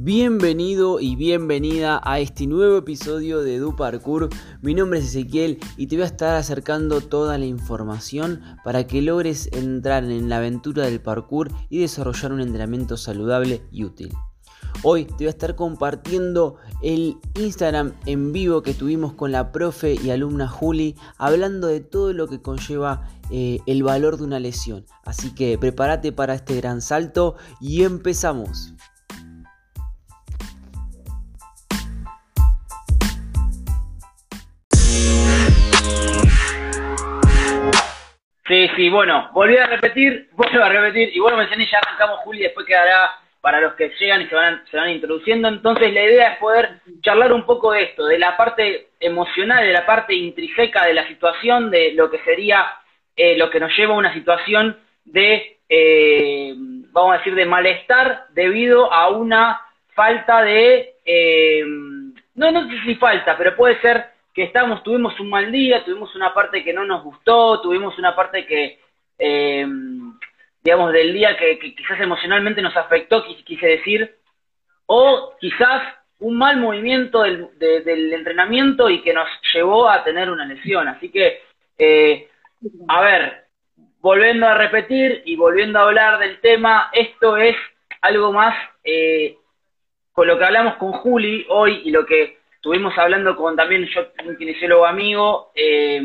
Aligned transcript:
Bienvenido 0.00 1.00
y 1.00 1.16
bienvenida 1.16 2.00
a 2.04 2.20
este 2.20 2.46
nuevo 2.46 2.76
episodio 2.76 3.40
de 3.40 3.58
Du 3.58 3.74
Parkour. 3.74 4.28
Mi 4.62 4.72
nombre 4.72 5.00
es 5.00 5.06
Ezequiel 5.06 5.58
y 5.76 5.88
te 5.88 5.96
voy 5.96 6.04
a 6.04 6.06
estar 6.06 6.36
acercando 6.36 7.00
toda 7.00 7.36
la 7.36 7.46
información 7.46 8.40
para 8.62 8.86
que 8.86 9.02
logres 9.02 9.48
entrar 9.50 10.04
en 10.04 10.28
la 10.28 10.36
aventura 10.36 10.84
del 10.84 11.00
parkour 11.00 11.50
y 11.68 11.80
desarrollar 11.80 12.32
un 12.32 12.40
entrenamiento 12.40 12.96
saludable 12.96 13.62
y 13.72 13.82
útil. 13.82 14.12
Hoy 14.84 15.04
te 15.04 15.14
voy 15.14 15.26
a 15.26 15.30
estar 15.30 15.56
compartiendo 15.56 16.58
el 16.80 17.16
Instagram 17.34 17.94
en 18.06 18.32
vivo 18.32 18.62
que 18.62 18.74
tuvimos 18.74 19.14
con 19.14 19.32
la 19.32 19.50
profe 19.50 19.96
y 20.00 20.10
alumna 20.10 20.46
Juli, 20.46 20.94
hablando 21.16 21.66
de 21.66 21.80
todo 21.80 22.12
lo 22.12 22.28
que 22.28 22.40
conlleva 22.40 23.08
eh, 23.32 23.58
el 23.66 23.82
valor 23.82 24.16
de 24.16 24.22
una 24.22 24.38
lesión. 24.38 24.86
Así 25.04 25.34
que 25.34 25.58
prepárate 25.58 26.12
para 26.12 26.34
este 26.34 26.54
gran 26.54 26.82
salto 26.82 27.34
y 27.60 27.82
empezamos. 27.82 28.74
Sí, 38.58 38.68
sí, 38.74 38.88
bueno, 38.88 39.30
volví 39.34 39.56
a 39.56 39.66
repetir, 39.66 40.30
vuelvo 40.32 40.64
a 40.64 40.68
repetir, 40.68 41.14
y 41.14 41.20
bueno, 41.20 41.36
mencioné, 41.36 41.64
ya 41.70 41.78
arrancamos 41.78 42.18
Juli, 42.24 42.40
después 42.40 42.66
quedará 42.66 43.14
para 43.40 43.60
los 43.60 43.74
que 43.74 43.92
llegan 44.00 44.22
y 44.22 44.26
se 44.26 44.34
van, 44.34 44.64
se 44.68 44.76
van 44.76 44.90
introduciendo. 44.90 45.46
Entonces 45.46 45.92
la 45.92 46.02
idea 46.02 46.32
es 46.32 46.38
poder 46.38 46.80
charlar 47.00 47.32
un 47.32 47.46
poco 47.46 47.70
de 47.70 47.84
esto, 47.84 48.04
de 48.06 48.18
la 48.18 48.36
parte 48.36 48.88
emocional, 48.98 49.64
de 49.64 49.72
la 49.72 49.86
parte 49.86 50.12
intrínseca 50.12 50.86
de 50.86 50.94
la 50.94 51.06
situación, 51.06 51.70
de 51.70 51.92
lo 51.92 52.10
que 52.10 52.18
sería 52.24 52.66
eh, 53.14 53.38
lo 53.38 53.48
que 53.48 53.60
nos 53.60 53.76
lleva 53.76 53.94
a 53.94 53.98
una 53.98 54.12
situación 54.12 54.76
de, 55.04 55.58
eh, 55.68 56.52
vamos 56.56 57.14
a 57.14 57.18
decir, 57.18 57.36
de 57.36 57.46
malestar 57.46 58.24
debido 58.30 58.92
a 58.92 59.08
una 59.10 59.60
falta 59.94 60.42
de, 60.42 60.94
eh, 61.04 61.62
no, 62.34 62.50
no 62.50 62.68
sé 62.68 62.80
si 62.84 62.96
falta, 62.96 63.38
pero 63.38 63.54
puede 63.54 63.80
ser 63.80 64.17
que 64.38 64.44
estamos, 64.44 64.84
tuvimos 64.84 65.18
un 65.18 65.30
mal 65.30 65.50
día, 65.50 65.84
tuvimos 65.84 66.14
una 66.14 66.32
parte 66.32 66.62
que 66.62 66.72
no 66.72 66.84
nos 66.84 67.02
gustó, 67.02 67.60
tuvimos 67.60 67.98
una 67.98 68.14
parte 68.14 68.46
que, 68.46 68.78
eh, 69.18 69.66
digamos, 70.62 70.92
del 70.92 71.12
día 71.12 71.36
que, 71.36 71.58
quizás 71.58 72.00
emocionalmente 72.00 72.62
nos 72.62 72.76
afectó, 72.76 73.24
quise 73.44 73.66
decir, 73.66 74.16
o 74.86 75.34
quizás 75.40 75.82
un 76.20 76.38
mal 76.38 76.56
movimiento 76.58 77.22
del, 77.22 78.12
entrenamiento 78.12 78.88
y 78.88 79.02
que 79.02 79.12
nos 79.12 79.28
llevó 79.52 79.88
a 79.88 80.04
tener 80.04 80.30
una 80.30 80.44
lesión. 80.44 80.86
Así 80.86 81.10
que, 81.10 81.42
eh, 81.76 82.28
a 82.86 83.00
ver, 83.00 83.46
volviendo 83.98 84.46
a 84.46 84.54
repetir 84.54 85.20
y 85.24 85.34
volviendo 85.34 85.80
a 85.80 85.82
hablar 85.82 86.20
del 86.20 86.40
tema, 86.40 86.90
esto 86.92 87.36
es 87.38 87.56
algo 88.02 88.32
más 88.32 88.56
eh, 88.84 89.36
con 90.12 90.28
lo 90.28 90.38
que 90.38 90.44
hablamos 90.44 90.76
con 90.76 90.92
Juli 90.92 91.44
hoy 91.48 91.82
y 91.84 91.90
lo 91.90 92.06
que 92.06 92.37
estuvimos 92.68 92.98
hablando 92.98 93.34
con 93.34 93.56
también 93.56 93.86
yo, 93.86 94.08
un 94.26 94.36
kinesiólogo 94.36 94.84
amigo, 94.84 95.52
eh, 95.54 96.02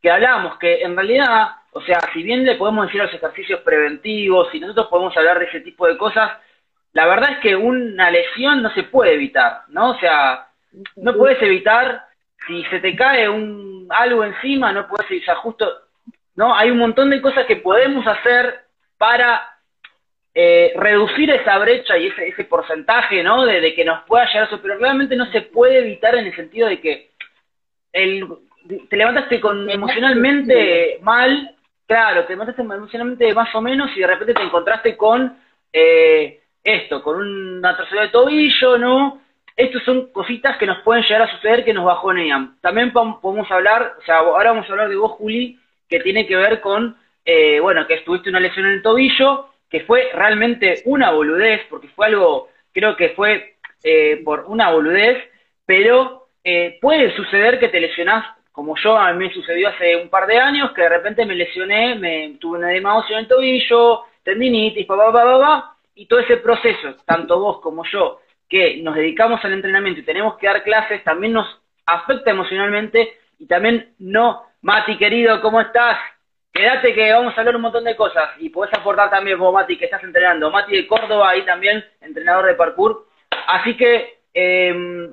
que 0.00 0.10
hablábamos 0.10 0.56
que 0.58 0.80
en 0.80 0.96
realidad, 0.96 1.48
o 1.72 1.82
sea, 1.82 2.00
si 2.14 2.22
bien 2.22 2.42
le 2.42 2.54
podemos 2.54 2.86
decir 2.86 3.02
los 3.02 3.12
ejercicios 3.12 3.60
preventivos 3.60 4.48
y 4.54 4.60
nosotros 4.60 4.86
podemos 4.86 5.14
hablar 5.14 5.38
de 5.38 5.44
ese 5.44 5.60
tipo 5.60 5.86
de 5.86 5.98
cosas, 5.98 6.38
la 6.94 7.06
verdad 7.06 7.32
es 7.32 7.38
que 7.40 7.54
una 7.54 8.10
lesión 8.10 8.62
no 8.62 8.72
se 8.72 8.84
puede 8.84 9.12
evitar, 9.12 9.64
¿no? 9.68 9.90
O 9.90 9.98
sea, 9.98 10.46
no 10.96 11.14
puedes 11.14 11.42
evitar, 11.42 12.06
si 12.46 12.64
se 12.64 12.80
te 12.80 12.96
cae 12.96 13.28
un 13.28 13.86
algo 13.90 14.24
encima, 14.24 14.72
no 14.72 14.88
puedes, 14.88 15.20
o 15.20 15.24
sea, 15.24 15.36
justo, 15.36 15.70
¿no? 16.34 16.54
Hay 16.54 16.70
un 16.70 16.78
montón 16.78 17.10
de 17.10 17.20
cosas 17.20 17.44
que 17.44 17.56
podemos 17.56 18.06
hacer 18.06 18.64
para 18.96 19.53
eh, 20.34 20.72
reducir 20.74 21.30
esa 21.30 21.58
brecha 21.58 21.96
y 21.96 22.08
ese, 22.08 22.28
ese 22.28 22.44
porcentaje, 22.44 23.22
¿no? 23.22 23.44
De, 23.44 23.74
que 23.74 23.84
nos 23.84 24.02
pueda 24.04 24.26
llegar 24.26 24.48
eso, 24.48 24.60
pero 24.60 24.76
realmente 24.78 25.14
no 25.14 25.30
se 25.30 25.42
puede 25.42 25.78
evitar 25.78 26.16
en 26.16 26.26
el 26.26 26.34
sentido 26.34 26.68
de 26.68 26.80
que 26.80 27.10
el, 27.92 28.26
te 28.88 28.96
levantaste 28.96 29.40
con 29.40 29.70
emocionalmente 29.70 30.98
mal, 31.02 31.54
claro, 31.86 32.24
te 32.24 32.32
levantaste 32.32 32.62
emocionalmente 32.62 33.32
más 33.32 33.54
o 33.54 33.60
menos 33.60 33.90
y 33.96 34.00
de 34.00 34.06
repente 34.08 34.34
te 34.34 34.42
encontraste 34.42 34.96
con 34.96 35.36
eh, 35.72 36.40
esto, 36.64 37.02
con 37.02 37.16
una 37.16 37.76
tercera 37.76 38.02
de 38.02 38.08
tobillo, 38.08 38.78
¿no? 38.78 39.20
Estas 39.56 39.84
son 39.84 40.10
cositas 40.10 40.56
que 40.58 40.66
nos 40.66 40.82
pueden 40.82 41.04
llegar 41.04 41.22
a 41.22 41.30
suceder 41.30 41.64
que 41.64 41.72
nos 41.72 41.84
bajonean. 41.84 42.56
También 42.60 42.92
podemos 42.92 43.48
hablar, 43.52 43.94
o 44.00 44.02
sea, 44.02 44.16
ahora 44.16 44.50
vamos 44.50 44.68
a 44.68 44.72
hablar 44.72 44.88
de 44.88 44.96
vos, 44.96 45.12
Juli, 45.12 45.60
que 45.88 46.00
tiene 46.00 46.26
que 46.26 46.34
ver 46.34 46.60
con, 46.60 46.96
eh, 47.24 47.60
bueno, 47.60 47.86
que 47.86 47.94
estuviste 47.94 48.30
una 48.30 48.40
lesión 48.40 48.66
en 48.66 48.72
el 48.72 48.82
tobillo, 48.82 49.53
que 49.68 49.80
fue 49.80 50.10
realmente 50.14 50.82
una 50.84 51.10
boludez, 51.10 51.62
porque 51.68 51.88
fue 51.88 52.06
algo, 52.06 52.48
creo 52.72 52.96
que 52.96 53.10
fue 53.10 53.56
eh, 53.82 54.20
por 54.24 54.44
una 54.46 54.70
boludez, 54.70 55.18
pero 55.66 56.28
eh, 56.42 56.78
puede 56.80 57.14
suceder 57.16 57.58
que 57.58 57.68
te 57.68 57.80
lesionás, 57.80 58.36
como 58.52 58.76
yo, 58.76 58.96
a 58.96 59.12
mí 59.12 59.26
me 59.26 59.34
sucedió 59.34 59.68
hace 59.68 59.96
un 59.96 60.08
par 60.08 60.26
de 60.26 60.38
años, 60.38 60.72
que 60.72 60.82
de 60.82 60.88
repente 60.88 61.26
me 61.26 61.34
lesioné, 61.34 61.96
me 61.96 62.36
tuve 62.40 62.58
una 62.58 62.72
edema 62.72 63.04
en 63.08 63.18
el 63.18 63.28
tobillo, 63.28 64.04
tendinitis, 64.22 64.86
pa, 64.86 64.96
pa, 64.96 65.12
pa, 65.12 65.24
pa, 65.24 65.38
pa, 65.40 65.76
y 65.94 66.06
todo 66.06 66.20
ese 66.20 66.36
proceso, 66.36 66.96
tanto 67.04 67.38
vos 67.40 67.60
como 67.60 67.84
yo, 67.84 68.20
que 68.48 68.76
nos 68.82 68.94
dedicamos 68.94 69.44
al 69.44 69.54
entrenamiento 69.54 70.00
y 70.00 70.04
tenemos 70.04 70.36
que 70.36 70.46
dar 70.46 70.62
clases, 70.62 71.02
también 71.02 71.32
nos 71.32 71.60
afecta 71.86 72.30
emocionalmente 72.30 73.18
y 73.38 73.46
también 73.46 73.94
no, 73.98 74.44
Mati 74.62 74.96
querido, 74.96 75.40
¿cómo 75.42 75.60
estás? 75.60 75.98
Quédate 76.54 76.94
que 76.94 77.12
vamos 77.12 77.36
a 77.36 77.40
hablar 77.40 77.56
un 77.56 77.62
montón 77.62 77.82
de 77.82 77.96
cosas 77.96 78.30
y 78.38 78.48
podés 78.48 78.72
aportar 78.72 79.10
también 79.10 79.36
vos, 79.40 79.52
Mati, 79.52 79.76
que 79.76 79.86
estás 79.86 80.04
entrenando. 80.04 80.52
Mati 80.52 80.76
de 80.76 80.86
Córdoba, 80.86 81.30
ahí 81.30 81.44
también, 81.44 81.84
entrenador 82.00 82.46
de 82.46 82.54
parkour. 82.54 83.08
Así 83.48 83.76
que, 83.76 84.20
em, 84.32 85.12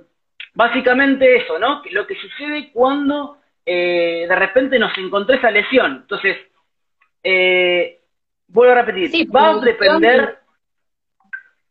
básicamente 0.54 1.38
eso, 1.38 1.58
¿no? 1.58 1.82
Lo 1.90 2.06
que 2.06 2.16
sucede 2.16 2.72
cuando 2.72 3.40
eh, 3.66 4.28
de 4.30 4.36
repente 4.36 4.78
nos 4.78 4.96
encontró 5.00 5.36
esa 5.36 5.50
lesión. 5.50 6.02
Entonces, 6.04 6.38
eh, 7.24 8.02
vuelvo 8.48 8.74
a 8.74 8.84
repetir, 8.84 9.36
va 9.36 9.50
a 9.50 9.60
depender... 9.60 10.38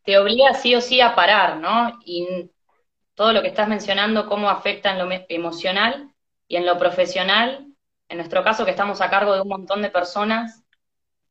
Te 0.04 0.18
obliga 0.18 0.52
sí 0.54 0.74
o 0.74 0.80
sí 0.80 1.00
a 1.00 1.14
parar, 1.14 1.58
¿no? 1.58 2.00
Y 2.04 2.50
todo 3.14 3.32
lo 3.32 3.40
que 3.40 3.48
estás 3.48 3.68
mencionando, 3.68 4.26
cómo 4.26 4.50
afecta 4.50 4.90
en 4.90 4.98
lo 4.98 5.08
emocional 5.28 6.08
y 6.48 6.56
en 6.56 6.66
lo 6.66 6.76
profesional, 6.76 7.69
en 8.10 8.16
nuestro 8.16 8.42
caso 8.42 8.64
que 8.64 8.72
estamos 8.72 9.00
a 9.00 9.08
cargo 9.08 9.34
de 9.34 9.40
un 9.40 9.48
montón 9.48 9.82
de 9.82 9.88
personas 9.88 10.64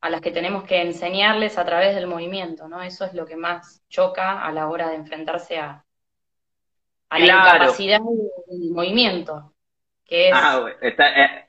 a 0.01 0.09
las 0.09 0.21
que 0.21 0.31
tenemos 0.31 0.63
que 0.63 0.81
enseñarles 0.81 1.57
a 1.57 1.65
través 1.65 1.93
del 1.93 2.07
movimiento, 2.07 2.69
¿no? 2.69 2.81
Eso 2.81 3.03
es 3.03 3.13
lo 3.13 3.25
que 3.25 3.35
más 3.35 3.83
choca 3.89 4.41
a 4.41 4.51
la 4.53 4.69
hora 4.69 4.89
de 4.89 4.95
enfrentarse 4.95 5.59
a, 5.59 5.83
a 7.09 7.19
la 7.19 7.25
incapacidad 7.25 7.99
del 8.47 8.71
movimiento, 8.71 9.53
que 10.05 10.29
es 10.29 10.33
ah, 10.33 10.65
eh. 10.81 11.45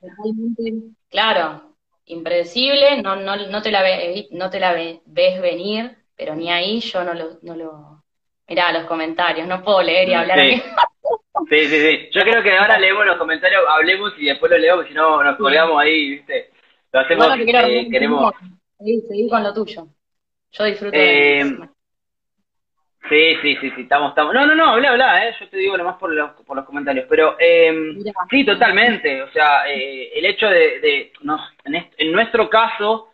claro, 1.09 1.77
impredecible, 2.07 3.01
no, 3.01 3.15
no, 3.15 3.37
no 3.37 3.63
te 3.63 3.71
la, 3.71 3.85
no 4.33 4.51
te 4.51 4.59
la 4.59 4.73
ves 4.73 5.41
venir, 5.41 5.97
pero 6.17 6.35
ni 6.35 6.51
ahí 6.51 6.81
yo 6.81 7.05
no 7.05 7.15
lo, 7.15 7.39
no 7.43 7.55
lo... 7.55 8.00
Mirá 8.51 8.73
los 8.73 8.83
comentarios, 8.87 9.47
no 9.47 9.63
puedo 9.63 9.81
leer 9.81 10.09
y 10.09 10.15
hablar. 10.15 10.41
Sí, 10.41 10.61
sí, 11.49 11.69
sí. 11.69 12.09
Yo 12.11 12.23
creo 12.23 12.43
que 12.43 12.59
ahora 12.59 12.81
leemos 12.81 13.07
los 13.07 13.17
comentarios, 13.17 13.63
hablemos 13.69 14.13
y 14.19 14.27
después 14.27 14.51
lo 14.51 14.59
leemos, 14.59 14.87
si 14.89 14.93
no 14.93 15.23
nos 15.23 15.37
colgamos 15.37 15.81
ahí, 15.81 16.17
¿viste? 16.17 16.51
Lo 16.93 16.99
hacemos, 16.99 17.29
eh, 17.39 17.89
queremos... 17.89 18.35
Seguir 18.77 19.31
con 19.31 19.45
lo 19.45 19.55
tuyo. 19.55 19.87
Yo 20.51 20.65
disfruto 20.65 20.97
eh, 20.97 21.45
Sí, 23.09 23.37
sí, 23.41 23.57
sí, 23.61 23.71
sí, 23.71 23.83
estamos, 23.83 24.09
estamos... 24.11 24.35
No, 24.35 24.45
no, 24.45 24.57
no, 24.57 24.71
habla, 24.71 24.91
habla, 24.91 25.29
¿eh? 25.29 25.37
Yo 25.39 25.49
te 25.49 25.57
digo 25.57 25.79
nomás 25.79 25.97
por 25.99 26.13
los, 26.13 26.33
por 26.45 26.57
los 26.57 26.67
comentarios, 26.67 27.07
pero 27.09 27.37
eh, 27.39 27.73
sí, 28.31 28.45
totalmente. 28.45 29.23
O 29.23 29.31
sea, 29.31 29.69
eh, 29.69 30.11
el 30.13 30.27
hecho 30.27 30.49
de, 30.49 30.81
de 30.81 31.13
nos, 31.23 31.41
en, 31.65 31.89
en 31.97 32.13
nuestro 32.13 32.51
caso, 32.51 33.13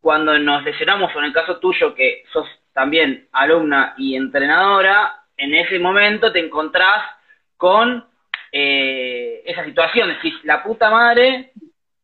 cuando 0.00 0.38
nos 0.38 0.62
lesionamos, 0.62 1.12
o 1.16 1.18
en 1.18 1.24
el 1.24 1.32
caso 1.32 1.58
tuyo, 1.58 1.96
que 1.96 2.22
sos 2.32 2.46
también 2.72 3.28
alumna 3.32 3.94
y 3.98 4.16
entrenadora, 4.16 5.24
en 5.36 5.54
ese 5.54 5.78
momento 5.78 6.32
te 6.32 6.40
encontrás 6.40 7.04
con 7.56 8.04
eh, 8.50 9.42
esa 9.44 9.64
situación, 9.64 10.10
es 10.10 10.16
decir, 10.16 10.34
la 10.44 10.62
puta 10.62 10.90
madre 10.90 11.52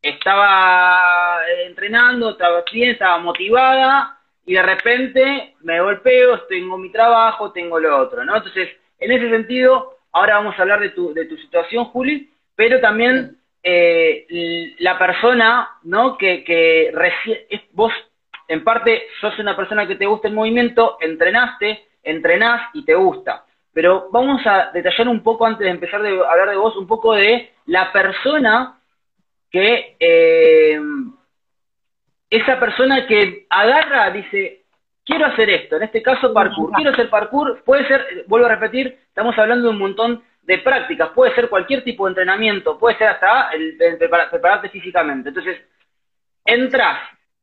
estaba 0.00 1.40
entrenando, 1.66 2.30
estaba 2.30 2.62
bien, 2.72 2.90
estaba 2.90 3.18
motivada, 3.18 4.18
y 4.48 4.54
de 4.54 4.62
repente 4.62 5.54
me 5.60 5.78
golpeo, 5.80 6.40
tengo 6.48 6.78
mi 6.78 6.90
trabajo, 6.90 7.52
tengo 7.52 7.78
lo 7.78 7.98
otro, 7.98 8.24
¿no? 8.24 8.34
Entonces, 8.34 8.70
en 8.98 9.12
ese 9.12 9.28
sentido, 9.28 9.98
ahora 10.10 10.36
vamos 10.36 10.58
a 10.58 10.62
hablar 10.62 10.80
de 10.80 10.88
tu, 10.88 11.12
de 11.12 11.26
tu 11.26 11.36
situación, 11.36 11.84
Juli, 11.84 12.32
pero 12.56 12.80
también 12.80 13.36
eh, 13.62 14.74
la 14.78 14.98
persona, 14.98 15.68
¿no? 15.82 16.16
Que, 16.16 16.44
que 16.44 16.90
vos, 17.72 17.92
en 18.48 18.64
parte, 18.64 19.04
sos 19.20 19.38
una 19.38 19.54
persona 19.54 19.86
que 19.86 19.96
te 19.96 20.06
gusta 20.06 20.28
el 20.28 20.34
movimiento, 20.34 20.96
entrenaste, 21.00 21.86
entrenás 22.02 22.70
y 22.74 22.84
te 22.84 22.94
gusta 22.94 23.44
pero 23.78 24.08
vamos 24.10 24.44
a 24.44 24.72
detallar 24.72 25.06
un 25.06 25.22
poco 25.22 25.46
antes 25.46 25.64
de 25.64 25.70
empezar 25.70 26.04
a 26.04 26.32
hablar 26.32 26.50
de 26.50 26.56
vos, 26.56 26.76
un 26.76 26.88
poco 26.88 27.14
de 27.14 27.52
la 27.66 27.92
persona 27.92 28.80
que, 29.52 29.94
eh, 30.00 30.80
esa 32.28 32.58
persona 32.58 33.06
que 33.06 33.46
agarra, 33.48 34.10
dice, 34.10 34.64
quiero 35.04 35.26
hacer 35.26 35.48
esto, 35.50 35.76
en 35.76 35.84
este 35.84 36.02
caso 36.02 36.34
parkour, 36.34 36.72
quiero 36.72 36.90
hacer 36.90 37.08
parkour, 37.08 37.62
puede 37.64 37.86
ser, 37.86 38.24
vuelvo 38.26 38.46
a 38.46 38.56
repetir, 38.56 38.98
estamos 39.06 39.38
hablando 39.38 39.68
de 39.68 39.74
un 39.74 39.78
montón 39.78 40.24
de 40.42 40.58
prácticas, 40.58 41.10
puede 41.10 41.32
ser 41.36 41.48
cualquier 41.48 41.84
tipo 41.84 42.04
de 42.04 42.10
entrenamiento, 42.10 42.80
puede 42.80 42.98
ser 42.98 43.06
hasta 43.06 43.50
prepararte 44.30 44.70
físicamente. 44.70 45.28
Entonces, 45.28 45.56
entras 46.44 46.98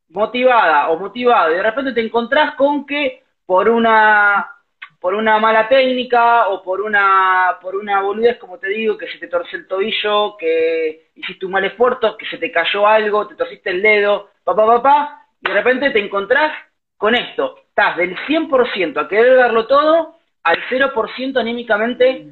motivada 0.09 0.89
o 0.89 0.97
motivado 0.97 1.51
y 1.51 1.55
de 1.55 1.63
repente 1.63 1.93
te 1.93 2.01
encontrás 2.01 2.55
con 2.55 2.85
que 2.85 3.23
por 3.45 3.69
una 3.69 4.51
por 4.99 5.13
una 5.13 5.37
mala 5.37 5.67
técnica 5.67 6.47
o 6.47 6.63
por 6.63 6.81
una 6.81 7.57
por 7.61 7.75
una 7.75 8.01
boludez, 8.01 8.37
como 8.37 8.57
te 8.57 8.69
digo, 8.69 8.97
que 8.97 9.07
se 9.07 9.19
te 9.19 9.27
torció 9.27 9.59
el 9.59 9.67
tobillo, 9.67 10.35
que 10.37 11.09
hiciste 11.15 11.45
un 11.45 11.51
mal 11.51 11.65
esfuerzo, 11.65 12.17
que 12.17 12.25
se 12.25 12.37
te 12.37 12.51
cayó 12.51 12.87
algo, 12.87 13.27
te 13.27 13.35
torciste 13.35 13.69
el 13.69 13.81
dedo, 13.81 14.31
papá, 14.43 14.65
papá, 14.65 15.27
y 15.41 15.47
de 15.47 15.53
repente 15.53 15.91
te 15.91 15.99
encontrás 15.99 16.53
con 16.97 17.13
esto. 17.13 17.57
Estás 17.67 17.97
del 17.97 18.17
100% 18.25 18.97
a 18.99 19.07
querer 19.07 19.37
darlo 19.37 19.67
todo 19.67 20.15
al 20.43 20.57
0% 20.69 21.39
anímicamente 21.39 22.27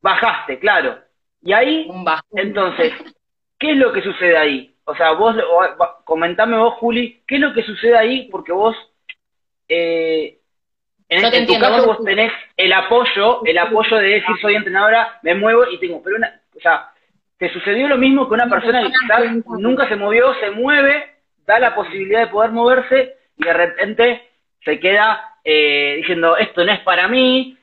bajaste, 0.00 0.58
claro. 0.58 0.98
Y 1.42 1.52
ahí, 1.52 1.88
entonces, 2.32 2.92
¿qué 3.58 3.72
es 3.72 3.76
lo 3.76 3.92
que 3.92 4.02
sucede 4.02 4.36
ahí? 4.36 4.73
O 4.84 4.94
sea, 4.94 5.12
vos, 5.12 5.36
comentame 6.04 6.58
vos, 6.58 6.74
Juli, 6.74 7.22
¿qué 7.26 7.36
es 7.36 7.40
lo 7.40 7.52
que 7.54 7.62
sucede 7.62 7.96
ahí? 7.96 8.28
Porque 8.30 8.52
vos 8.52 8.76
eh, 9.68 10.38
en, 11.08 11.46
tu 11.46 11.58
caso 11.58 11.86
vos 11.86 12.04
tenés 12.04 12.32
el 12.56 12.72
apoyo, 12.72 13.44
el 13.44 13.58
apoyo 13.58 13.96
de 13.96 14.08
decir 14.08 14.36
soy 14.40 14.54
entrenadora, 14.54 15.18
me 15.22 15.34
muevo 15.34 15.64
y 15.70 15.78
tengo, 15.78 16.02
pero 16.02 16.16
una, 16.16 16.40
o 16.56 16.60
sea, 16.60 16.90
te 17.38 17.52
sucedió 17.52 17.88
lo 17.88 17.98
mismo 17.98 18.28
que 18.28 18.34
una 18.34 18.48
persona 18.48 18.82
que 18.82 18.92
quizás 18.92 19.44
nunca 19.58 19.88
se 19.88 19.96
movió, 19.96 20.34
se 20.40 20.50
mueve, 20.50 21.14
da 21.46 21.58
la 21.58 21.74
posibilidad 21.74 22.20
de 22.20 22.26
poder 22.28 22.52
moverse 22.52 23.16
y 23.36 23.44
de 23.44 23.52
repente 23.52 24.28
se 24.64 24.80
queda 24.80 25.36
eh, 25.44 25.96
diciendo 25.98 26.36
esto 26.36 26.64
no 26.64 26.72
es 26.72 26.80
para 26.80 27.06
mí, 27.06 27.58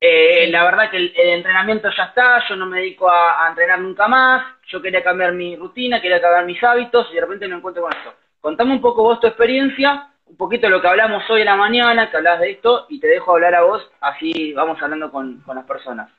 eh, 0.00 0.48
la 0.50 0.64
verdad 0.64 0.90
que 0.90 0.96
el, 0.96 1.12
entrenamiento 1.14 1.88
ya 1.96 2.04
está, 2.04 2.42
yo 2.48 2.56
no 2.56 2.66
me 2.66 2.78
dedico 2.78 3.10
a, 3.10 3.44
a, 3.44 3.48
entrenar 3.50 3.80
nunca 3.80 4.08
más, 4.08 4.56
yo 4.68 4.80
quería 4.80 5.02
cambiar 5.02 5.32
mi 5.32 5.56
rutina, 5.56 6.00
quería 6.00 6.20
cambiar 6.20 6.46
mis 6.46 6.62
hábitos 6.62 7.08
y 7.10 7.14
de 7.14 7.20
repente 7.20 7.48
me 7.48 7.56
encuentro 7.56 7.82
con 7.82 7.92
esto. 7.92 8.14
Contame 8.40 8.72
un 8.72 8.80
poco 8.80 9.02
vos 9.02 9.20
tu 9.20 9.26
experiencia 9.26 10.10
un 10.30 10.36
poquito 10.36 10.68
lo 10.68 10.80
que 10.80 10.86
hablamos 10.86 11.28
hoy 11.28 11.40
en 11.40 11.46
la 11.46 11.56
mañana, 11.56 12.08
que 12.08 12.16
hablas 12.16 12.38
de 12.38 12.52
esto, 12.52 12.86
y 12.88 13.00
te 13.00 13.08
dejo 13.08 13.32
hablar 13.32 13.54
a 13.56 13.62
vos, 13.62 13.82
así 14.00 14.52
vamos 14.52 14.80
hablando 14.80 15.10
con, 15.10 15.42
las 15.46 15.64
personas. 15.66 16.10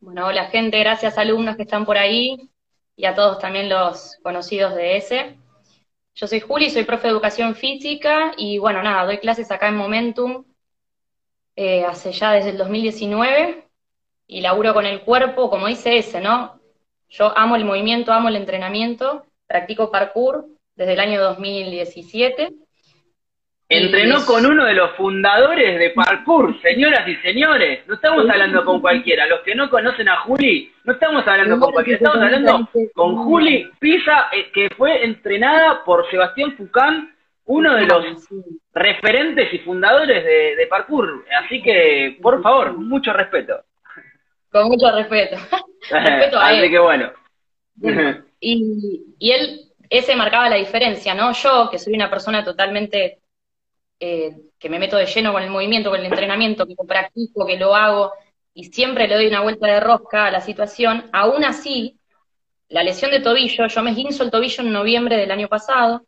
Bueno, 0.00 0.26
hola 0.26 0.46
gente, 0.46 0.80
gracias 0.80 1.16
alumnos 1.16 1.56
que 1.56 1.62
están 1.62 1.86
por 1.86 1.96
ahí 1.96 2.50
y 2.96 3.06
a 3.06 3.14
todos 3.14 3.38
también 3.38 3.68
los 3.68 4.18
conocidos 4.22 4.74
de 4.74 4.96
ese. 4.96 5.36
Yo 6.16 6.26
soy 6.26 6.40
Juli, 6.40 6.68
soy 6.68 6.82
profe 6.82 7.04
de 7.04 7.12
educación 7.12 7.54
física 7.54 8.32
y 8.36 8.58
bueno, 8.58 8.82
nada, 8.82 9.04
doy 9.04 9.18
clases 9.18 9.50
acá 9.52 9.68
en 9.68 9.76
Momentum 9.76 10.44
eh, 11.56 11.84
hace 11.84 12.12
ya 12.12 12.32
desde 12.32 12.50
el 12.50 12.58
2019 12.58 13.64
y 14.26 14.40
laburo 14.40 14.74
con 14.74 14.86
el 14.86 15.02
cuerpo, 15.02 15.50
como 15.50 15.66
dice 15.66 15.96
ese, 15.96 16.20
¿no? 16.20 16.60
Yo 17.08 17.36
amo 17.36 17.56
el 17.56 17.64
movimiento, 17.64 18.12
amo 18.12 18.28
el 18.28 18.36
entrenamiento, 18.36 19.26
practico 19.46 19.90
parkour 19.90 20.46
desde 20.74 20.94
el 20.94 21.00
año 21.00 21.20
2017 21.20 22.54
Entrenó 23.74 24.26
con 24.26 24.44
uno 24.44 24.66
de 24.66 24.74
los 24.74 24.90
fundadores 24.96 25.78
de 25.78 25.90
parkour, 25.90 26.60
señoras 26.60 27.08
y 27.08 27.16
señores. 27.16 27.80
No 27.86 27.94
estamos 27.94 28.28
hablando 28.28 28.66
con 28.66 28.82
cualquiera. 28.82 29.26
Los 29.26 29.40
que 29.40 29.54
no 29.54 29.70
conocen 29.70 30.10
a 30.10 30.20
Juli, 30.20 30.70
no 30.84 30.92
estamos 30.92 31.26
hablando 31.26 31.58
con 31.58 31.72
cualquiera. 31.72 31.96
Estamos 31.96 32.22
hablando 32.22 32.68
con 32.92 33.16
Juli 33.16 33.70
Pisa, 33.80 34.28
eh, 34.32 34.50
que 34.52 34.68
fue 34.76 35.02
entrenada 35.02 35.82
por 35.84 36.08
Sebastián 36.10 36.54
Fucán, 36.54 37.14
uno 37.46 37.74
de 37.74 37.86
los 37.86 38.28
referentes 38.74 39.52
y 39.52 39.58
fundadores 39.58 40.24
de, 40.24 40.66
parkour. 40.68 41.24
Así 41.44 41.62
que, 41.62 42.18
por 42.20 42.42
favor, 42.42 42.76
mucho 42.78 43.12
respeto. 43.12 43.64
Con 44.50 44.68
mucho 44.68 44.90
respeto. 44.90 45.36
respeto 45.90 46.38
a 46.38 46.48
Así 46.48 46.70
que 46.70 46.78
bueno. 46.78 47.12
y, 48.40 49.14
y 49.18 49.30
él, 49.32 49.60
ese 49.90 50.16
marcaba 50.16 50.48
la 50.48 50.56
diferencia, 50.56 51.14
¿no? 51.14 51.32
Yo, 51.32 51.68
que 51.70 51.78
soy 51.78 51.94
una 51.94 52.10
persona 52.10 52.44
totalmente 52.44 53.22
eh, 54.04 54.34
que 54.58 54.68
me 54.68 54.80
meto 54.80 54.96
de 54.96 55.06
lleno 55.06 55.32
con 55.32 55.44
el 55.44 55.50
movimiento, 55.50 55.88
con 55.88 56.00
el 56.00 56.06
entrenamiento, 56.06 56.66
que 56.66 56.74
lo 56.76 56.84
practico, 56.84 57.46
que 57.46 57.56
lo 57.56 57.72
hago, 57.72 58.12
y 58.52 58.64
siempre 58.64 59.06
le 59.06 59.14
doy 59.14 59.28
una 59.28 59.42
vuelta 59.42 59.68
de 59.68 59.78
rosca 59.78 60.26
a 60.26 60.30
la 60.32 60.40
situación, 60.40 61.08
aún 61.12 61.44
así, 61.44 62.00
la 62.68 62.82
lesión 62.82 63.12
de 63.12 63.20
tobillo, 63.20 63.68
yo 63.68 63.82
me 63.82 63.90
esguinzo 63.90 64.24
el 64.24 64.32
tobillo 64.32 64.64
en 64.64 64.72
noviembre 64.72 65.16
del 65.16 65.30
año 65.30 65.46
pasado, 65.46 66.04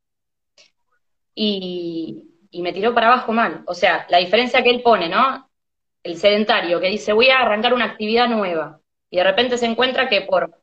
y, 1.37 2.34
y 2.55 2.63
me 2.63 2.73
tiró 2.73 2.95
para 2.95 3.09
abajo 3.09 3.33
mal. 3.33 3.65
O 3.67 3.75
sea, 3.75 4.07
la 4.09 4.19
diferencia 4.19 4.63
que 4.63 4.71
él 4.71 4.81
pone, 4.81 5.09
¿no? 5.09 5.51
El 6.05 6.17
sedentario, 6.17 6.81
que 6.81 6.89
dice, 6.89 7.13
voy 7.13 7.29
a 7.29 7.41
arrancar 7.41 7.75
una 7.75 7.87
actividad 7.87 8.29
nueva, 8.29 8.81
y 9.11 9.17
de 9.17 9.25
repente 9.25 9.59
se 9.59 9.67
encuentra 9.67 10.09
que 10.09 10.21
por 10.21 10.57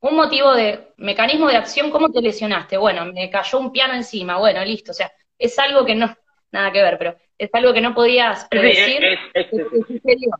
un 0.00 0.16
motivo 0.16 0.52
de 0.54 0.92
mecanismo 0.96 1.46
de 1.46 1.56
acción, 1.56 1.90
¿cómo 1.92 2.10
te 2.10 2.20
lesionaste? 2.20 2.76
Bueno, 2.78 3.04
me 3.04 3.30
cayó 3.30 3.60
un 3.60 3.70
piano 3.70 3.94
encima, 3.94 4.38
bueno, 4.38 4.64
listo, 4.64 4.90
o 4.90 4.94
sea, 4.94 5.12
es 5.38 5.56
algo 5.60 5.84
que 5.84 5.94
no, 5.94 6.12
nada 6.50 6.72
que 6.72 6.82
ver, 6.82 6.98
pero 6.98 7.16
es 7.38 7.50
algo 7.52 7.72
que 7.72 7.80
no 7.80 7.94
podías 7.94 8.46
predecir, 8.46 9.00
te 9.32 9.48
sucedió. 9.48 10.30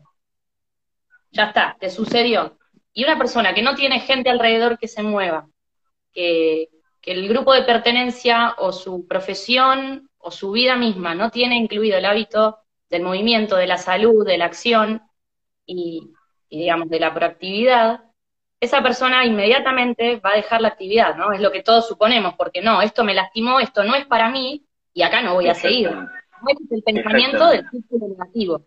Ya 1.30 1.44
está, 1.44 1.76
te 1.78 1.88
sucedió. 1.88 2.58
Y 2.92 3.04
una 3.04 3.16
persona 3.16 3.54
que 3.54 3.62
no 3.62 3.76
tiene 3.76 4.00
gente 4.00 4.28
alrededor 4.28 4.76
que 4.76 4.88
se 4.88 5.04
mueva, 5.04 5.46
que, 6.12 6.68
que 7.00 7.12
el 7.12 7.28
grupo 7.28 7.54
de 7.54 7.62
pertenencia 7.62 8.56
o 8.58 8.72
su 8.72 9.06
profesión 9.06 10.09
o 10.20 10.30
su 10.30 10.52
vida 10.52 10.76
misma 10.76 11.14
no 11.14 11.30
tiene 11.30 11.56
incluido 11.56 11.98
el 11.98 12.04
hábito 12.04 12.58
del 12.88 13.02
movimiento, 13.02 13.56
de 13.56 13.66
la 13.66 13.78
salud, 13.78 14.26
de 14.26 14.38
la 14.38 14.46
acción 14.46 15.02
y, 15.66 16.12
y, 16.48 16.58
digamos, 16.58 16.88
de 16.88 17.00
la 17.00 17.14
proactividad, 17.14 18.00
esa 18.60 18.82
persona 18.82 19.24
inmediatamente 19.24 20.20
va 20.20 20.32
a 20.32 20.36
dejar 20.36 20.60
la 20.60 20.68
actividad, 20.68 21.16
¿no? 21.16 21.32
Es 21.32 21.40
lo 21.40 21.50
que 21.50 21.62
todos 21.62 21.88
suponemos, 21.88 22.34
porque 22.34 22.60
no, 22.60 22.82
esto 22.82 23.04
me 23.04 23.14
lastimó, 23.14 23.58
esto 23.58 23.82
no 23.84 23.94
es 23.94 24.04
para 24.06 24.28
mí, 24.28 24.66
y 24.92 25.02
acá 25.02 25.22
no 25.22 25.34
voy 25.34 25.48
a 25.48 25.54
seguir. 25.54 25.88
Ese 25.88 26.64
es 26.64 26.72
el 26.72 26.82
pensamiento 26.82 27.48
del 27.48 27.68
círculo 27.70 28.08
negativo. 28.08 28.66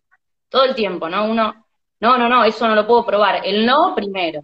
Todo 0.50 0.66
el 0.66 0.74
tiempo, 0.74 1.10
¿no? 1.10 1.26
Uno, 1.26 1.66
no, 2.00 2.18
no, 2.18 2.28
no, 2.28 2.44
eso 2.44 2.68
no 2.68 2.76
lo 2.76 2.88
puedo 2.88 3.06
probar. 3.06 3.42
El 3.46 3.66
no 3.66 3.94
primero. 3.96 4.44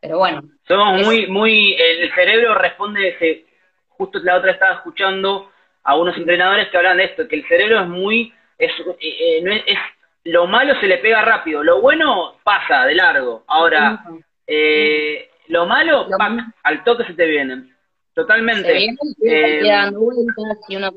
Pero 0.00 0.18
bueno. 0.18 0.42
Somos 0.66 1.04
muy, 1.04 1.26
muy, 1.26 1.74
el 1.74 2.12
cerebro 2.14 2.54
responde, 2.54 3.08
ese, 3.08 3.46
justo 3.88 4.18
la 4.20 4.36
otra 4.36 4.52
estaba 4.52 4.74
escuchando 4.74 5.50
a 5.84 5.96
unos 5.96 6.16
entrenadores 6.16 6.68
que 6.68 6.76
hablan 6.76 6.96
de 6.96 7.04
esto, 7.04 7.28
que 7.28 7.36
el 7.36 7.46
cerebro 7.46 7.80
es 7.80 7.88
muy, 7.88 8.32
es, 8.58 8.72
eh, 9.00 9.42
eh, 9.44 9.64
es, 9.66 9.78
lo 10.24 10.46
malo 10.46 10.78
se 10.80 10.86
le 10.86 10.98
pega 10.98 11.22
rápido, 11.22 11.62
lo 11.62 11.80
bueno 11.80 12.36
pasa 12.42 12.84
de 12.84 12.94
largo. 12.94 13.44
Ahora, 13.46 14.02
eh, 14.46 15.28
lo 15.48 15.66
malo, 15.66 16.06
al 16.62 16.84
toque 16.84 17.04
se 17.04 17.14
te 17.14 17.26
vienen. 17.26 17.74
Totalmente. 18.14 18.86
Eh, 19.22 19.90
vueltas 19.92 20.58
y 20.68 20.76
uno 20.76 20.92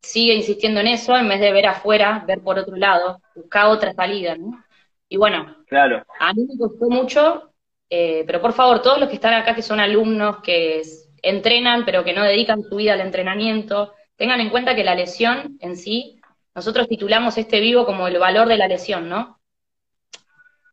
sigue 0.00 0.34
insistiendo 0.34 0.80
en 0.80 0.88
eso 0.88 1.16
en 1.16 1.28
vez 1.28 1.40
de 1.40 1.52
ver 1.52 1.66
afuera, 1.66 2.24
ver 2.26 2.40
por 2.40 2.58
otro 2.58 2.76
lado, 2.76 3.20
buscar 3.34 3.66
otra 3.66 3.92
salida, 3.92 4.36
¿no? 4.36 4.64
Y 5.08 5.18
bueno, 5.18 5.56
claro. 5.66 6.04
a 6.18 6.32
mí 6.32 6.46
me 6.48 6.58
costó 6.58 6.88
mucho, 6.88 7.52
eh, 7.90 8.24
pero 8.26 8.40
por 8.40 8.54
favor, 8.54 8.80
todos 8.80 8.98
los 8.98 9.08
que 9.10 9.16
están 9.16 9.34
acá 9.34 9.54
que 9.54 9.62
son 9.62 9.78
alumnos, 9.78 10.38
que 10.42 10.80
entrenan, 11.22 11.84
pero 11.84 12.02
que 12.02 12.14
no 12.14 12.24
dedican 12.24 12.62
su 12.62 12.76
vida 12.76 12.94
al 12.94 13.02
entrenamiento, 13.02 13.92
tengan 14.22 14.40
en 14.40 14.50
cuenta 14.50 14.76
que 14.76 14.84
la 14.84 14.94
lesión 14.94 15.58
en 15.58 15.76
sí, 15.76 16.20
nosotros 16.54 16.86
titulamos 16.86 17.36
este 17.38 17.58
vivo 17.58 17.84
como 17.84 18.06
el 18.06 18.20
valor 18.20 18.46
de 18.46 18.56
la 18.56 18.68
lesión, 18.68 19.08
¿no? 19.08 19.40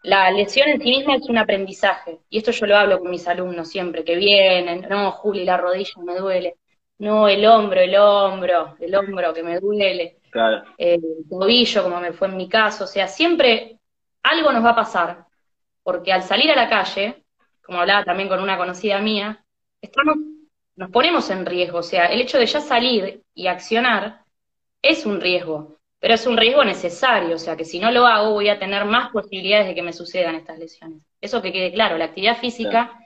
la 0.04 0.30
lesión 0.30 0.70
en 0.70 0.80
sí 0.80 0.90
misma 0.92 1.16
es 1.16 1.28
un 1.28 1.40
aprendizaje, 1.40 2.20
y 2.30 2.38
esto 2.38 2.52
yo 2.52 2.68
lo 2.68 2.78
hablo 2.78 3.00
con 3.00 3.10
mis 3.10 3.28
alumnos 3.28 3.68
siempre, 3.68 4.04
que 4.04 4.18
vienen, 4.18 4.86
no, 4.88 5.12
Juli, 5.14 5.46
la 5.46 5.58
rodilla 5.58 5.94
me 6.04 6.16
duele, 6.16 6.58
no, 7.00 7.28
el 7.28 7.44
hombro, 7.44 7.82
el 7.82 7.96
hombro, 7.96 8.76
el 8.80 8.94
hombro 8.94 9.34
que 9.34 9.42
me 9.42 9.60
duele, 9.60 10.20
el 10.78 11.02
tobillo, 11.28 11.82
como 11.82 12.00
me 12.00 12.14
fue 12.14 12.28
en 12.28 12.38
mi 12.38 12.48
caso, 12.48 12.84
o 12.84 12.88
sea, 12.88 13.08
siempre 13.08 13.80
algo 14.22 14.52
nos 14.52 14.64
va 14.64 14.70
a 14.70 14.76
pasar, 14.76 15.26
porque 15.82 16.14
al 16.14 16.22
salir 16.22 16.52
a 16.52 16.56
la 16.56 16.70
calle, 16.70 17.24
como 17.64 17.82
hablaba 17.82 18.04
también 18.04 18.30
con 18.30 18.44
una 18.44 18.60
conocida 18.60 19.00
mía, 19.00 19.44
estamos, 19.82 20.18
nos 20.80 20.92
ponemos 20.92 21.30
en 21.30 21.46
riesgo, 21.46 21.80
o 21.80 21.84
sea, 21.84 22.06
el 22.06 22.22
hecho 22.22 22.38
de 22.38 22.46
ya 22.46 22.62
salir 22.62 23.22
y 23.36 23.48
accionar 23.48 24.22
es 24.82 25.06
un 25.06 25.20
riesgo, 25.20 25.76
pero 26.00 26.14
es 26.14 26.26
un 26.26 26.38
riesgo 26.38 26.64
necesario, 26.64 27.36
o 27.36 27.38
sea 27.38 27.58
que 27.58 27.66
si 27.66 27.80
no 27.82 27.92
lo 27.92 28.08
hago 28.08 28.32
voy 28.32 28.48
a 28.48 28.58
tener 28.58 28.86
más 28.86 29.12
posibilidades 29.12 29.68
de 29.68 29.76
que 29.76 29.82
me 29.82 29.92
sucedan 29.92 30.36
estas 30.36 30.58
lesiones. 30.58 31.02
Eso 31.20 31.42
que 31.42 31.52
quede 31.52 31.74
claro, 31.74 31.98
la 31.98 32.06
actividad 32.06 32.38
física 32.38 32.98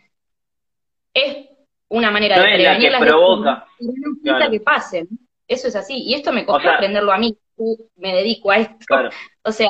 es 1.15 1.47
una 1.89 2.11
manera 2.11 2.39
de 2.39 2.43
prevenir 2.43 2.91
las 2.91 3.01
provoca. 3.01 3.65
lesiones, 3.79 4.49
que 4.51 4.59
pasen. 4.59 5.07
Eso 5.47 5.67
es 5.67 5.75
así, 5.75 5.95
y 5.97 6.13
esto 6.13 6.31
me 6.31 6.45
costó 6.45 6.69
aprenderlo 6.69 7.11
a 7.11 7.17
mí, 7.17 7.35
me 7.95 8.13
dedico 8.13 8.51
a 8.51 8.57
esto. 8.57 8.85
O 9.45 9.51
sea, 9.51 9.69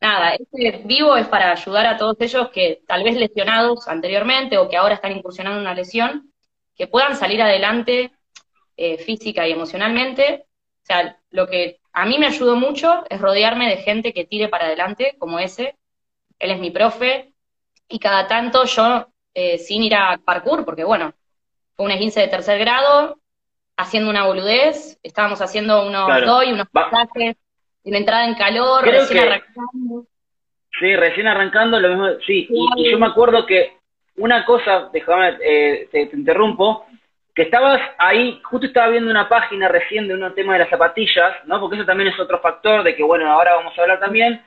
nada, 0.00 0.34
este 0.34 0.82
vivo 0.84 1.16
es 1.16 1.28
para 1.28 1.52
ayudar 1.52 1.86
a 1.86 1.96
todos 1.96 2.16
ellos 2.18 2.48
que 2.50 2.82
tal 2.84 3.04
vez 3.04 3.14
lesionados 3.14 3.86
anteriormente 3.86 4.58
o 4.58 4.68
que 4.68 4.76
ahora 4.76 4.96
están 4.96 5.12
incursionando 5.12 5.60
en 5.60 5.66
una 5.66 5.74
lesión, 5.74 6.31
que 6.76 6.86
puedan 6.86 7.16
salir 7.16 7.42
adelante 7.42 8.10
eh, 8.76 8.98
física 8.98 9.46
y 9.46 9.52
emocionalmente 9.52 10.46
O 10.82 10.86
sea, 10.86 11.18
lo 11.30 11.46
que 11.46 11.80
a 11.92 12.06
mí 12.06 12.18
me 12.18 12.26
ayudó 12.26 12.56
mucho 12.56 13.04
es 13.10 13.20
rodearme 13.20 13.68
de 13.68 13.76
gente 13.82 14.12
que 14.12 14.24
tire 14.24 14.48
para 14.48 14.66
adelante, 14.66 15.14
como 15.18 15.38
ese. 15.38 15.76
Él 16.38 16.50
es 16.50 16.58
mi 16.58 16.70
profe, 16.70 17.32
y 17.92 17.98
cada 17.98 18.26
tanto 18.26 18.64
yo, 18.64 19.08
eh, 19.34 19.58
sin 19.58 19.82
ir 19.82 19.94
a 19.94 20.18
parkour, 20.24 20.64
porque 20.64 20.84
bueno, 20.84 21.12
fue 21.76 21.86
un 21.86 21.92
esguince 21.92 22.20
de 22.20 22.28
tercer 22.28 22.58
grado, 22.58 23.18
haciendo 23.76 24.10
una 24.10 24.26
boludez, 24.26 24.98
estábamos 25.02 25.40
haciendo 25.42 25.86
unos 25.86 26.06
claro. 26.06 26.42
y 26.42 26.52
unos 26.52 26.68
pasajes, 26.70 27.36
una 27.84 27.98
entrada 27.98 28.26
en 28.26 28.34
calor, 28.34 28.84
recién 28.84 29.24
arrancando. 29.24 30.06
Sí, 30.80 30.96
recién 30.96 31.26
arrancando, 31.26 31.78
lo 31.78 31.88
mismo, 31.90 32.06
sí, 32.26 32.48
y, 32.50 32.90
yo 32.90 32.98
me 32.98 33.06
acuerdo 33.06 33.44
que 33.44 33.76
una 34.16 34.44
cosa, 34.44 34.90
déjame, 34.92 35.38
eh, 35.42 35.88
te, 35.90 36.10
interrumpo, 36.12 36.86
que 37.34 37.42
estabas 37.42 37.80
ahí, 37.98 38.40
justo 38.44 38.66
estaba 38.66 38.88
viendo 38.88 39.10
una 39.10 39.28
página 39.28 39.68
recién 39.68 40.06
de 40.06 40.14
un 40.14 40.34
tema 40.34 40.52
de 40.52 40.60
las 40.60 40.68
zapatillas, 40.68 41.36
¿no? 41.46 41.60
Porque 41.60 41.76
eso 41.76 41.86
también 41.86 42.10
es 42.10 42.20
otro 42.20 42.40
factor 42.40 42.82
de 42.82 42.94
que, 42.94 43.02
bueno, 43.02 43.30
ahora 43.30 43.54
vamos 43.54 43.76
a 43.76 43.82
hablar 43.82 44.00
también, 44.00 44.42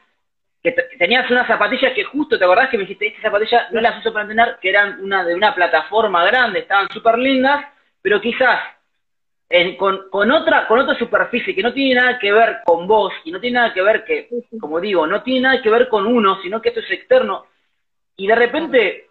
que, 0.61 0.71
tenías 0.99 1.29
unas 1.31 1.47
zapatillas 1.47 1.93
que 1.93 2.03
justo, 2.03 2.37
¿te 2.37 2.45
acordás 2.45 2.69
que 2.69 2.77
me 2.77 2.83
dijiste, 2.83 3.07
estas 3.07 3.23
zapatillas 3.23 3.71
no 3.71 3.81
las 3.81 3.97
uso 3.99 4.13
para 4.13 4.23
entrenar, 4.23 4.59
que 4.59 4.69
eran 4.69 5.03
una 5.03 5.23
de 5.23 5.33
una 5.33 5.55
plataforma 5.55 6.23
grande, 6.25 6.59
estaban 6.59 6.87
súper 6.89 7.17
lindas, 7.17 7.65
pero 8.01 8.21
quizás 8.21 8.59
con, 9.77 10.09
con, 10.09 10.31
otra, 10.31 10.67
con 10.67 10.79
otra 10.79 10.97
superficie 10.97 11.55
que 11.55 11.61
no 11.61 11.71
tiene 11.71 11.95
nada 11.95 12.19
que 12.19 12.31
ver 12.31 12.57
con 12.65 12.87
vos 12.87 13.13
y 13.23 13.31
no 13.31 13.39
tiene 13.39 13.59
nada 13.59 13.73
que 13.73 13.81
ver 13.81 14.03
que, 14.03 14.27
como 14.59 14.79
digo, 14.79 15.05
no 15.07 15.21
tiene 15.21 15.41
nada 15.41 15.61
que 15.61 15.69
ver 15.69 15.87
con 15.87 16.05
uno, 16.05 16.41
sino 16.41 16.61
que 16.61 16.69
esto 16.69 16.81
es 16.81 16.91
externo. 16.91 17.45
Y 18.17 18.27
de 18.27 18.35
repente 18.35 19.04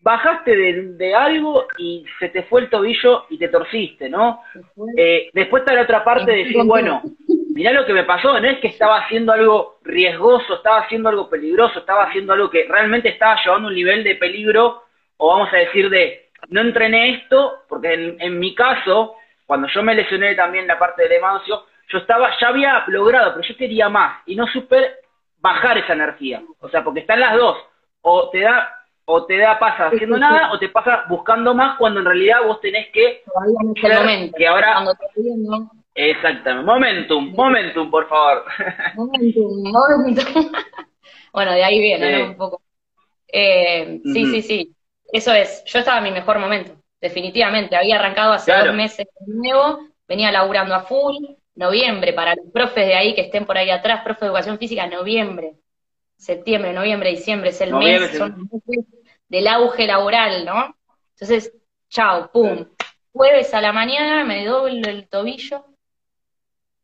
bajaste 0.00 0.56
de, 0.56 1.14
algo 1.14 1.66
y 1.78 2.04
se 2.18 2.28
te 2.30 2.44
fue 2.44 2.62
el 2.62 2.70
tobillo 2.70 3.26
y 3.28 3.38
te 3.38 3.48
torciste, 3.48 4.08
¿no? 4.08 4.42
Eh, 4.96 5.30
después 5.32 5.62
está 5.62 5.74
la 5.74 5.82
otra 5.82 6.02
parte 6.02 6.30
de 6.30 6.38
decir, 6.38 6.62
bueno, 6.64 7.02
mirá 7.54 7.72
lo 7.72 7.84
que 7.84 7.92
me 7.92 8.04
pasó, 8.04 8.40
no 8.40 8.48
es 8.48 8.58
que 8.60 8.68
estaba 8.68 8.98
haciendo 8.98 9.32
algo 9.32 9.78
riesgoso, 9.82 10.54
estaba 10.54 10.80
haciendo 10.80 11.10
algo 11.10 11.28
peligroso, 11.28 11.80
estaba 11.80 12.04
haciendo 12.04 12.32
algo 12.32 12.48
que 12.48 12.66
realmente 12.68 13.10
estaba 13.10 13.36
llevando 13.44 13.68
un 13.68 13.74
nivel 13.74 14.02
de 14.02 14.14
peligro, 14.14 14.84
o 15.18 15.28
vamos 15.28 15.52
a 15.52 15.58
decir 15.58 15.90
de, 15.90 16.30
no 16.48 16.62
entrené 16.62 17.16
esto, 17.16 17.64
porque 17.68 17.92
en, 17.92 18.16
en 18.20 18.38
mi 18.38 18.54
caso, 18.54 19.16
cuando 19.44 19.68
yo 19.68 19.82
me 19.82 19.94
lesioné 19.94 20.34
también 20.34 20.66
la 20.66 20.78
parte 20.78 21.02
del 21.02 21.12
hemancio, 21.12 21.64
yo 21.88 21.98
estaba, 21.98 22.30
ya 22.40 22.48
había 22.48 22.84
logrado, 22.86 23.34
pero 23.34 23.46
yo 23.46 23.56
quería 23.56 23.88
más 23.88 24.22
y 24.26 24.36
no 24.36 24.46
supe 24.46 24.94
bajar 25.40 25.78
esa 25.78 25.92
energía. 25.92 26.42
O 26.60 26.68
sea, 26.68 26.84
porque 26.84 27.00
están 27.00 27.20
las 27.20 27.36
dos. 27.36 27.58
O 28.02 28.30
te 28.30 28.40
da, 28.40 28.79
o 29.12 29.26
te 29.26 29.38
da 29.38 29.58
pasa 29.58 29.86
haciendo 29.86 30.18
nada, 30.18 30.52
o 30.52 30.58
te 30.58 30.68
pasa 30.68 31.04
buscando 31.08 31.54
más 31.54 31.76
cuando 31.78 32.00
en 32.00 32.06
realidad 32.06 32.38
vos 32.46 32.60
tenés 32.60 32.88
que. 32.92 33.22
momento. 33.34 34.36
Que 34.36 34.46
ahora. 34.46 34.84
Exactamente. 35.94 36.64
Momentum, 36.64 37.32
momentum, 37.34 37.90
por 37.90 38.08
favor. 38.08 38.44
Momentum, 38.94 39.72
momentum. 39.72 40.52
bueno, 41.32 41.52
de 41.52 41.64
ahí 41.64 41.80
viene, 41.80 42.18
¿no? 42.18 42.24
Un 42.26 42.36
poco. 42.36 42.62
Eh, 43.26 44.00
sí, 44.04 44.26
sí, 44.26 44.42
sí. 44.42 44.74
Eso 45.12 45.32
es. 45.32 45.64
Yo 45.66 45.80
estaba 45.80 45.98
en 45.98 46.04
mi 46.04 46.12
mejor 46.12 46.38
momento 46.38 46.80
definitivamente. 47.00 47.76
Había 47.76 47.96
arrancado 47.96 48.32
hace 48.32 48.52
dos 48.52 48.74
meses 48.74 49.06
de 49.20 49.34
nuevo, 49.34 49.80
venía 50.06 50.30
laburando 50.30 50.74
a 50.74 50.82
full, 50.82 51.16
noviembre, 51.54 52.12
para 52.12 52.34
los 52.34 52.52
profes 52.52 52.86
de 52.86 52.94
ahí 52.94 53.14
que 53.14 53.22
estén 53.22 53.46
por 53.46 53.56
ahí 53.56 53.70
atrás, 53.70 54.02
profe 54.04 54.20
de 54.20 54.26
educación 54.26 54.58
física, 54.58 54.86
noviembre, 54.86 55.54
septiembre, 56.16 56.72
noviembre, 56.72 57.10
diciembre, 57.10 57.50
es 57.50 57.60
el 57.60 57.74
mes, 57.74 58.16
son 58.16 58.48
meses 58.52 58.84
del 59.30 59.46
auge 59.46 59.86
laboral, 59.86 60.44
¿no? 60.44 60.76
Entonces, 61.14 61.54
chao, 61.88 62.30
pum. 62.30 62.66
Jueves 63.12 63.54
a 63.54 63.60
la 63.60 63.72
mañana 63.72 64.24
me 64.24 64.44
doblo 64.44 64.88
el 64.88 65.08
tobillo. 65.08 65.64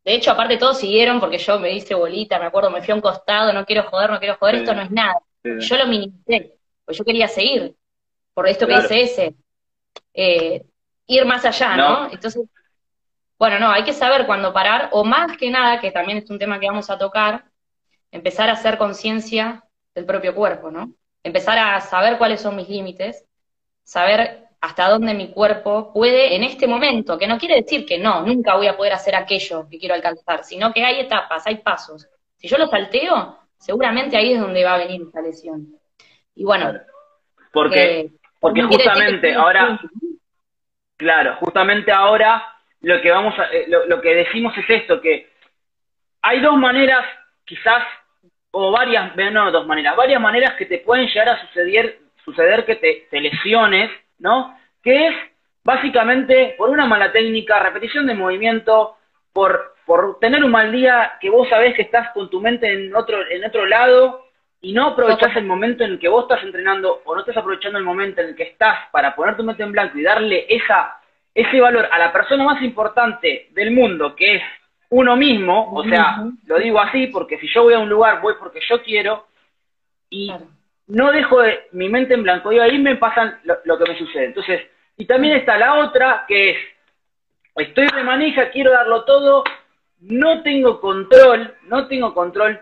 De 0.05 0.15
hecho, 0.15 0.31
aparte 0.31 0.57
todos 0.57 0.79
siguieron 0.79 1.19
porque 1.19 1.39
yo 1.39 1.59
me 1.59 1.73
hice 1.73 1.95
bolita, 1.95 2.39
me 2.39 2.47
acuerdo, 2.47 2.71
me 2.71 2.81
fui 2.81 2.93
a 2.93 2.95
un 2.95 3.01
costado, 3.01 3.53
no 3.53 3.67
quiero 3.67 3.83
joder, 3.91 4.11
no 4.11 4.21
quiero 4.21 4.37
joder, 4.37 4.57
esto 4.57 4.73
no 4.73 4.83
es 4.83 4.91
nada. 4.91 5.19
Yo 5.43 5.77
lo 5.77 5.87
minimicé, 5.87 6.57
pues 6.85 6.97
yo 6.97 7.05
quería 7.05 7.29
seguir, 7.29 7.75
por 8.33 8.49
esto 8.49 8.67
que 8.67 8.77
dice 8.77 9.01
ese, 9.01 9.35
eh, 10.15 10.65
ir 11.07 11.25
más 11.25 11.45
allá, 11.45 11.77
¿no? 11.77 12.11
Entonces, 12.13 12.49
bueno, 13.39 13.59
no, 13.59 13.71
hay 13.71 13.85
que 13.85 13.93
saber 13.93 14.27
cuándo 14.27 14.53
parar, 14.53 14.91
o 14.93 15.05
más 15.05 15.37
que 15.37 15.51
nada, 15.51 15.81
que 15.81 15.91
también 15.91 16.19
es 16.19 16.31
un 16.31 16.39
tema 16.39 16.61
que 16.61 16.67
vamos 16.67 16.89
a 16.91 16.99
tocar, 16.99 17.45
empezar 18.13 18.49
a 18.49 18.53
hacer 18.53 18.79
conciencia 18.79 19.65
del 19.95 20.05
propio 20.05 20.35
cuerpo, 20.35 20.71
¿no? 20.71 20.93
Empezar 21.27 21.59
a 21.59 21.81
saber 21.81 22.19
cuáles 22.19 22.41
son 22.41 22.55
mis 22.55 22.69
límites, 22.69 23.27
saber 23.83 24.45
hasta 24.61 24.89
dónde 24.89 25.13
mi 25.13 25.33
cuerpo 25.33 25.93
puede 25.93 26.37
en 26.37 26.45
este 26.45 26.69
momento, 26.69 27.19
que 27.19 27.27
no 27.27 27.37
quiere 27.37 27.57
decir 27.57 27.85
que 27.85 27.99
no, 27.99 28.23
nunca 28.23 28.55
voy 28.55 28.69
a 28.69 28.77
poder 28.77 28.93
hacer 28.93 29.17
aquello 29.17 29.67
que 29.69 29.79
quiero 29.81 29.97
alcanzar, 29.97 30.45
sino 30.45 30.73
que 30.73 30.85
hay 30.85 31.01
etapas, 31.01 31.45
hay 31.49 31.57
pasos. 31.57 32.09
Si 32.37 32.47
yo 32.47 32.59
lo 32.59 32.69
salteo, 32.69 33.41
seguramente 33.59 34.17
ahí 34.17 34.35
es 34.35 34.41
donde 34.41 34.63
va 34.63 34.75
a 34.75 34.79
venir 34.79 35.03
esta 35.03 35.21
lesión. 35.21 35.67
Y 36.37 36.45
bueno, 36.45 36.75
porque, 37.53 38.01
eh, 38.01 38.11
porque 38.39 38.63
justamente 38.63 39.35
ahora, 39.35 39.81
claro, 40.97 41.37
justamente 41.41 41.91
ahora 41.91 42.57
lo 42.83 43.01
que 43.03 43.11
vamos 43.11 43.37
a, 43.37 43.47
eh, 43.47 43.67
lo, 43.69 44.01
que 44.01 44.15
decimos 44.15 44.57
es 44.59 44.65
esto, 44.69 45.01
que 45.01 45.29
hay 46.23 46.41
dos 46.41 46.57
maneras, 46.57 47.05
quizás, 47.45 47.83
o 48.59 48.71
varias, 48.71 49.15
no 49.33 49.53
dos 49.53 49.67
maneras, 49.67 49.95
varias 49.95 50.19
maneras 50.19 50.55
que 50.55 50.65
te 50.65 50.79
pueden 50.79 51.07
llegar 51.09 51.29
a 51.29 51.47
suceder, 51.47 51.99
suceder 52.25 52.65
que 52.65 52.77
te, 52.77 53.21
lesiones, 53.21 53.91
¿no? 54.19 54.59
Que 54.83 55.09
es 55.09 55.15
básicamente 55.63 56.55
por 56.57 56.71
una 56.71 56.87
mala 56.87 57.13
técnica, 57.13 57.59
repetición 57.59 58.07
de 58.07 58.15
movimiento, 58.15 58.97
por, 59.35 59.75
por 59.85 60.19
tener 60.21 60.43
un 60.43 60.51
mal 60.51 60.73
día 60.73 61.19
que 61.21 61.29
vos 61.29 61.47
sabés 61.51 61.75
que 61.75 61.83
estás 61.83 62.09
con 62.15 62.31
tu 62.31 62.41
mente 62.41 62.73
en 62.73 62.97
otro, 62.97 63.19
en 63.29 63.45
otro 63.45 63.67
lado, 63.67 64.25
y 64.63 64.73
no 64.73 64.87
aprovechás 64.87 65.37
el 65.37 65.45
momento 65.45 65.85
en 65.85 65.91
el 65.91 65.99
que 65.99 66.09
vos 66.09 66.23
estás 66.23 66.43
entrenando 66.43 67.03
o 67.05 67.15
no 67.15 67.21
estás 67.21 67.37
aprovechando 67.37 67.79
el 67.79 67.85
momento 67.85 68.23
en 68.23 68.29
el 68.29 68.37
que 68.37 68.45
estás 68.45 68.89
para 68.91 69.15
poner 69.15 69.37
tu 69.37 69.45
mente 69.45 69.65
en 69.65 69.73
blanco 69.73 69.99
y 69.99 70.03
darle 70.03 70.47
esa, 70.49 70.99
ese 71.35 71.61
valor 71.61 71.91
a 71.93 71.99
la 71.99 72.11
persona 72.11 72.43
más 72.43 72.63
importante 72.63 73.49
del 73.51 73.71
mundo, 73.73 74.17
que 74.17 74.37
es 74.37 74.43
uno 74.91 75.17
mismo, 75.17 75.73
o 75.73 75.85
sea, 75.85 76.25
lo 76.47 76.59
digo 76.59 76.79
así 76.79 77.09
porque 77.09 77.39
si 77.39 77.49
yo 77.49 77.65
voy 77.65 77.75
a 77.75 77.79
un 77.79 77.89
lugar 77.89 78.21
voy 78.21 78.35
porque 78.39 78.61
yo 78.69 78.83
quiero 78.83 79.27
y 80.11 80.33
no 80.89 81.11
dejo 81.11 81.43
de, 81.43 81.67
mi 81.73 81.89
mente 81.89 82.15
en 82.15 82.23
blanco 82.23 82.53
y 82.53 82.59
ahí 82.59 82.79
me 82.79 82.97
pasa 82.97 83.41
lo, 83.45 83.59
lo, 83.65 83.79
que 83.79 83.91
me 83.91 83.99
sucede. 83.99 84.27
Entonces, 84.27 84.63
y 84.97 85.07
también 85.07 85.37
está 85.37 85.59
la 85.59 85.75
otra 85.75 86.25
que 86.29 86.51
es, 86.51 86.57
estoy 87.57 87.89
de 87.89 88.05
manija, 88.05 88.51
quiero 88.51 88.71
darlo 88.71 89.05
todo, 89.05 89.43
no 90.01 90.43
tengo 90.43 90.81
control, 90.81 91.55
no 91.65 91.89
tengo 91.89 92.15
control 92.15 92.61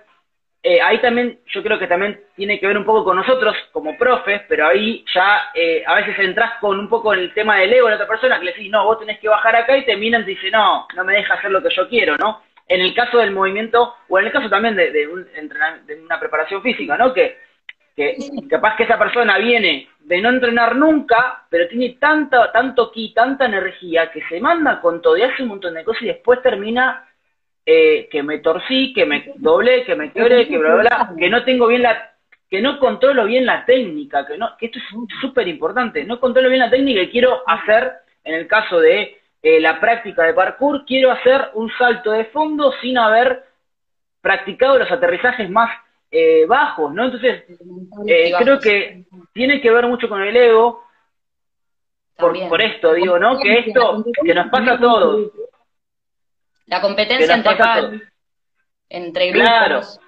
eh, 0.67 0.81
ahí 0.81 0.99
también 0.99 1.41
yo 1.49 1.63
creo 1.63 1.79
que 1.79 1.87
también 1.87 2.25
tiene 2.35 2.59
que 2.59 2.67
ver 2.67 2.79
un 2.79 2.87
poco 2.87 3.05
con 3.05 3.17
nosotros 3.17 3.55
como 3.71 3.99
profes, 3.99 4.41
pero 4.49 4.67
ahí 4.67 5.05
ya 5.15 5.51
eh, 5.55 5.85
a 5.87 5.97
veces 5.97 6.19
entras 6.19 6.53
con 6.59 6.79
un 6.79 6.89
poco 6.89 7.13
en 7.13 7.21
el 7.21 7.35
tema 7.35 7.59
del 7.59 7.75
ego 7.75 7.85
de 7.85 7.91
la 7.91 7.97
otra 7.97 8.09
persona 8.09 8.39
que 8.39 8.47
le 8.47 8.53
decís, 8.53 8.71
no, 8.71 8.83
vos 8.87 8.99
tenés 8.99 9.21
que 9.21 9.29
bajar 9.29 9.55
acá 9.57 9.77
y 9.77 9.85
te 9.85 9.95
miran 9.95 10.23
y 10.23 10.25
te 10.25 10.31
dicen, 10.31 10.53
no, 10.53 10.87
no 10.97 11.05
me 11.05 11.17
deja 11.17 11.35
hacer 11.35 11.51
lo 11.51 11.63
que 11.63 11.69
yo 11.69 11.87
quiero, 11.87 12.17
¿no? 12.17 12.41
En 12.67 12.81
el 12.81 12.95
caso 12.95 13.19
del 13.19 13.33
movimiento, 13.33 13.95
o 14.09 14.19
en 14.19 14.25
el 14.25 14.33
caso 14.33 14.49
también 14.49 14.75
de, 14.75 14.91
de, 14.91 15.07
un, 15.07 15.27
de 15.87 16.03
una 16.03 16.19
preparación 16.19 16.63
física, 16.63 16.97
¿no? 16.97 17.13
Que, 17.13 17.37
que 17.95 18.17
capaz 18.49 18.77
que 18.77 18.85
esa 18.85 18.99
persona 18.99 19.37
viene 19.37 19.87
de 20.01 20.21
no 20.23 20.31
entrenar 20.31 20.77
nunca, 20.77 21.45
pero 21.51 21.69
tiene 21.69 21.99
tanta, 22.01 22.51
tanto 22.53 22.91
ki, 22.91 23.13
tanta 23.13 23.45
energía, 23.45 24.11
que 24.11 24.23
se 24.31 24.41
manda 24.41 24.81
con 24.81 25.03
todo 25.03 25.19
y 25.19 25.23
hace 25.25 25.43
un 25.43 25.51
montón 25.51 25.75
de 25.75 25.85
cosas 25.85 26.05
y 26.05 26.07
después 26.07 26.41
termina 26.41 27.07
eh, 27.67 28.09
que 28.11 28.23
me 28.23 28.39
torcí, 28.39 28.93
que 28.93 29.07
me 29.07 29.33
doblé, 29.37 29.85
que 29.85 29.95
me 29.95 30.13
quebré, 30.13 30.47
que 30.47 30.59
bla, 30.59 30.75
bla, 30.75 31.15
que 31.19 31.31
no 31.31 31.45
tengo 31.45 31.67
bien 31.67 31.83
la, 31.83 32.13
que 32.51 32.61
no 32.61 32.79
controlo 32.79 33.25
bien 33.25 33.47
la 33.47 33.65
técnica, 33.65 34.27
que 34.27 34.37
no, 34.37 34.57
que 34.59 34.67
esto 34.67 34.79
es 34.79 34.85
súper 35.21 35.49
importante, 35.49 36.05
no 36.05 36.21
controlo 36.21 36.49
bien 36.49 36.61
la 36.61 36.71
técnica 36.71 37.03
y 37.03 37.11
quiero 37.11 37.43
hacer, 37.47 37.93
en 38.23 38.35
el 38.35 38.47
caso 38.47 38.79
de 38.79 39.19
eh, 39.43 39.61
la 39.61 39.81
práctica 39.81 40.25
de 40.25 40.35
parkour, 40.35 40.85
quiero 40.85 41.11
hacer 41.11 41.51
un 41.55 41.71
salto 41.79 42.13
de 42.13 42.27
fondo 42.27 42.73
sin 42.81 42.99
haber 42.99 43.45
practicado 44.21 44.79
los 44.79 44.91
aterrizajes 44.91 45.51
más 45.51 45.71
eh, 46.11 46.47
bajos, 46.47 46.93
¿no? 46.95 47.07
Entonces, 47.07 47.45
creo 48.39 48.59
que 48.61 49.05
tiene 49.33 49.61
que 49.61 49.71
ver 49.71 49.87
mucho 49.87 50.09
con 50.09 50.23
el 50.23 50.37
ego, 50.37 50.85
por, 52.17 52.49
por, 52.49 52.63
esto 52.63 52.93
digo, 52.93 53.19
¿no? 53.19 53.39
Que 53.41 53.59
esto, 53.59 54.05
que 54.25 54.35
nos 54.35 54.49
pasa 54.49 54.75
a 54.75 54.79
todos, 54.79 55.33
la 56.67 56.81
competencia 56.81 57.35
entre 57.35 58.01
entre 58.89 59.33
grupos. 59.33 60.01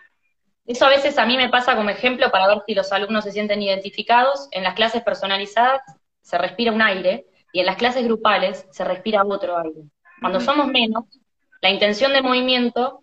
Eso 0.66 0.84
a 0.84 0.90
veces 0.90 1.16
a 1.18 1.26
mí 1.26 1.36
me 1.36 1.48
pasa 1.48 1.76
como 1.76 1.90
ejemplo 1.90 2.30
para 2.30 2.48
ver 2.48 2.58
si 2.66 2.74
los 2.74 2.90
alumnos 2.92 3.24
se 3.24 3.32
sienten 3.32 3.62
identificados. 3.62 4.48
En 4.50 4.64
las 4.64 4.74
clases 4.74 5.02
personalizadas 5.02 5.80
se 6.22 6.38
respira 6.38 6.72
un 6.72 6.82
aire 6.82 7.26
y 7.52 7.60
en 7.60 7.66
las 7.66 7.76
clases 7.76 8.04
grupales 8.04 8.66
se 8.70 8.84
respira 8.84 9.24
otro 9.24 9.58
aire. 9.58 9.82
Cuando 10.20 10.40
somos 10.40 10.66
menos, 10.66 11.04
la 11.60 11.70
intención 11.70 12.12
de 12.12 12.22
movimiento 12.22 13.02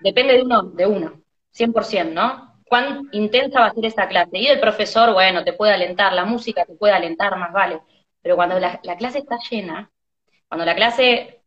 depende 0.00 0.34
de 0.34 0.42
uno, 0.42 0.62
de 0.62 0.86
uno, 0.86 1.22
100%, 1.54 2.12
¿no? 2.12 2.60
Cuán 2.66 3.08
intensa 3.12 3.60
va 3.60 3.66
a 3.66 3.74
ser 3.74 3.86
esta 3.86 4.08
clase. 4.08 4.38
Y 4.38 4.46
el 4.46 4.60
profesor, 4.60 5.12
bueno, 5.12 5.44
te 5.44 5.52
puede 5.52 5.72
alentar, 5.72 6.12
la 6.12 6.24
música 6.24 6.64
te 6.64 6.74
puede 6.74 6.92
alentar, 6.92 7.36
más 7.38 7.52
vale. 7.52 7.80
Pero 8.20 8.36
cuando 8.36 8.58
la 8.58 8.96
clase 8.98 9.18
está 9.18 9.38
llena, 9.50 9.90
cuando 10.48 10.64
la 10.66 10.74
clase 10.74 11.41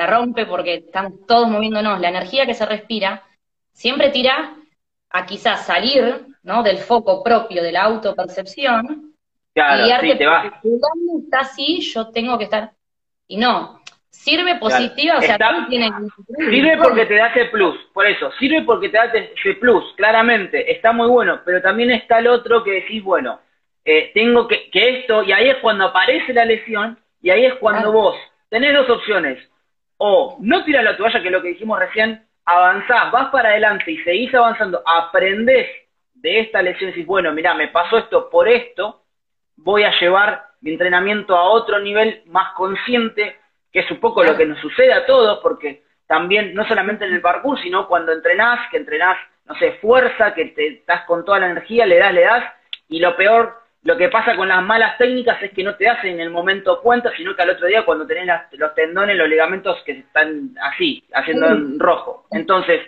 la 0.00 0.06
rompe 0.06 0.46
porque 0.46 0.76
estamos 0.76 1.26
todos 1.26 1.46
moviéndonos, 1.46 2.00
la 2.00 2.08
energía 2.08 2.46
que 2.46 2.54
se 2.54 2.64
respira, 2.64 3.22
siempre 3.70 4.08
tira 4.08 4.56
a 5.10 5.26
quizás 5.26 5.66
salir 5.66 6.26
¿no? 6.42 6.62
del 6.62 6.78
foco 6.78 7.22
propio 7.22 7.62
de 7.62 7.72
la 7.72 7.82
autopercepción 7.82 9.12
claro, 9.52 9.86
y 9.86 10.10
sí, 10.10 10.16
te 10.16 10.26
vas. 10.26 10.46
está 11.22 11.40
así, 11.40 11.80
yo 11.82 12.08
tengo 12.08 12.38
que 12.38 12.44
estar. 12.44 12.70
Y 13.28 13.36
no, 13.36 13.82
sirve 14.08 14.54
positiva, 14.54 15.18
o 15.18 15.20
sea, 15.20 15.36
tiene 15.68 15.90
Sirve 16.38 16.78
porque 16.78 17.04
te 17.04 17.16
da 17.16 17.26
ese 17.26 17.44
plus, 17.50 17.76
por 17.92 18.06
eso, 18.06 18.32
sirve 18.38 18.62
porque 18.62 18.88
te 18.88 18.96
da 18.96 19.04
ese 19.04 19.54
plus, 19.56 19.84
claramente, 19.96 20.72
está 20.72 20.92
muy 20.92 21.08
bueno, 21.08 21.42
pero 21.44 21.60
también 21.60 21.90
está 21.90 22.20
el 22.20 22.28
otro 22.28 22.64
que 22.64 22.72
decís, 22.72 23.04
bueno, 23.04 23.38
eh, 23.84 24.12
tengo 24.14 24.48
que, 24.48 24.70
que 24.70 25.00
esto, 25.00 25.22
y 25.24 25.32
ahí 25.32 25.50
es 25.50 25.58
cuando 25.58 25.84
aparece 25.84 26.32
la 26.32 26.46
lesión, 26.46 26.98
y 27.20 27.28
ahí 27.28 27.44
es 27.44 27.54
cuando 27.56 27.92
vos 27.92 28.16
tenés 28.48 28.74
dos 28.74 28.90
opciones, 28.90 29.49
o 30.02 30.38
no 30.40 30.64
tiras 30.64 30.82
la 30.82 30.96
toalla, 30.96 31.20
que 31.20 31.26
es 31.26 31.32
lo 31.32 31.42
que 31.42 31.48
dijimos 31.48 31.78
recién, 31.78 32.24
avanzás, 32.46 33.12
vas 33.12 33.28
para 33.30 33.50
adelante 33.50 33.90
y 33.90 33.98
seguís 33.98 34.34
avanzando, 34.34 34.82
aprendés 34.86 35.68
de 36.14 36.40
esta 36.40 36.62
lesión 36.62 36.88
y 36.88 36.92
decís, 36.92 37.06
bueno, 37.06 37.32
mira, 37.32 37.52
me 37.52 37.68
pasó 37.68 37.98
esto 37.98 38.30
por 38.30 38.48
esto, 38.48 39.02
voy 39.56 39.82
a 39.82 39.92
llevar 40.00 40.44
mi 40.62 40.70
entrenamiento 40.70 41.36
a 41.36 41.50
otro 41.50 41.78
nivel 41.80 42.22
más 42.26 42.54
consciente, 42.54 43.36
que 43.70 43.80
es 43.80 43.90
un 43.90 44.00
poco 44.00 44.24
lo 44.24 44.38
que 44.38 44.46
nos 44.46 44.58
sucede 44.60 44.94
a 44.94 45.04
todos, 45.04 45.40
porque 45.42 45.82
también, 46.06 46.54
no 46.54 46.66
solamente 46.66 47.04
en 47.04 47.12
el 47.12 47.20
parkour, 47.20 47.60
sino 47.60 47.86
cuando 47.86 48.12
entrenás, 48.12 48.70
que 48.70 48.78
entrenás, 48.78 49.18
no 49.44 49.54
sé, 49.56 49.72
fuerza, 49.82 50.32
que 50.32 50.46
te 50.46 50.66
estás 50.78 51.04
con 51.04 51.26
toda 51.26 51.40
la 51.40 51.50
energía, 51.50 51.84
le 51.84 51.98
das, 51.98 52.14
le 52.14 52.22
das, 52.22 52.44
y 52.88 53.00
lo 53.00 53.16
peor 53.16 53.59
lo 53.82 53.96
que 53.96 54.08
pasa 54.10 54.36
con 54.36 54.48
las 54.48 54.62
malas 54.62 54.98
técnicas 54.98 55.42
es 55.42 55.52
que 55.52 55.64
no 55.64 55.74
te 55.76 55.88
hacen 55.88 56.14
en 56.14 56.20
el 56.20 56.30
momento 56.30 56.82
cuenta, 56.82 57.10
sino 57.16 57.34
que 57.34 57.42
al 57.42 57.50
otro 57.50 57.66
día 57.66 57.84
cuando 57.84 58.06
tenés 58.06 58.28
los 58.52 58.74
tendones, 58.74 59.16
los 59.16 59.28
ligamentos 59.28 59.82
que 59.84 59.92
están 59.92 60.50
así, 60.60 61.02
haciendo 61.14 61.46
en 61.46 61.78
rojo. 61.78 62.26
Entonces, 62.30 62.82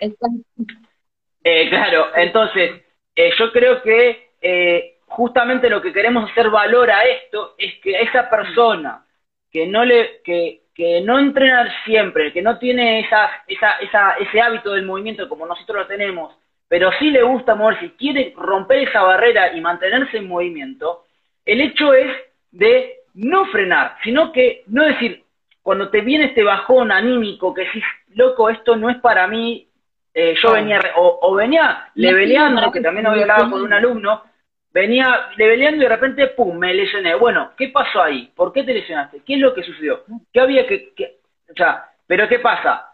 eh, 1.43 1.69
claro, 1.69 2.07
entonces, 2.15 2.83
eh, 3.15 3.31
yo 3.39 3.51
creo 3.51 3.81
que 3.81 4.33
eh, 4.39 4.97
justamente 5.07 5.69
lo 5.69 5.81
que 5.81 5.93
queremos 5.93 6.29
hacer 6.29 6.51
valor 6.51 6.91
a 6.91 7.03
esto 7.03 7.55
es 7.57 7.73
que 7.81 7.99
esa 8.01 8.29
persona 8.29 9.03
que 9.51 9.65
no 9.65 9.83
le, 9.85 10.21
que, 10.23 10.61
que 10.75 11.01
no 11.01 11.17
entrena 11.17 11.73
siempre, 11.85 12.31
que 12.31 12.41
no 12.43 12.59
tiene 12.59 12.99
esa, 12.99 13.31
esa, 13.47 13.77
esa, 13.77 14.11
ese 14.13 14.41
hábito 14.41 14.73
del 14.73 14.85
movimiento 14.85 15.27
como 15.27 15.47
nosotros 15.47 15.77
lo 15.79 15.87
tenemos, 15.87 16.35
pero 16.73 16.89
sí 16.97 17.11
le 17.11 17.21
gusta 17.21 17.53
moverse, 17.53 17.91
quiere 17.99 18.33
romper 18.35 18.87
esa 18.89 19.03
barrera 19.03 19.55
y 19.55 19.61
mantenerse 19.61 20.17
en 20.17 20.27
movimiento, 20.27 21.03
el 21.45 21.61
hecho 21.61 21.93
es 21.93 22.11
de 22.49 22.95
no 23.13 23.45
frenar, 23.45 23.97
sino 24.03 24.31
que 24.31 24.63
no 24.65 24.83
decir, 24.83 25.21
cuando 25.61 25.91
te 25.91 26.01
viene 26.01 26.25
este 26.25 26.41
bajón 26.41 26.91
anímico, 26.91 27.53
que 27.53 27.65
decís, 27.65 27.83
loco, 28.15 28.49
esto 28.49 28.75
no 28.75 28.89
es 28.89 28.97
para 29.01 29.27
mí, 29.27 29.67
eh, 30.15 30.33
yo 30.41 30.53
venía, 30.53 30.81
o, 30.95 31.35
venía 31.35 31.91
leveleando, 31.93 32.71
que 32.71 32.81
también 32.81 33.05
había 33.05 33.21
hablado 33.21 33.51
con 33.51 33.61
un 33.61 33.73
alumno, 33.73 34.23
venía 34.71 35.27
leveleando 35.37 35.77
y 35.77 35.83
de 35.83 35.89
repente, 35.89 36.27
pum, 36.29 36.57
me 36.57 36.73
lesioné. 36.73 37.13
Bueno, 37.13 37.51
¿qué 37.55 37.67
pasó 37.67 38.01
ahí? 38.01 38.31
¿Por 38.35 38.51
qué 38.51 38.63
te 38.63 38.73
lesionaste? 38.73 39.21
¿Qué 39.23 39.35
es 39.35 39.39
lo 39.41 39.53
que 39.53 39.61
sucedió? 39.61 40.05
¿Qué 40.33 40.39
había 40.39 40.65
que, 40.65 40.91
que 40.95 41.17
o 41.51 41.53
sea, 41.55 41.85
pero 42.07 42.27
qué 42.27 42.39
pasa? 42.39 42.89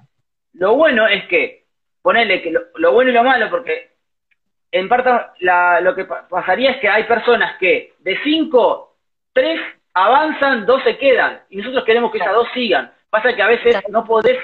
Lo 0.51 0.75
bueno 0.75 1.07
es 1.07 1.25
que 1.27 1.58
ponerle 2.09 2.41
que 2.41 2.51
lo, 2.51 2.91
bueno 2.91 3.11
y 3.11 3.13
lo 3.13 3.23
malo, 3.23 3.51
porque 3.51 3.91
en 4.71 4.89
parte 4.89 5.11
lo 5.81 5.93
que 5.93 6.05
pasaría 6.05 6.71
es 6.71 6.77
que 6.77 6.89
hay 6.89 7.03
personas 7.03 7.55
que 7.59 7.93
de 7.99 8.17
cinco, 8.23 8.95
tres 9.31 9.59
avanzan, 9.93 10.65
dos 10.65 10.81
se 10.83 10.97
quedan, 10.97 11.41
y 11.51 11.57
nosotros 11.57 11.83
queremos 11.83 12.11
que 12.11 12.17
esas 12.17 12.33
dos 12.33 12.47
sigan. 12.51 12.91
Pasa 13.11 13.35
que 13.35 13.43
a 13.43 13.47
veces 13.47 13.75
no 13.89 14.05
podés, 14.05 14.39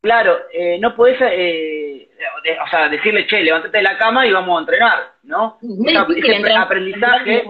claro, 0.00 0.38
eh, 0.50 0.78
no 0.80 0.96
podés, 0.96 1.18
eh, 1.20 2.08
o 2.64 2.68
sea, 2.70 2.88
decirle, 2.88 3.26
che, 3.26 3.42
levántate 3.42 3.76
de 3.76 3.82
la 3.82 3.98
cama 3.98 4.26
y 4.26 4.32
vamos 4.32 4.56
a 4.56 4.60
entrenar, 4.60 4.98
¿no? 5.24 5.58
ese 5.60 6.54
aprendizaje... 6.54 7.44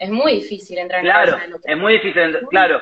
Es 0.00 0.10
muy 0.10 0.32
difícil 0.40 0.78
entrar 0.78 1.04
en 1.04 1.06
Claro, 1.06 1.38
es 1.62 1.76
muy 1.78 1.92
difícil, 1.92 2.40
claro. 2.50 2.80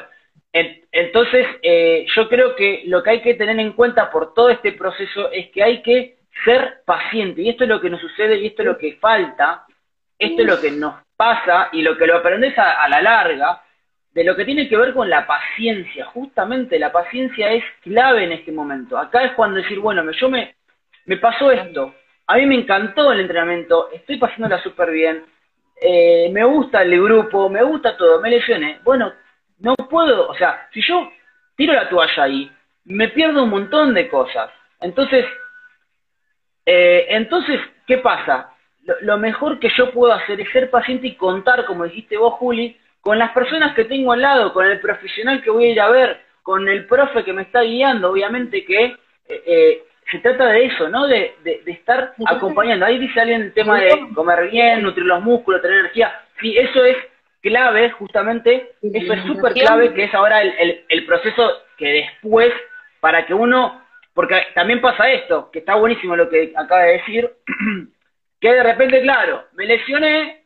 Entonces, 0.93 1.47
eh, 1.63 2.07
yo 2.15 2.29
creo 2.29 2.57
que 2.57 2.83
lo 2.87 3.03
que 3.03 3.11
hay 3.11 3.21
que 3.21 3.35
tener 3.35 3.59
en 3.59 3.73
cuenta 3.73 4.11
por 4.11 4.33
todo 4.33 4.49
este 4.49 4.73
proceso 4.73 5.31
es 5.31 5.51
que 5.51 5.63
hay 5.63 5.83
que 5.83 6.17
ser 6.45 6.83
paciente. 6.85 7.43
Y 7.43 7.51
esto 7.51 7.65
es 7.65 7.71
lo 7.71 7.81
que 7.81 7.91
nos 7.91 8.01
sucede 8.01 8.37
y 8.37 8.47
esto 8.47 8.63
es 8.63 8.69
lo 8.69 8.79
que 8.79 8.95
falta, 8.95 9.65
esto 10.19 10.43
es 10.43 10.49
lo 10.49 10.61
que 10.61 10.71
nos 10.71 10.95
pasa 11.17 11.69
y 11.73 11.83
lo 11.83 11.97
que 11.97 12.07
lo 12.07 12.17
aprendes 12.17 12.57
a, 12.59 12.89
la 12.89 13.03
larga, 13.03 13.63
de 14.13 14.25
lo 14.25 14.35
que 14.35 14.47
tiene 14.47 14.69
que 14.69 14.77
ver 14.77 14.95
con 14.95 15.11
la 15.11 15.27
paciencia. 15.27 16.07
Justamente 16.07 16.79
la 16.79 16.93
paciencia 16.93 17.53
es 17.53 17.65
clave 17.83 18.25
en 18.25 18.33
este 18.33 18.53
momento. 18.53 18.97
Acá 18.97 19.25
es 19.25 19.33
cuando 19.33 19.59
decir, 19.59 19.79
bueno, 19.79 20.11
yo 20.13 20.31
me, 20.31 20.55
me 21.05 21.19
pasó 21.19 21.51
esto, 21.51 21.95
a 22.27 22.37
mí 22.37 22.47
me 22.47 22.57
encantó 22.57 23.13
el 23.13 23.21
entrenamiento, 23.21 23.91
estoy 23.93 24.17
pasándola 24.17 24.63
súper 24.63 24.91
bien, 24.91 25.25
eh, 25.81 26.31
me 26.33 26.45
gusta 26.45 26.83
el 26.83 27.01
grupo, 27.03 27.51
me 27.51 27.63
gusta 27.63 27.97
todo, 27.97 28.21
me 28.21 28.31
lesioné. 28.31 28.81
Bueno, 28.83 29.13
no 29.59 29.75
puedo, 29.75 30.29
o 30.29 30.35
sea, 30.35 30.69
si 30.73 30.81
yo 30.83 31.11
tiro 31.57 31.73
la 31.73 31.89
toalla 31.89 32.23
ahí, 32.23 32.51
me 32.85 33.09
pierdo 33.09 33.45
un 33.45 33.51
montón 33.51 33.95
de 33.95 34.09
cosas. 34.09 34.51
Entonces, 34.81 35.25
eh, 36.65 37.07
entonces, 37.11 37.61
¿qué 37.87 37.99
pasa? 37.99 38.53
Lo, 39.01 39.19
mejor 39.19 39.59
que 39.59 39.71
yo 39.77 39.91
puedo 39.91 40.13
hacer 40.13 40.41
es 40.41 40.51
ser 40.51 40.71
paciente 40.71 41.09
y 41.09 41.17
contar, 41.17 41.65
como 41.65 41.85
dijiste 41.85 42.17
vos, 42.17 42.35
Juli, 42.35 42.77
con 43.01 43.19
las 43.19 43.33
personas 43.33 43.75
que 43.75 43.85
tengo 43.85 44.13
al 44.13 44.23
lado, 44.23 44.53
con 44.53 44.67
el 44.67 44.81
profesional 44.81 45.43
que 45.43 45.51
voy 45.51 45.67
a 45.67 45.73
ir 45.73 45.81
a 45.81 45.89
ver, 45.89 46.21
con 46.43 46.69
el 46.69 46.87
profe 46.87 47.25
que 47.25 47.33
me 47.33 47.43
está 47.43 47.63
guiando, 47.63 48.11
obviamente 48.11 48.65
que 48.65 48.85
eh, 48.85 48.97
eh, 49.29 49.83
se 50.11 50.19
trata 50.21 50.47
de 50.47 50.67
eso, 50.67 50.89
¿no? 50.89 51.09
De, 51.09 51.35
de, 51.43 51.63
de, 51.65 51.73
estar 51.73 52.15
acompañando. 52.27 52.87
Ahí 52.87 52.99
dice 52.99 53.21
alguien 53.21 53.43
el 53.43 53.53
tema 53.53 53.81
de 53.81 54.09
comer 54.15 54.49
bien, 54.51 54.83
nutrir 54.83 55.05
los 55.05 55.21
músculos, 55.21 55.63
tener 55.63 55.81
energía. 55.81 56.21
Sí, 56.41 56.57
eso 56.57 56.85
es 56.85 56.97
clave, 57.47 57.91
justamente, 57.93 58.73
eso 58.83 59.13
es 59.13 59.23
súper 59.25 59.53
clave, 59.53 59.95
que 59.95 60.05
es 60.05 60.15
ahora 60.15 60.43
el, 60.43 60.85
el, 60.89 61.07
proceso 61.07 61.49
que 61.79 61.87
después, 61.87 62.53
para 62.99 63.25
que 63.25 63.35
uno, 63.35 63.83
porque 64.13 64.43
también 64.55 64.81
pasa 64.81 65.11
esto, 65.11 65.51
que 65.53 65.61
está 65.61 65.77
buenísimo 65.77 66.17
lo 66.17 66.29
que 66.29 66.53
acaba 66.57 66.83
de 66.83 66.95
decir, 66.95 67.31
que 68.41 68.53
de 68.53 68.63
repente, 68.63 69.01
claro, 69.01 69.45
me 69.53 69.65
lesioné, 69.65 70.45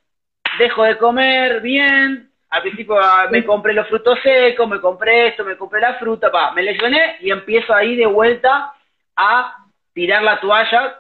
dejo 0.59 0.85
de 0.85 0.99
comer 0.99 1.63
bien, 1.63 2.31
al 2.51 2.63
principio 2.63 2.99
ah, 2.99 3.29
me 3.31 3.45
compré 3.45 3.73
los 3.73 3.89
frutos 3.89 4.19
secos, 4.23 4.69
me 4.69 4.81
compré 4.81 5.29
esto, 5.29 5.45
me 5.45 5.57
compré 5.57 5.81
la 5.81 5.95
fruta, 5.95 6.31
pa, 6.31 6.53
me 6.53 6.63
lesioné 6.63 7.17
y 7.21 7.31
empiezo 7.31 7.73
ahí 7.73 7.97
de 7.97 8.07
vuelta 8.07 8.75
a 9.17 9.57
tirar 9.95 10.23
la 10.23 10.39
toalla, 10.39 10.97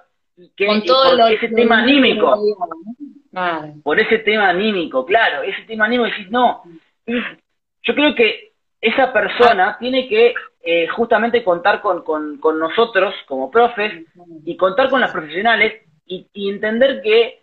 que 0.57 0.67
Con 0.67 0.83
todo 0.85 1.29
ese 1.29 1.49
tema 1.49 1.81
anímico. 1.81 2.41
Por 3.83 4.01
ese 4.01 4.19
tema 4.19 4.49
anímico, 4.49 5.07
claro, 5.07 5.43
ese 5.43 5.63
tema 5.63 5.85
anímico, 5.85 6.11
decís, 6.11 6.31
no. 6.31 6.63
Yo 7.07 7.95
creo 7.95 8.15
que 8.15 8.53
esa 8.81 9.13
persona 9.13 9.77
tiene 9.79 10.09
que 10.09 10.35
eh, 10.63 10.89
justamente 10.89 11.45
contar 11.45 11.81
con, 11.81 12.03
con, 12.03 12.59
nosotros 12.59 13.15
como 13.27 13.51
profes 13.51 14.05
y 14.45 14.57
contar 14.57 14.91
con 14.91 15.01
las 15.01 15.13
profesionales 15.13 15.83
y, 16.07 16.27
entender 16.51 17.01
que 17.03 17.41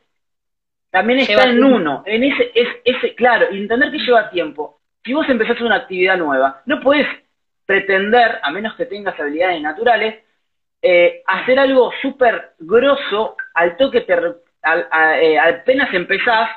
también 0.90 1.20
está 1.20 1.44
en 1.44 1.64
uno, 1.64 2.04
en 2.06 2.24
ese, 2.24 2.52
es, 2.54 2.68
ese, 2.84 3.16
claro, 3.16 3.48
y 3.52 3.58
entender 3.58 3.92
que 3.92 4.00
lleva 4.00 4.30
tiempo. 4.30 4.80
Si 5.04 5.14
vos 5.14 5.28
empezás 5.30 5.62
una 5.62 5.76
actividad 5.76 6.18
nueva, 6.18 6.62
no 6.66 6.82
puedes 6.82 7.08
pretender, 7.66 8.40
a 8.42 8.52
menos 8.52 8.76
que 8.76 8.86
tengas 8.86 9.20
habilidades 9.20 9.62
naturales, 9.62 10.24
eh, 10.82 11.24
hacer 11.26 11.60
algo 11.60 11.92
súper 12.02 12.54
grosso 12.60 13.36
al 13.54 13.78
toque 13.78 14.02
te, 14.02 14.16
al, 14.72 14.88
eh, 15.22 15.40
apenas 15.40 15.94
empezás, 15.94 16.50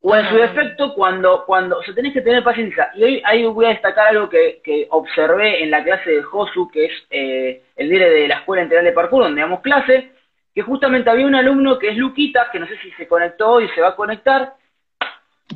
o 0.00 0.14
en 0.14 0.28
su 0.28 0.36
defecto, 0.36 0.94
cuando, 0.94 1.44
cuando, 1.46 1.78
o 1.78 1.82
sea, 1.82 1.94
tenés 1.94 2.12
que 2.12 2.20
tener 2.20 2.44
paciencia. 2.44 2.90
Y 2.94 3.04
hoy 3.04 3.22
ahí 3.24 3.46
voy 3.46 3.64
a 3.64 3.70
destacar 3.70 4.08
algo 4.08 4.28
que, 4.28 4.60
que 4.62 4.86
observé 4.90 5.62
en 5.62 5.70
la 5.70 5.82
clase 5.82 6.10
de 6.10 6.22
Josu, 6.22 6.70
que 6.70 6.84
es 6.86 6.92
eh, 7.10 7.62
el 7.76 7.88
líder 7.88 8.12
de 8.12 8.28
la 8.28 8.36
Escuela 8.36 8.62
Integral 8.62 8.84
de 8.84 8.92
Parkour, 8.92 9.24
donde 9.24 9.40
damos 9.40 9.60
clase, 9.60 10.12
que 10.54 10.62
justamente 10.62 11.08
había 11.08 11.26
un 11.26 11.34
alumno 11.34 11.78
que 11.78 11.88
es 11.88 11.96
Luquita, 11.96 12.50
que 12.52 12.60
no 12.60 12.66
sé 12.66 12.76
si 12.78 12.90
se 12.92 13.08
conectó 13.08 13.60
y 13.60 13.68
se 13.70 13.80
va 13.80 13.88
a 13.88 13.96
conectar, 13.96 14.54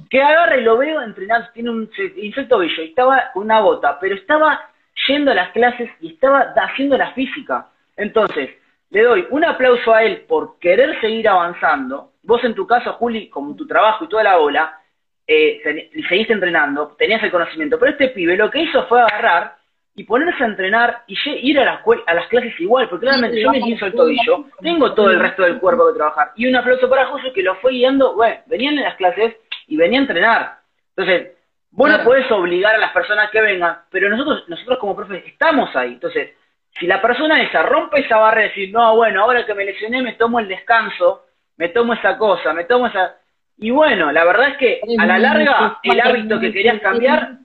que 0.08 0.22
agarra 0.22 0.56
y 0.56 0.62
lo 0.62 0.78
veo 0.78 1.02
entrenar, 1.02 1.52
tiene 1.52 1.70
un 1.70 1.90
insecto 2.16 2.58
bello, 2.58 2.82
y 2.82 2.88
estaba 2.88 3.30
con 3.32 3.44
una 3.44 3.60
bota, 3.60 3.98
pero 4.00 4.14
estaba 4.14 4.70
yendo 5.06 5.30
a 5.30 5.34
las 5.34 5.50
clases 5.50 5.90
y 6.00 6.14
estaba 6.14 6.54
haciendo 6.56 6.96
la 6.96 7.12
física. 7.12 7.68
Entonces, 7.96 8.50
le 8.90 9.02
doy 9.02 9.26
un 9.30 9.44
aplauso 9.44 9.92
a 9.92 10.02
él 10.02 10.24
por 10.28 10.58
querer 10.58 11.00
seguir 11.00 11.28
avanzando. 11.28 12.12
Vos 12.22 12.42
en 12.44 12.54
tu 12.54 12.66
caso, 12.66 12.92
Juli, 12.94 13.28
con 13.28 13.56
tu 13.56 13.66
trabajo 13.66 14.04
y 14.04 14.08
toda 14.08 14.22
la 14.22 14.38
ola, 14.38 14.78
eh, 15.26 15.60
seguiste 16.08 16.32
entrenando, 16.32 16.94
tenías 16.98 17.22
el 17.22 17.30
conocimiento, 17.30 17.78
pero 17.78 17.92
este 17.92 18.08
pibe 18.08 18.36
lo 18.36 18.50
que 18.50 18.62
hizo 18.62 18.86
fue 18.86 19.00
agarrar 19.00 19.56
y 19.94 20.04
ponerse 20.04 20.42
a 20.42 20.46
entrenar 20.46 21.02
y 21.06 21.18
ir 21.48 21.58
a 21.58 21.64
las, 21.64 21.80
a 22.06 22.14
las 22.14 22.28
clases 22.28 22.58
igual, 22.60 22.88
porque 22.88 23.06
claramente 23.06 23.40
yo 23.40 23.50
me 23.50 23.58
hizo 23.58 23.86
el 23.86 23.92
tobillo, 23.92 24.44
tengo 24.60 24.94
todo 24.94 25.10
el 25.10 25.18
resto 25.18 25.42
del 25.42 25.58
cuerpo 25.58 25.88
que 25.88 25.98
trabajar. 25.98 26.32
Y 26.36 26.46
un 26.46 26.56
aplauso 26.56 26.88
para 26.88 27.06
José 27.06 27.32
que 27.34 27.42
lo 27.42 27.56
fue 27.56 27.72
guiando, 27.72 28.14
bueno, 28.14 28.36
venían 28.46 28.78
en 28.78 28.84
las 28.84 28.96
clases 28.96 29.36
y 29.66 29.76
venía 29.76 29.98
a 29.98 30.02
entrenar. 30.02 30.58
Entonces, 30.96 31.32
Vos 31.70 31.90
no 31.90 32.02
podés 32.02 32.30
obligar 32.32 32.74
a 32.74 32.78
las 32.78 32.92
personas 32.92 33.30
que 33.30 33.40
vengan, 33.40 33.78
pero 33.90 34.08
nosotros, 34.08 34.48
nosotros 34.48 34.78
como 34.78 34.96
profes 34.96 35.24
estamos 35.26 35.74
ahí. 35.76 35.92
Entonces, 35.92 36.30
si 36.78 36.86
la 36.86 37.02
persona 37.02 37.42
esa 37.42 37.62
rompe 37.62 38.00
esa 38.00 38.18
barrera 38.18 38.46
y 38.46 38.48
decir, 38.50 38.72
no, 38.72 38.96
bueno, 38.96 39.22
ahora 39.22 39.44
que 39.44 39.54
me 39.54 39.64
lesioné 39.64 40.02
me 40.02 40.14
tomo 40.14 40.38
el 40.38 40.48
descanso, 40.48 41.26
me 41.56 41.68
tomo 41.70 41.94
esa 41.94 42.16
cosa, 42.16 42.52
me 42.52 42.64
tomo 42.64 42.86
esa... 42.86 43.16
Y 43.58 43.70
bueno, 43.70 44.12
la 44.12 44.24
verdad 44.24 44.50
es 44.50 44.56
que 44.58 44.80
a 44.98 45.06
la 45.06 45.18
larga 45.18 45.80
el 45.82 46.00
hábito 46.00 46.38
que 46.38 46.52
querías 46.52 46.80
cambiar... 46.80 47.38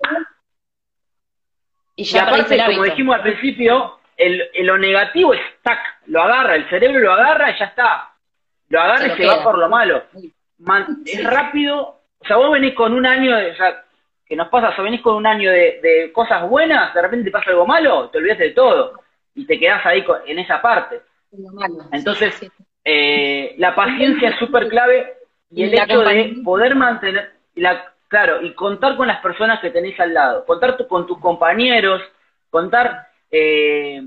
Y, 1.95 2.05
ya 2.05 2.23
aparte, 2.23 2.57
como 2.65 2.83
dijimos 2.83 3.15
al 3.15 3.21
principio, 3.21 3.99
el, 4.17 4.49
lo 4.61 4.79
negativo 4.79 5.33
es 5.33 5.41
tac, 5.61 5.79
lo 6.07 6.23
agarra, 6.23 6.55
el 6.55 6.67
cerebro 6.67 6.99
lo 6.99 7.13
agarra 7.13 7.51
y 7.51 7.59
ya 7.59 7.65
está. 7.65 8.09
Lo 8.69 8.81
agarra 8.81 9.07
y 9.07 9.17
se 9.17 9.25
va 9.27 9.43
por 9.43 9.59
lo 9.59 9.69
malo. 9.69 10.03
es 11.05 11.23
rápido, 11.23 12.01
o 12.17 12.25
sea, 12.25 12.37
vos 12.37 12.51
venís 12.51 12.73
con 12.73 12.93
un 12.93 13.05
año 13.05 13.35
de, 13.35 13.51
o 13.51 13.55
sea, 13.55 13.83
que 14.25 14.35
nos 14.35 14.47
pasa, 14.47 14.73
o 14.75 14.83
venís 14.83 15.01
con 15.01 15.15
un 15.15 15.27
año 15.27 15.51
de, 15.51 15.79
de 15.83 16.11
cosas 16.11 16.49
buenas, 16.49 16.95
de 16.95 17.01
repente 17.03 17.25
te 17.25 17.31
pasa 17.31 17.51
algo 17.51 17.67
malo, 17.67 18.09
te 18.09 18.17
olvidas 18.17 18.39
de 18.39 18.51
todo 18.51 19.02
y 19.35 19.45
te 19.45 19.59
quedás 19.59 19.85
ahí 19.85 20.03
en 20.27 20.39
esa 20.39 20.61
parte. 20.61 21.01
Entonces, 21.91 22.51
eh, 22.83 23.55
la 23.57 23.75
paciencia 23.75 24.29
es 24.29 24.39
súper 24.39 24.67
clave 24.67 25.13
y 25.51 25.63
el 25.63 25.73
hecho 25.73 26.01
de 26.01 26.35
poder 26.43 26.75
mantener, 26.75 27.33
la, 27.55 27.93
claro, 28.07 28.41
y 28.41 28.53
contar 28.53 28.95
con 28.95 29.07
las 29.07 29.21
personas 29.21 29.59
que 29.59 29.69
tenéis 29.69 29.99
al 29.99 30.13
lado, 30.13 30.45
contar 30.45 30.75
con 30.87 31.07
tus 31.07 31.19
compañeros, 31.19 32.01
contar 32.49 33.07
eh, 33.31 34.03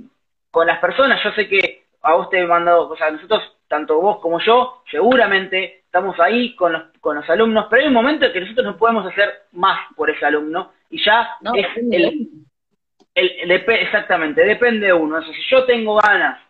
con 0.50 0.66
las 0.66 0.78
personas. 0.78 1.22
Yo 1.22 1.32
sé 1.32 1.48
que 1.48 1.84
a 2.02 2.14
vos 2.14 2.30
te 2.30 2.38
he 2.38 2.46
mandado, 2.46 2.88
o 2.88 2.96
sea, 2.96 3.10
nosotros, 3.10 3.42
tanto 3.68 4.00
vos 4.00 4.20
como 4.20 4.40
yo, 4.40 4.82
seguramente 4.90 5.82
estamos 5.84 6.18
ahí 6.20 6.54
con 6.54 6.72
los, 6.72 6.82
con 7.00 7.16
los 7.16 7.28
alumnos, 7.28 7.66
pero 7.68 7.82
hay 7.82 7.88
un 7.88 7.94
momento 7.94 8.26
en 8.26 8.32
que 8.32 8.40
nosotros 8.40 8.66
no 8.66 8.76
podemos 8.76 9.06
hacer 9.06 9.42
más 9.52 9.78
por 9.96 10.10
ese 10.10 10.24
alumno 10.24 10.72
y 10.90 11.02
ya 11.02 11.36
es 11.54 11.66
el, 11.76 12.28
exactamente, 13.16 14.44
depende 14.44 14.86
de 14.86 14.92
uno. 14.92 15.22
si 15.22 15.42
yo 15.50 15.64
tengo 15.64 15.96
ganas, 15.96 16.40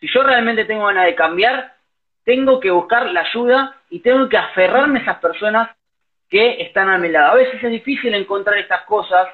si 0.00 0.06
yo 0.08 0.22
realmente 0.22 0.64
tengo 0.64 0.86
ganas 0.86 1.06
de 1.06 1.14
cambiar, 1.14 1.74
tengo 2.24 2.60
que 2.60 2.70
buscar 2.70 3.10
la 3.10 3.20
ayuda 3.20 3.76
y 3.90 4.00
tengo 4.00 4.28
que 4.28 4.36
aferrarme 4.36 4.98
a 4.98 5.02
esas 5.02 5.18
personas 5.18 5.70
que 6.28 6.62
están 6.62 6.88
a 6.88 6.98
mi 6.98 7.08
lado. 7.08 7.32
A 7.32 7.36
veces 7.36 7.62
es 7.62 7.70
difícil 7.70 8.14
encontrar 8.14 8.58
estas 8.58 8.82
cosas, 8.82 9.28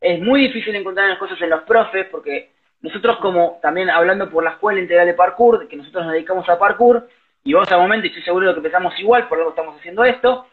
es 0.00 0.20
muy 0.20 0.42
difícil 0.42 0.74
encontrar 0.76 1.08
las 1.08 1.18
cosas 1.18 1.40
en 1.40 1.50
los 1.50 1.62
profes, 1.64 2.06
porque 2.10 2.50
nosotros 2.80 3.18
como 3.18 3.58
también 3.60 3.90
hablando 3.90 4.30
por 4.30 4.44
la 4.44 4.50
Escuela 4.50 4.80
Integral 4.80 5.06
de 5.06 5.14
Parkour, 5.14 5.68
que 5.68 5.76
nosotros 5.76 6.04
nos 6.04 6.12
dedicamos 6.12 6.48
a 6.48 6.58
parkour, 6.58 7.08
y 7.44 7.52
vamos 7.52 7.70
a 7.72 7.78
momento, 7.78 8.06
y 8.06 8.10
estoy 8.10 8.22
seguro 8.22 8.48
de 8.48 8.54
que 8.54 8.60
pensamos 8.60 8.98
igual, 8.98 9.26
por 9.28 9.38
que 9.42 9.48
estamos 9.48 9.76
haciendo 9.78 10.04
esto, 10.04 10.46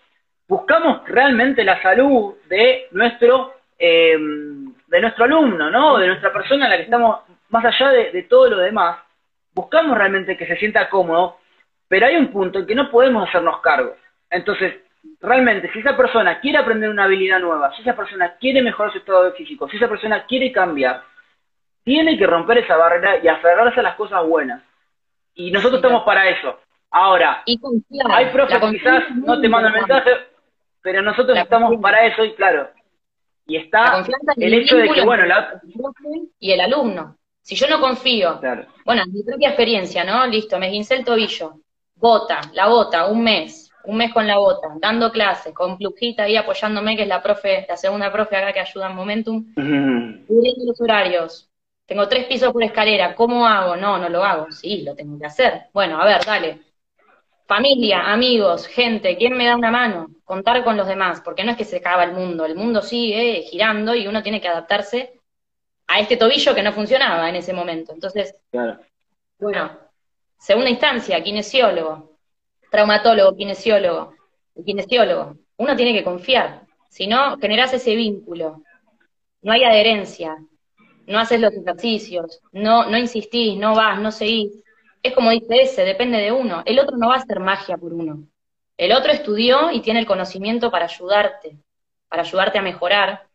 buscamos 0.47 1.07
realmente 1.07 1.63
la 1.63 1.81
salud 1.81 2.35
de 2.47 2.87
nuestro 2.91 3.53
eh, 3.77 4.17
de 4.95 5.01
nuestro 5.01 5.25
alumno, 5.25 5.69
¿no? 5.69 5.97
De 5.97 6.07
nuestra 6.07 6.31
persona 6.31 6.65
en 6.65 6.71
la 6.71 6.77
que 6.77 6.83
estamos, 6.83 7.19
más 7.49 7.65
allá 7.65 7.89
de, 7.89 8.23
todo 8.29 8.49
lo 8.49 8.57
demás, 8.59 8.97
buscamos 9.53 9.97
realmente 9.97 10.37
que 10.37 10.47
se 10.47 10.55
sienta 10.55 10.89
cómodo, 10.89 11.37
pero 11.89 12.05
hay 12.05 12.15
un 12.15 12.31
punto 12.31 12.59
en 12.59 12.65
que 12.65 12.75
no 12.75 12.89
podemos 12.89 13.27
hacernos 13.27 13.59
cargo. 13.59 13.93
Entonces, 14.29 14.73
realmente, 15.19 15.69
si 15.73 15.79
esa 15.79 15.97
persona 15.97 16.39
quiere 16.39 16.59
aprender 16.59 16.89
una 16.89 17.03
habilidad 17.03 17.41
nueva, 17.41 17.75
si 17.75 17.81
esa 17.81 17.93
persona 17.93 18.37
quiere 18.37 18.61
mejorar 18.61 18.93
su 18.93 18.99
estado 18.99 19.33
físico, 19.33 19.67
si 19.67 19.75
esa 19.75 19.89
persona 19.89 20.25
quiere 20.25 20.53
cambiar, 20.53 21.03
tiene 21.83 22.17
que 22.17 22.25
romper 22.25 22.59
esa 22.59 22.77
barrera 22.77 23.17
y 23.21 23.27
aferrarse 23.27 23.81
a 23.81 23.83
las 23.83 23.95
cosas 23.95 24.25
buenas. 24.25 24.63
Y 25.33 25.51
nosotros 25.51 25.83
estamos 25.83 26.03
para 26.03 26.29
eso. 26.29 26.57
Ahora, 26.89 27.43
hay 27.45 28.25
profes 28.27 28.59
que 28.59 28.69
quizás 28.69 29.03
no 29.13 29.41
te 29.41 29.49
mandan 29.49 29.73
mensaje, 29.73 30.11
pero 30.81 31.01
nosotros 31.01 31.37
estamos 31.37 31.81
para 31.81 32.05
eso 32.05 32.23
y 32.23 32.33
claro, 32.35 32.69
y 33.47 33.57
está 33.57 34.03
el 34.37 34.53
hecho 34.53 34.77
de 34.77 34.89
que, 34.89 35.01
bueno, 35.03 35.25
la... 35.25 35.61
Y 36.39 36.51
el 36.51 36.61
alumno. 36.61 37.17
Si 37.41 37.55
yo 37.55 37.67
no 37.67 37.79
confío, 37.79 38.41
bueno, 38.85 39.03
en 39.03 39.13
mi 39.13 39.23
propia 39.23 39.49
experiencia, 39.49 40.03
¿no? 40.03 40.25
Listo, 40.25 40.57
me 40.57 40.69
guincé 40.69 40.95
el 40.95 41.05
tobillo, 41.05 41.59
bota, 41.95 42.41
la 42.53 42.67
bota, 42.67 43.05
un 43.05 43.23
mes, 43.23 43.71
un 43.83 43.97
mes 43.97 44.11
con 44.11 44.25
la 44.25 44.37
bota, 44.37 44.69
dando 44.79 45.11
clases, 45.11 45.53
con 45.53 45.77
Plujita 45.77 46.23
ahí 46.23 46.35
apoyándome, 46.37 46.95
que 46.95 47.03
es 47.03 47.07
la 47.07 47.21
profe, 47.21 47.65
la 47.69 47.77
segunda 47.77 48.11
profe 48.11 48.35
acá 48.35 48.51
que 48.51 48.61
ayuda 48.61 48.89
en 48.89 48.95
Momentum, 48.95 49.53
cubriendo 49.53 50.65
los 50.65 50.81
horarios. 50.81 51.47
Tengo 51.85 52.07
tres 52.07 52.25
pisos 52.25 52.51
por 52.51 52.63
escalera, 52.63 53.13
¿cómo 53.13 53.45
hago? 53.45 53.75
No, 53.75 53.99
no 53.99 54.09
lo 54.09 54.23
hago. 54.23 54.51
Sí, 54.51 54.81
lo 54.81 54.95
tengo 54.95 55.19
que 55.19 55.27
hacer. 55.27 55.67
Bueno, 55.71 56.01
a 56.01 56.05
ver, 56.05 56.25
dale. 56.25 56.61
Familia, 57.47 58.11
amigos, 58.11 58.65
gente, 58.65 59.17
¿quién 59.17 59.37
me 59.37 59.45
da 59.45 59.55
una 59.55 59.69
mano? 59.69 60.07
Contar 60.23 60.63
con 60.63 60.75
los 60.75 60.87
demás, 60.87 61.21
porque 61.21 61.43
no 61.43 61.51
es 61.51 61.57
que 61.57 61.63
se 61.63 61.77
acaba 61.77 62.03
el 62.03 62.13
mundo, 62.13 62.43
el 62.43 62.55
mundo 62.55 62.81
sigue 62.81 63.43
girando 63.43 63.93
y 63.93 64.07
uno 64.07 64.23
tiene 64.23 64.41
que 64.41 64.47
adaptarse 64.47 65.19
a 65.85 65.99
este 65.99 66.17
tobillo 66.17 66.55
que 66.55 66.63
no 66.63 66.73
funcionaba 66.73 67.29
en 67.29 67.35
ese 67.35 67.53
momento. 67.53 67.93
Entonces, 67.93 68.35
bueno, 69.37 69.77
segunda 70.39 70.71
instancia, 70.71 71.21
kinesiólogo, 71.21 72.17
traumatólogo, 72.71 73.37
kinesiólogo, 73.37 74.15
kinesiólogo. 74.65 75.37
Uno 75.57 75.75
tiene 75.75 75.93
que 75.93 76.03
confiar, 76.03 76.63
si 76.89 77.05
no, 77.05 77.37
generás 77.37 77.71
ese 77.73 77.95
vínculo. 77.95 78.63
No 79.43 79.51
hay 79.53 79.63
adherencia, 79.63 80.35
no 81.05 81.19
haces 81.19 81.39
los 81.39 81.53
ejercicios, 81.53 82.41
no, 82.53 82.89
no 82.89 82.97
insistís, 82.97 83.55
no 83.55 83.75
vas, 83.75 83.99
no 84.01 84.11
seguís 84.11 84.64
es 85.07 85.13
como 85.13 85.31
dice 85.31 85.61
ese, 85.61 85.83
depende 85.83 86.17
de 86.17 86.31
uno. 86.31 86.63
El 86.65 86.79
otro 86.79 86.97
no 86.97 87.09
va 87.09 87.15
a 87.15 87.19
hacer 87.19 87.39
magia 87.39 87.77
por 87.77 87.93
uno. 87.93 88.27
El 88.77 88.91
otro 88.91 89.11
estudió 89.11 89.71
y 89.71 89.81
tiene 89.81 89.99
el 89.99 90.05
conocimiento 90.05 90.71
para 90.71 90.85
ayudarte, 90.85 91.57
para 92.09 92.23
ayudarte 92.23 92.57
a 92.57 92.61
mejorar, 92.61 93.27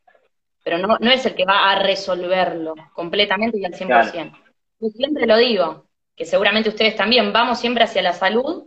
pero 0.65 0.79
no, 0.79 0.99
no 0.99 1.11
es 1.11 1.25
el 1.25 1.35
que 1.35 1.45
va 1.45 1.71
a 1.71 1.79
resolverlo 1.79 2.75
completamente 2.93 3.59
y 3.59 3.65
al 3.65 3.73
100%. 3.73 4.33
Yo 4.81 4.89
siempre 4.89 5.27
lo 5.27 5.37
digo, 5.37 5.87
que 6.17 6.25
seguramente 6.25 6.69
ustedes 6.69 6.97
también, 6.97 7.33
vamos 7.33 7.59
siempre 7.61 7.85
hacia 7.85 8.03
la 8.03 8.13
salud, 8.13 8.67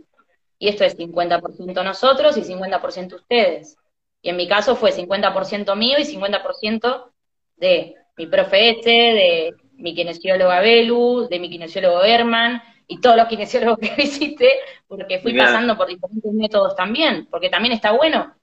y 0.58 0.68
esto 0.68 0.84
es 0.84 0.96
50% 0.96 1.84
nosotros 1.84 2.36
y 2.36 2.42
50% 2.42 3.14
ustedes. 3.14 3.76
Y 4.22 4.30
en 4.30 4.36
mi 4.36 4.48
caso 4.48 4.76
fue 4.76 4.92
50% 4.92 5.76
mío 5.76 5.98
y 5.98 6.04
50% 6.04 7.10
de 7.56 7.96
mi 8.16 8.26
profe 8.26 8.70
este, 8.70 8.90
de 8.90 9.54
mi 9.74 9.94
kinesióloga 9.94 10.60
Belu, 10.60 11.28
de 11.28 11.38
mi 11.38 11.50
kinesiólogo 11.50 12.02
Herman, 12.02 12.62
y 12.86 13.00
todos 13.00 13.16
los 13.16 13.28
kinesiólogos 13.28 13.78
que 13.78 13.94
visité, 13.96 14.50
porque 14.86 15.18
fui 15.20 15.36
pasando 15.36 15.76
por 15.76 15.86
diferentes 15.86 16.32
métodos 16.32 16.76
también, 16.76 17.26
porque 17.30 17.50
también 17.50 17.72
está 17.72 17.92
bueno 17.92 18.34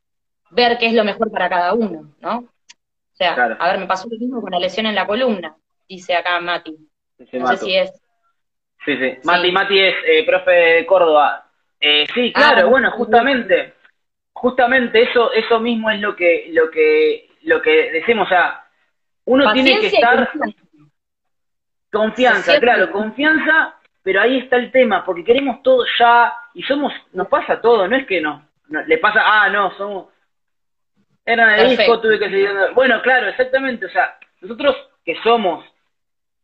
ver 0.51 0.77
qué 0.77 0.87
es 0.87 0.93
lo 0.93 1.03
mejor 1.03 1.31
para 1.31 1.49
cada 1.49 1.73
uno, 1.73 2.13
¿no? 2.19 2.37
O 2.39 3.15
sea, 3.15 3.33
a 3.33 3.71
ver, 3.71 3.79
me 3.79 3.87
pasó 3.87 4.07
lo 4.09 4.17
mismo 4.17 4.41
con 4.41 4.51
la 4.51 4.59
lesión 4.59 4.85
en 4.85 4.95
la 4.95 5.05
columna, 5.05 5.55
dice 5.87 6.15
acá 6.15 6.39
Mati. 6.39 6.75
no 7.33 7.47
sé 7.47 7.57
si 7.57 7.75
es. 7.75 7.91
Sí, 8.83 8.97
sí. 8.97 9.17
Mati, 9.23 9.51
Mati 9.51 9.79
es 9.79 9.95
eh, 10.07 10.25
profe 10.25 10.51
de 10.51 10.85
Córdoba. 10.85 11.47
Eh, 11.79 12.07
sí, 12.13 12.31
ah, 12.35 12.53
claro, 12.53 12.69
bueno, 12.69 12.91
justamente, 12.91 13.75
justamente 14.33 15.03
eso, 15.03 15.31
eso 15.33 15.59
mismo 15.59 15.89
es 15.91 15.99
lo 15.99 16.15
que, 16.15 16.49
lo 16.51 16.69
que, 16.71 17.29
lo 17.43 17.61
que 17.61 17.91
decimos, 17.91 18.27
o 18.27 18.29
sea, 18.29 18.65
uno 19.25 19.51
tiene 19.53 19.79
que 19.79 19.87
estar 19.87 20.31
confianza 21.91 22.59
claro, 22.59 22.91
confianza 22.91 23.75
pero 24.03 24.21
ahí 24.21 24.37
está 24.39 24.57
el 24.57 24.71
tema, 24.71 25.05
porque 25.05 25.23
queremos 25.23 25.61
todo 25.61 25.85
ya, 25.99 26.33
y 26.53 26.63
somos, 26.63 26.93
nos 27.13 27.27
pasa 27.27 27.61
todo, 27.61 27.87
no 27.87 27.95
es 27.95 28.05
que 28.05 28.21
no, 28.21 28.45
le 28.87 28.97
pasa, 28.97 29.21
ah, 29.23 29.49
no, 29.49 29.75
somos, 29.77 30.07
era 31.25 31.47
de 31.47 31.69
disco, 31.69 31.99
tuve 31.99 32.17
que 32.17 32.29
seguir, 32.29 32.49
bueno, 32.73 33.01
claro, 33.01 33.27
exactamente, 33.27 33.85
o 33.85 33.89
sea, 33.89 34.17
nosotros 34.41 34.75
que 35.05 35.15
somos 35.23 35.63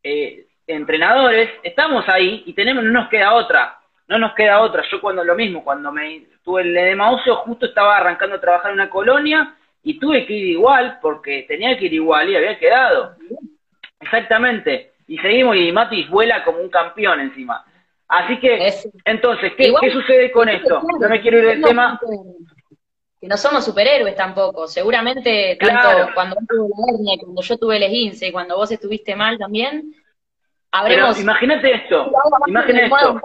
eh, 0.03 0.45
entrenadores, 0.67 1.49
estamos 1.63 2.07
ahí 2.09 2.43
y 2.45 2.53
tenemos, 2.53 2.83
no 2.83 2.91
nos 2.91 3.09
queda 3.09 3.33
otra, 3.33 3.79
no 4.07 4.19
nos 4.19 4.33
queda 4.35 4.61
otra, 4.61 4.83
yo 4.91 5.01
cuando 5.01 5.23
lo 5.23 5.35
mismo, 5.35 5.63
cuando 5.63 5.91
me 5.91 6.25
tuve 6.43 6.61
el 6.61 6.77
edema 6.77 7.11
óseo, 7.11 7.37
justo 7.37 7.65
estaba 7.65 7.97
arrancando 7.97 8.35
a 8.35 8.41
trabajar 8.41 8.71
en 8.71 8.75
una 8.75 8.89
colonia, 8.89 9.55
y 9.83 9.99
tuve 9.99 10.25
que 10.25 10.33
ir 10.33 10.47
igual, 10.47 10.99
porque 11.01 11.45
tenía 11.47 11.77
que 11.77 11.85
ir 11.85 11.93
igual 11.93 12.29
y 12.29 12.35
había 12.35 12.59
quedado, 12.59 13.15
exactamente, 14.01 14.91
y 15.07 15.17
seguimos 15.19 15.55
y 15.55 15.71
Matis 15.71 16.09
vuela 16.09 16.43
como 16.43 16.59
un 16.59 16.69
campeón 16.69 17.21
encima. 17.21 17.65
Así 18.09 18.39
que, 18.39 18.73
entonces, 19.05 19.53
¿qué, 19.57 19.73
sucede 19.91 20.31
con 20.31 20.47
esto? 20.47 20.81
No 20.99 21.09
me 21.09 21.21
quiero 21.21 21.39
ir 21.39 21.45
del 21.45 21.61
tema. 21.61 21.99
Que 23.19 23.27
no 23.27 23.35
somos 23.35 23.65
superhéroes 23.65 24.15
tampoco. 24.15 24.67
Seguramente, 24.67 25.57
tanto 25.59 26.13
cuando 26.13 26.35
tuve 26.47 26.69
la 26.69 26.93
hernia, 26.93 27.17
cuando 27.19 27.41
yo 27.41 27.57
tuve 27.57 27.77
el 27.77 27.83
esguince, 27.83 28.31
cuando 28.31 28.55
vos 28.55 28.71
estuviste 28.71 29.15
mal 29.15 29.37
también, 29.37 29.93
habremos... 30.71 31.19
imagínate 31.19 31.73
esto, 31.73 32.11
imagínate 32.45 32.85
esto. 32.85 33.21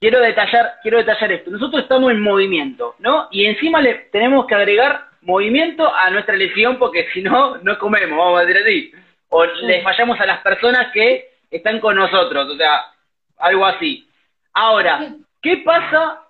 Quiero 0.00 0.20
detallar, 0.20 0.74
quiero 0.82 0.98
detallar 0.98 1.32
esto. 1.32 1.50
Nosotros 1.50 1.82
estamos 1.84 2.10
en 2.10 2.20
movimiento, 2.20 2.96
¿no? 2.98 3.28
Y 3.30 3.46
encima 3.46 3.80
le 3.80 3.94
tenemos 4.12 4.46
que 4.46 4.54
agregar 4.54 5.08
movimiento 5.22 5.90
a 5.94 6.10
nuestra 6.10 6.36
lesión 6.36 6.78
porque 6.78 7.06
si 7.14 7.22
no, 7.22 7.56
no 7.58 7.78
comemos, 7.78 8.18
vamos 8.18 8.40
a 8.40 8.44
decir 8.44 8.62
así 8.62 8.92
o 9.36 9.44
les 9.44 9.82
fallamos 9.82 10.20
a 10.20 10.26
las 10.26 10.40
personas 10.42 10.92
que 10.92 11.30
están 11.50 11.80
con 11.80 11.96
nosotros, 11.96 12.48
o 12.50 12.56
sea, 12.56 12.84
algo 13.38 13.66
así. 13.66 14.08
Ahora, 14.52 15.08
¿qué 15.42 15.56
pasa 15.64 16.22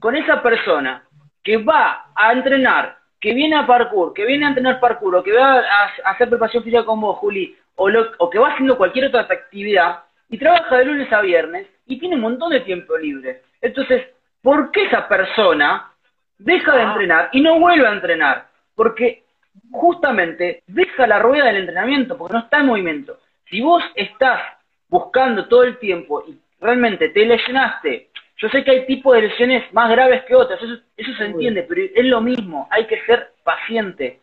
con 0.00 0.16
esa 0.16 0.42
persona 0.42 1.04
que 1.44 1.58
va 1.58 2.06
a 2.12 2.32
entrenar 2.32 2.96
que 3.20 3.34
viene 3.34 3.54
a 3.54 3.66
parkour, 3.66 4.12
que 4.12 4.24
viene 4.24 4.46
a 4.46 4.48
entrenar 4.48 4.80
parkour, 4.80 5.14
o 5.14 5.22
que 5.22 5.32
va 5.32 5.60
a, 5.60 6.10
hacer 6.10 6.28
preparación 6.28 6.64
física 6.64 6.84
con 6.84 7.00
vos, 7.00 7.18
Juli, 7.18 7.56
o, 7.76 7.88
o 8.18 8.30
que 8.30 8.38
va 8.38 8.48
haciendo 8.48 8.76
cualquier 8.76 9.06
otra 9.06 9.20
actividad, 9.20 10.00
y 10.28 10.36
trabaja 10.36 10.78
de 10.78 10.86
lunes 10.86 11.12
a 11.12 11.20
viernes, 11.20 11.68
y 11.86 12.00
tiene 12.00 12.16
un 12.16 12.22
montón 12.22 12.50
de 12.50 12.60
tiempo 12.60 12.96
libre. 12.96 13.42
Entonces, 13.60 14.08
¿por 14.42 14.72
qué 14.72 14.86
esa 14.86 15.06
persona 15.06 15.92
deja 16.38 16.74
de 16.74 16.82
ah. 16.82 16.86
entrenar 16.88 17.28
y 17.32 17.42
no 17.42 17.60
vuelve 17.60 17.86
a 17.86 17.92
entrenar? 17.92 18.46
Porque 18.74 19.22
justamente 19.70 20.62
deja 20.66 21.06
la 21.06 21.18
rueda 21.18 21.46
del 21.46 21.58
entrenamiento, 21.58 22.16
porque 22.16 22.34
no 22.34 22.40
está 22.40 22.60
en 22.60 22.66
movimiento. 22.66 23.18
Si 23.48 23.60
vos 23.60 23.82
estás 23.94 24.40
buscando 24.88 25.46
todo 25.48 25.64
el 25.64 25.78
tiempo 25.78 26.24
y 26.26 26.38
realmente 26.60 27.08
te 27.10 27.24
lesionaste, 27.24 28.10
yo 28.36 28.48
sé 28.48 28.64
que 28.64 28.70
hay 28.70 28.86
tipos 28.86 29.14
de 29.14 29.22
lesiones 29.22 29.72
más 29.72 29.90
graves 29.90 30.24
que 30.24 30.34
otras, 30.34 30.60
eso, 30.62 31.12
se 31.16 31.24
entiende, 31.24 31.62
pero 31.62 31.82
es 31.94 32.04
lo 32.06 32.20
mismo, 32.20 32.66
hay 32.70 32.86
que 32.86 33.00
ser 33.04 33.32
paciente. 33.44 34.20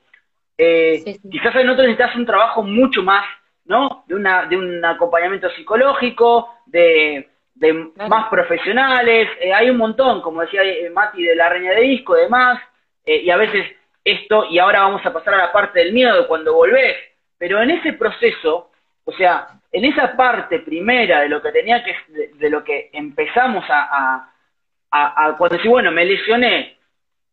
Eh, 0.57 1.19
quizás 1.29 1.55
en 1.55 1.69
otros 1.69 1.87
necesitas 1.87 2.15
un 2.15 2.25
trabajo 2.25 2.63
mucho 2.63 3.03
más, 3.03 3.23
¿no? 3.65 4.03
De, 4.07 4.15
una, 4.15 4.45
de 4.45 4.57
un 4.57 4.83
acompañamiento 4.83 5.49
psicológico, 5.51 6.55
de, 6.65 7.29
más 8.09 8.29
profesionales, 8.29 9.29
eh, 9.39 9.53
hay 9.53 9.69
un 9.69 9.77
montón, 9.77 10.21
como 10.21 10.41
decía 10.41 10.63
eh, 10.63 10.89
Mati, 10.89 11.23
de 11.23 11.35
la 11.35 11.49
reña 11.49 11.71
de 11.71 11.81
disco, 11.81 12.15
demás, 12.15 12.59
y 13.05 13.29
a 13.29 13.37
veces 13.37 13.65
esto, 14.11 14.45
y 14.49 14.59
ahora 14.59 14.81
vamos 14.81 15.05
a 15.05 15.13
pasar 15.13 15.33
a 15.33 15.37
la 15.37 15.51
parte 15.51 15.79
del 15.79 15.93
miedo 15.93 16.27
cuando 16.27 16.53
volvés, 16.53 16.95
pero 17.37 17.61
en 17.61 17.71
ese 17.71 17.93
proceso, 17.93 18.71
o 19.03 19.11
sea, 19.13 19.47
en 19.71 19.85
esa 19.85 20.15
parte 20.15 20.59
primera 20.59 21.21
de 21.21 21.29
lo 21.29 21.41
que 21.41 21.51
tenía 21.51 21.83
que, 21.83 21.95
de, 22.35 22.49
lo 22.49 22.63
que 22.63 22.89
empezamos 22.93 23.65
a, 23.69 24.31
a, 24.91 25.35
cuando 25.37 25.57
decís, 25.57 25.69
bueno, 25.69 25.91
me 25.91 26.05
lesioné, 26.05 26.77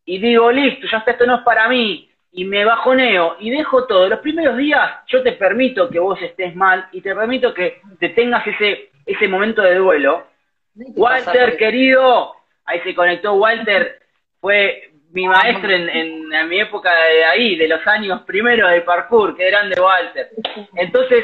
y 0.05 0.19
digo, 0.19 0.51
listo, 0.51 0.87
ya 0.91 0.99
está, 0.99 1.11
esto 1.11 1.25
no 1.25 1.37
es 1.37 1.43
para 1.43 1.67
mí, 1.69 2.09
y 2.31 2.45
me 2.45 2.65
bajoneo, 2.65 3.37
y 3.39 3.49
dejo 3.49 3.85
todo, 3.85 4.07
los 4.07 4.19
primeros 4.19 4.57
días 4.57 5.01
yo 5.07 5.23
te 5.23 5.31
permito 5.31 5.89
que 5.89 5.99
vos 5.99 6.21
estés 6.21 6.55
mal, 6.55 6.87
y 6.91 7.01
te 7.01 7.15
permito 7.15 7.53
que 7.53 7.81
te 7.99 8.09
tengas 8.09 8.45
ese, 8.45 8.89
ese 9.05 9.27
momento 9.27 9.61
de 9.61 9.75
duelo. 9.75 10.27
Walter, 10.75 11.55
querido, 11.55 12.35
ahí 12.65 12.81
se 12.81 12.93
conectó. 12.93 13.33
Walter, 13.33 14.01
fue 14.41 14.91
mi 15.15 15.27
maestro 15.29 15.71
en, 15.71 16.27
mi 16.49 16.59
época 16.59 16.93
de 16.93 17.23
ahí, 17.23 17.55
de 17.55 17.69
los 17.69 17.87
años 17.87 18.23
primeros 18.23 18.69
del 18.69 18.83
parkour, 18.83 19.35
que 19.35 19.47
eran 19.47 19.69
de 19.69 19.79
Walter. 19.79 20.29
Entonces, 20.75 21.23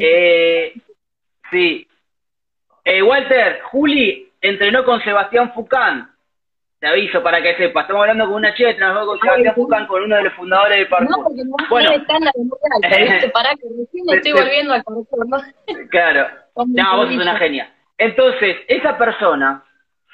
eh, 0.00 0.74
sí. 1.50 1.86
Eh, 2.82 3.02
Walter, 3.02 3.60
Juli 3.70 4.26
entrenó 4.40 4.84
con 4.84 5.02
Sebastián 5.02 5.52
Fucán. 5.52 6.10
Te 6.78 6.86
aviso 6.86 7.22
para 7.22 7.42
que 7.42 7.56
sepa. 7.56 7.82
Estamos 7.82 8.00
hablando 8.00 8.24
con 8.24 8.36
una 8.36 8.54
chica 8.54 8.70
que 8.70 8.78
trabajó 8.78 9.08
con 9.08 9.20
Sebastián 9.20 9.54
Fucán, 9.54 9.86
con 9.86 10.02
uno 10.02 10.16
de 10.16 10.22
los 10.22 10.32
fundadores 10.32 10.78
del 10.78 10.88
parkour. 10.88 11.10
No, 11.10 11.22
porque 11.22 11.44
no 11.44 11.56
bueno, 11.68 11.90
estándar 11.90 12.32
muy 12.36 12.48
alto, 13.10 13.32
Para 13.32 13.50
que 13.50 13.68
recién 13.78 14.06
me 14.06 14.16
estoy 14.16 14.32
volviendo 14.32 14.72
al 14.72 14.82
parkour, 14.82 15.28
¿no? 15.28 15.38
Claro. 15.90 16.26
No, 16.66 16.96
vos 16.96 17.06
sos 17.06 17.16
una 17.16 17.38
genia. 17.38 17.72
Entonces, 17.96 18.56
esa 18.68 18.98
persona 18.98 19.64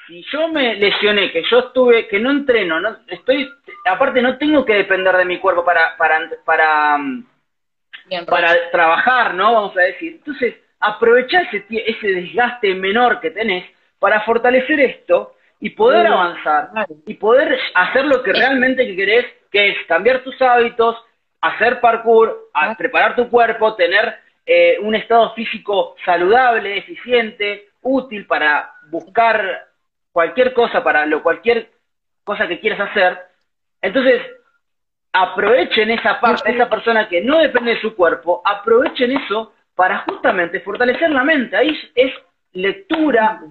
si 0.07 0.23
yo 0.31 0.47
me 0.47 0.75
lesioné, 0.75 1.31
que 1.31 1.43
yo 1.43 1.59
estuve, 1.59 2.07
que 2.07 2.19
no 2.19 2.31
entreno, 2.31 2.79
no 2.79 2.97
estoy, 3.07 3.47
aparte 3.85 4.21
no 4.21 4.37
tengo 4.37 4.65
que 4.65 4.73
depender 4.73 5.15
de 5.17 5.25
mi 5.25 5.37
cuerpo 5.37 5.65
para, 5.65 5.97
para, 5.97 6.29
para, 6.45 6.97
mm, 6.97 7.25
para 8.25 8.71
trabajar, 8.71 9.33
¿no? 9.33 9.53
Vamos 9.53 9.77
a 9.77 9.81
decir. 9.81 10.13
Entonces, 10.13 10.55
aprovecha 10.79 11.41
ese, 11.41 11.65
ese 11.69 12.07
desgaste 12.07 12.73
menor 12.73 13.19
que 13.19 13.31
tenés 13.31 13.65
para 13.99 14.21
fortalecer 14.21 14.79
esto 14.79 15.33
y 15.59 15.71
poder 15.71 16.07
avanzar 16.07 16.69
y 17.05 17.15
poder 17.15 17.59
hacer 17.73 18.05
lo 18.05 18.23
que 18.23 18.31
realmente 18.31 18.95
querés, 18.95 19.25
que 19.51 19.69
es 19.69 19.85
cambiar 19.87 20.23
tus 20.23 20.39
hábitos, 20.41 20.95
hacer 21.41 21.81
parkour, 21.81 22.49
preparar 22.77 23.15
tu 23.15 23.29
cuerpo, 23.29 23.75
tener 23.75 24.19
eh, 24.45 24.77
un 24.81 24.95
estado 24.95 25.33
físico 25.33 25.95
saludable, 26.05 26.77
eficiente, 26.77 27.69
útil 27.81 28.25
para 28.25 28.71
buscar 28.89 29.66
cualquier 30.17 30.51
cosa 30.51 30.83
para 30.83 31.05
lo 31.05 31.21
cualquier 31.21 31.69
cosa 32.23 32.47
que 32.47 32.59
quieras 32.59 32.89
hacer, 32.89 33.19
entonces 33.79 34.19
aprovechen 35.13 35.91
esa 35.91 36.19
parte, 36.19 36.49
esa 36.49 36.67
persona 36.67 37.07
que 37.07 37.21
no 37.21 37.37
depende 37.37 37.75
de 37.75 37.81
su 37.81 37.95
cuerpo, 37.95 38.41
aprovechen 38.43 39.11
eso 39.11 39.53
para 39.75 39.99
justamente 40.09 40.61
fortalecer 40.61 41.11
la 41.11 41.23
mente. 41.23 41.55
Ahí 41.55 41.69
es 41.93 42.11
lectura, 42.53 43.43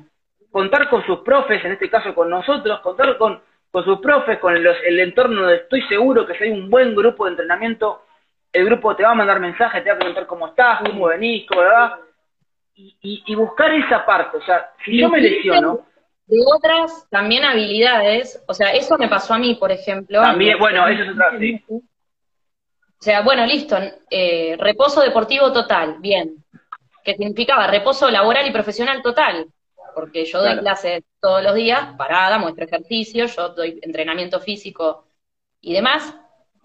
contar 0.51 0.89
con 0.89 1.07
sus 1.07 1.21
profes, 1.21 1.65
en 1.65 1.71
este 1.71 1.89
caso 1.89 2.13
con 2.17 2.29
nosotros, 2.29 2.81
contar 2.81 3.17
con, 3.17 3.41
con 3.71 3.85
sus 3.85 4.01
profes, 4.01 4.41
con 4.41 4.57
el 4.57 4.99
entorno 4.99 5.43
donde 5.43 5.59
estoy 5.59 5.83
seguro 5.83 6.27
que 6.27 6.35
si 6.35 6.45
hay 6.45 6.51
un 6.51 6.69
buen 6.69 6.97
grupo 6.97 7.27
de 7.27 7.31
entrenamiento, 7.31 8.07
el 8.53 8.65
grupo 8.65 8.97
te 8.97 9.05
va 9.05 9.13
a 9.13 9.15
mandar 9.15 9.39
mensajes, 9.39 9.85
te 9.85 9.91
va 9.91 9.95
a 9.95 10.01
preguntar 10.01 10.27
cómo 10.27 10.49
estás, 10.49 10.81
cómo 10.81 11.07
venís, 11.07 11.47
cómo 11.47 11.63
va, 11.63 12.01
y, 12.75 13.23
y, 13.25 13.35
buscar 13.37 13.73
esa 13.73 14.05
parte. 14.05 14.39
O 14.39 14.43
sea, 14.43 14.73
si 14.85 14.99
yo 14.99 15.09
me 15.09 15.21
lesiono, 15.21 15.87
de 16.27 16.39
otras 16.45 17.07
también 17.09 17.45
habilidades, 17.45 18.43
o 18.47 18.55
sea, 18.55 18.73
eso 18.73 18.99
me 18.99 19.09
pasó 19.09 19.35
a 19.35 19.39
mí, 19.39 19.55
por 19.55 19.71
ejemplo. 19.71 20.21
También, 20.21 20.59
bueno, 20.59 20.87
eso 20.89 21.05
es 21.05 21.11
otra, 21.11 21.39
sí. 21.39 21.65
O 21.69 23.03
sea, 23.03 23.23
bueno, 23.23 23.47
listo, 23.47 23.77
eh, 24.11 24.57
reposo 24.59 25.03
deportivo 25.03 25.53
total, 25.53 25.97
bien. 26.01 26.45
¿Qué 27.05 27.15
significaba? 27.15 27.69
Reposo 27.69 28.11
laboral 28.11 28.47
y 28.49 28.53
profesional 28.53 29.03
total, 29.03 29.47
porque 29.95 30.25
yo 30.25 30.43
doy 30.43 30.59
clases 30.59 31.05
todos 31.21 31.43
los 31.43 31.55
días, 31.55 31.95
parada, 31.97 32.39
muestro 32.39 32.65
ejercicio, 32.65 33.27
yo 33.27 33.51
doy 33.51 33.79
entrenamiento 33.83 34.41
físico 34.41 35.07
y 35.61 35.73
demás. 35.73 36.17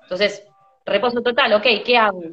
Entonces, 0.01 0.47
reposo 0.85 1.21
total, 1.21 1.53
ok, 1.53 1.65
¿qué 1.85 1.97
hago? 1.97 2.23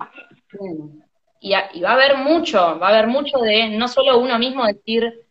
y, 1.40 1.54
y 1.74 1.80
va 1.82 1.90
a 1.90 1.94
haber 1.94 2.16
mucho, 2.16 2.78
va 2.78 2.86
a 2.86 2.90
haber 2.90 3.06
mucho 3.06 3.38
de 3.38 3.68
no 3.68 3.88
solo 3.88 4.18
uno 4.18 4.38
mismo 4.38 4.64
decir, 4.64 5.27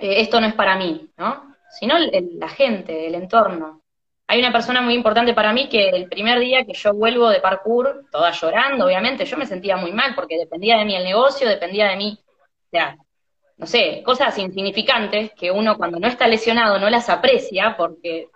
esto 0.00 0.40
no 0.40 0.46
es 0.46 0.54
para 0.54 0.76
mí, 0.76 1.10
¿no? 1.16 1.54
Sino 1.78 1.96
la 1.98 2.48
gente, 2.48 3.06
el 3.06 3.14
entorno. 3.14 3.82
Hay 4.26 4.38
una 4.38 4.52
persona 4.52 4.80
muy 4.80 4.94
importante 4.94 5.34
para 5.34 5.52
mí 5.52 5.68
que 5.68 5.88
el 5.88 6.08
primer 6.08 6.38
día 6.38 6.64
que 6.64 6.72
yo 6.72 6.94
vuelvo 6.94 7.28
de 7.28 7.40
parkour, 7.40 8.06
toda 8.12 8.30
llorando, 8.30 8.86
obviamente, 8.86 9.24
yo 9.24 9.36
me 9.36 9.46
sentía 9.46 9.76
muy 9.76 9.92
mal 9.92 10.14
porque 10.14 10.38
dependía 10.38 10.78
de 10.78 10.84
mí 10.84 10.94
el 10.94 11.04
negocio, 11.04 11.48
dependía 11.48 11.88
de 11.88 11.96
mí, 11.96 12.18
o 12.20 12.68
sea, 12.70 12.96
no 13.56 13.66
sé, 13.66 14.02
cosas 14.04 14.38
insignificantes 14.38 15.32
que 15.32 15.50
uno 15.50 15.76
cuando 15.76 15.98
no 15.98 16.08
está 16.08 16.26
lesionado 16.26 16.78
no 16.78 16.88
las 16.88 17.10
aprecia 17.10 17.76
porque 17.76 18.28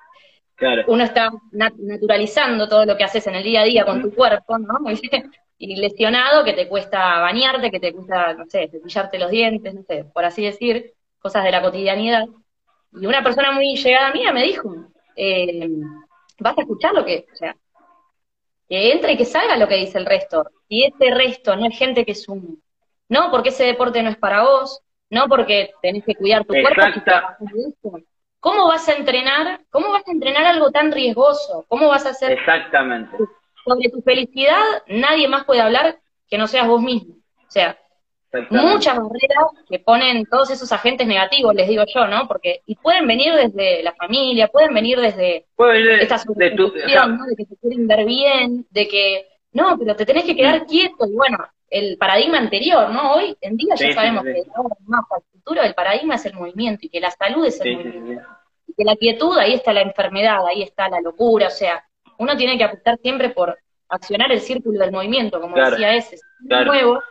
uno 0.87 1.03
está 1.03 1.31
naturalizando 1.53 2.69
todo 2.69 2.85
lo 2.85 2.97
que 2.97 3.05
haces 3.05 3.27
en 3.27 3.37
el 3.37 3.43
día 3.43 3.63
a 3.63 3.65
día 3.65 3.85
con 3.85 4.03
tu 4.03 4.15
cuerpo, 4.15 4.59
¿no? 4.59 4.79
y 5.59 5.77
lesionado 5.77 6.45
que 6.45 6.53
te 6.53 6.69
cuesta 6.69 7.21
bañarte, 7.21 7.71
que 7.71 7.81
te 7.81 7.93
cuesta, 7.93 8.35
no 8.35 8.45
sé, 8.47 8.69
cepillarte 8.69 9.19
los 9.19 9.31
dientes, 9.31 9.75
no 9.75 9.83
sé, 9.83 10.05
por 10.13 10.25
así 10.25 10.45
decir, 10.45 10.93
cosas 11.25 11.43
de 11.43 11.51
la 11.51 11.63
cotidianidad. 11.63 12.27
Y 12.93 13.07
una 13.07 13.25
persona 13.25 13.51
muy 13.51 13.77
llegada 13.77 14.09
a 14.09 14.13
mí 14.13 14.23
me 14.33 14.43
dijo, 14.43 14.75
eh, 15.17 15.71
vas 16.39 16.59
a 16.59 16.61
escuchar 16.61 16.93
lo 16.93 17.03
que, 17.03 17.25
o 17.33 17.37
sea, 17.37 17.57
que 18.69 18.93
entre 18.93 19.13
y 19.13 19.17
que 19.17 19.25
salga 19.25 19.57
lo 19.57 19.67
que 19.67 19.77
dice 19.77 19.97
el 19.97 20.05
resto. 20.05 20.45
Y 20.69 20.85
ese 20.85 21.15
resto 21.15 21.57
no 21.57 21.67
es 21.67 21.79
gente 21.79 22.05
que 22.05 22.15
sume. 22.15 22.59
No 23.09 23.31
porque 23.31 23.49
ese 23.49 23.65
deporte 23.65 24.03
no 24.03 24.11
es 24.11 24.19
para 24.19 24.43
vos, 24.43 24.83
no 25.09 25.27
porque 25.27 25.71
tenés 25.81 26.05
que 26.05 26.15
cuidar 26.15 26.45
tu 26.45 26.53
cuerpo. 26.53 26.83
¿Cómo 28.39 28.69
vas 28.69 28.87
a 28.91 28.93
entrenar? 28.93 29.63
¿Cómo 29.71 29.93
vas 29.93 30.07
a 30.07 30.13
entrenar 30.13 30.45
algo 30.45 30.71
tan 30.71 30.93
riesgoso? 30.93 31.65
¿Cómo 31.69 31.89
vas 31.89 32.05
a 32.05 32.11
hacer? 32.11 32.33
Exactamente. 32.33 33.17
Sobre 33.65 33.89
tu 33.89 34.03
felicidad 34.03 34.63
nadie 34.89 35.27
más 35.27 35.45
puede 35.45 35.63
hablar 35.63 35.99
que 36.29 36.37
no 36.37 36.47
seas 36.47 36.69
vos 36.69 36.83
mismo. 36.83 37.15
O 37.15 37.51
sea, 37.51 37.79
muchas 38.51 38.97
barreras 38.97 39.47
que 39.69 39.79
ponen 39.79 40.27
todos 40.27 40.51
esos 40.51 40.71
agentes 40.73 41.07
negativos, 41.07 41.55
les 41.55 41.69
digo 41.69 41.85
yo, 41.93 42.07
¿no? 42.07 42.27
Porque, 42.27 42.63
y 42.67 42.77
pueden 42.77 43.07
venir 43.07 43.35
desde 43.35 43.83
la 43.83 43.93
familia, 43.95 44.49
pueden 44.49 44.75
venir 44.75 45.01
desde 45.01 45.47
esta 46.01 46.21
de, 46.35 46.51
¿no? 46.55 47.27
de 47.27 47.37
que 47.37 47.45
se 47.45 47.57
quieren 47.57 47.87
ver 47.87 48.05
bien, 48.05 48.67
de 48.71 48.89
que, 48.89 49.27
no, 49.53 49.79
pero 49.79 49.95
te 49.97 50.07
tenés 50.07 50.25
que 50.25 50.37
quedar 50.37 50.63
mm. 50.63 50.67
quieto, 50.67 51.07
y 51.07 51.15
bueno, 51.15 51.39
el 51.71 51.97
paradigma 51.99 52.39
anterior, 52.39 52.91
¿no? 52.91 53.15
Hoy 53.15 53.37
en 53.41 53.57
día 53.57 53.75
ya 53.77 53.93
sabemos 53.93 54.25
que 54.25 54.45
más 54.87 55.05
para 55.09 55.21
el 55.21 55.39
futuro 55.39 55.63
el 55.63 55.75
paradigma 55.75 56.15
es 56.15 56.27
el 56.27 56.35
movimiento 56.35 56.87
y 56.87 56.89
que 56.89 57.01
la 57.01 57.11
salud 57.11 57.45
es 57.47 57.61
el 57.61 57.77
movimiento. 57.77 58.29
Y 58.67 58.75
que 58.75 58.85
la 58.85 58.97
quietud, 58.97 59.37
ahí 59.39 59.55
está 59.55 59.73
la 59.73 59.83
enfermedad, 59.83 60.47
ahí 60.47 60.63
está 60.63 60.89
la 60.89 61.01
locura, 61.01 61.49
o 61.49 61.51
sea, 61.51 61.85
uno 62.19 62.37
tiene 62.37 62.57
que 62.57 62.65
apostar 62.65 62.99
siempre 62.99 63.31
por 63.31 63.59
accionar 63.89 64.31
el 64.33 64.41
círculo 64.41 64.79
del 64.79 64.93
movimiento, 64.93 65.41
como 65.41 65.57
decía 65.57 65.95
ese. 65.95 66.19
Nuevo, 66.41 67.03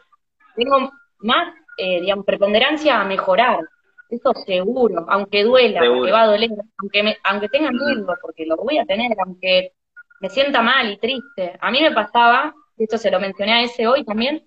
tengo 0.56 0.92
más, 1.24 1.54
eh, 1.78 2.02
digamos, 2.02 2.26
preponderancia 2.26 3.00
a 3.00 3.06
mejorar. 3.06 3.60
Eso 4.10 4.32
seguro, 4.46 5.06
aunque 5.10 5.44
duela, 5.44 5.82
aunque 5.82 6.12
va 6.12 6.24
a 6.24 6.28
doler, 6.28 6.52
aunque, 6.78 7.04
me, 7.04 7.18
aunque 7.24 7.50
tenga 7.50 7.72
miedo, 7.72 8.06
porque 8.22 8.46
lo 8.46 8.58
voy 8.58 8.78
a 8.78 8.86
tener, 8.86 9.12
aunque 9.26 9.74
me 10.22 10.30
sienta 10.30 10.62
mal 10.62 10.92
y 10.92 10.98
triste. 10.98 11.58
A 11.60 11.72
mí 11.72 11.82
me 11.82 11.92
pasaba, 11.92 12.54
esto 12.78 12.98
se 12.98 13.10
lo 13.10 13.20
mencioné 13.20 13.54
a 13.54 13.64
ese 13.64 13.88
hoy 13.88 14.06
también, 14.06 14.46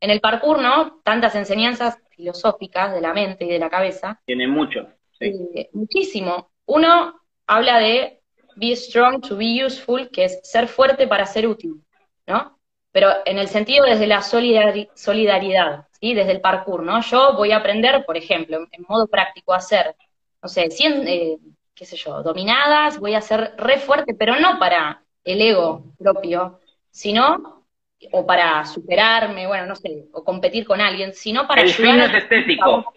en 0.00 0.10
el 0.10 0.20
parkour, 0.20 0.60
¿no? 0.60 1.00
Tantas 1.02 1.34
enseñanzas 1.34 1.98
filosóficas 2.10 2.94
de 2.94 3.00
la 3.00 3.12
mente 3.12 3.44
y 3.44 3.48
de 3.48 3.58
la 3.58 3.70
cabeza. 3.70 4.20
Tiene 4.24 4.46
mucho. 4.46 4.86
Sí. 5.18 5.32
Eh, 5.54 5.68
muchísimo. 5.72 6.50
Uno 6.66 7.20
habla 7.46 7.78
de 7.78 8.20
be 8.56 8.74
strong 8.74 9.20
to 9.20 9.36
be 9.36 9.64
useful, 9.64 10.08
que 10.10 10.24
es 10.24 10.40
ser 10.42 10.68
fuerte 10.68 11.06
para 11.06 11.26
ser 11.26 11.46
útil, 11.46 11.82
¿no? 12.26 12.58
Pero 12.92 13.10
en 13.26 13.38
el 13.38 13.48
sentido 13.48 13.84
desde 13.84 14.06
la 14.06 14.22
solidaridad, 14.22 15.85
¿sí? 16.00 16.14
Desde 16.14 16.32
el 16.32 16.40
parkour, 16.40 16.82
¿no? 16.82 17.00
Yo 17.02 17.34
voy 17.34 17.52
a 17.52 17.58
aprender, 17.58 18.04
por 18.04 18.16
ejemplo, 18.16 18.66
en, 18.70 18.84
modo 18.88 19.06
práctico, 19.06 19.52
a 19.52 19.58
hacer, 19.58 19.94
no 20.42 20.48
sé, 20.48 20.70
100, 20.70 21.08
eh, 21.08 21.38
qué 21.74 21.84
sé 21.84 21.96
yo, 21.96 22.22
dominadas, 22.22 22.98
voy 22.98 23.14
a 23.14 23.20
ser 23.20 23.54
re 23.56 23.78
fuerte, 23.78 24.14
pero 24.14 24.38
no 24.40 24.58
para 24.58 25.02
el 25.24 25.40
ego 25.40 25.84
propio, 25.98 26.60
sino 26.90 27.64
o 28.12 28.26
para 28.26 28.64
superarme, 28.64 29.46
bueno, 29.46 29.66
no 29.66 29.74
sé, 29.74 30.06
o 30.12 30.22
competir 30.22 30.66
con 30.66 30.80
alguien, 30.80 31.12
sino 31.14 31.46
para 31.46 31.62
el 31.62 31.70
fin 31.70 31.96
no 31.96 32.04
es 32.04 32.14
estético. 32.14 32.92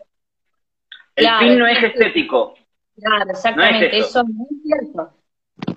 El 1.16 1.28
fin 1.40 1.60
no 1.60 1.68
es 1.68 1.84
estético. 1.84 2.56
Claro, 2.96 3.32
exactamente, 3.32 3.98
eso. 3.98 4.22
es 4.22 4.62
cierto. 4.64 5.14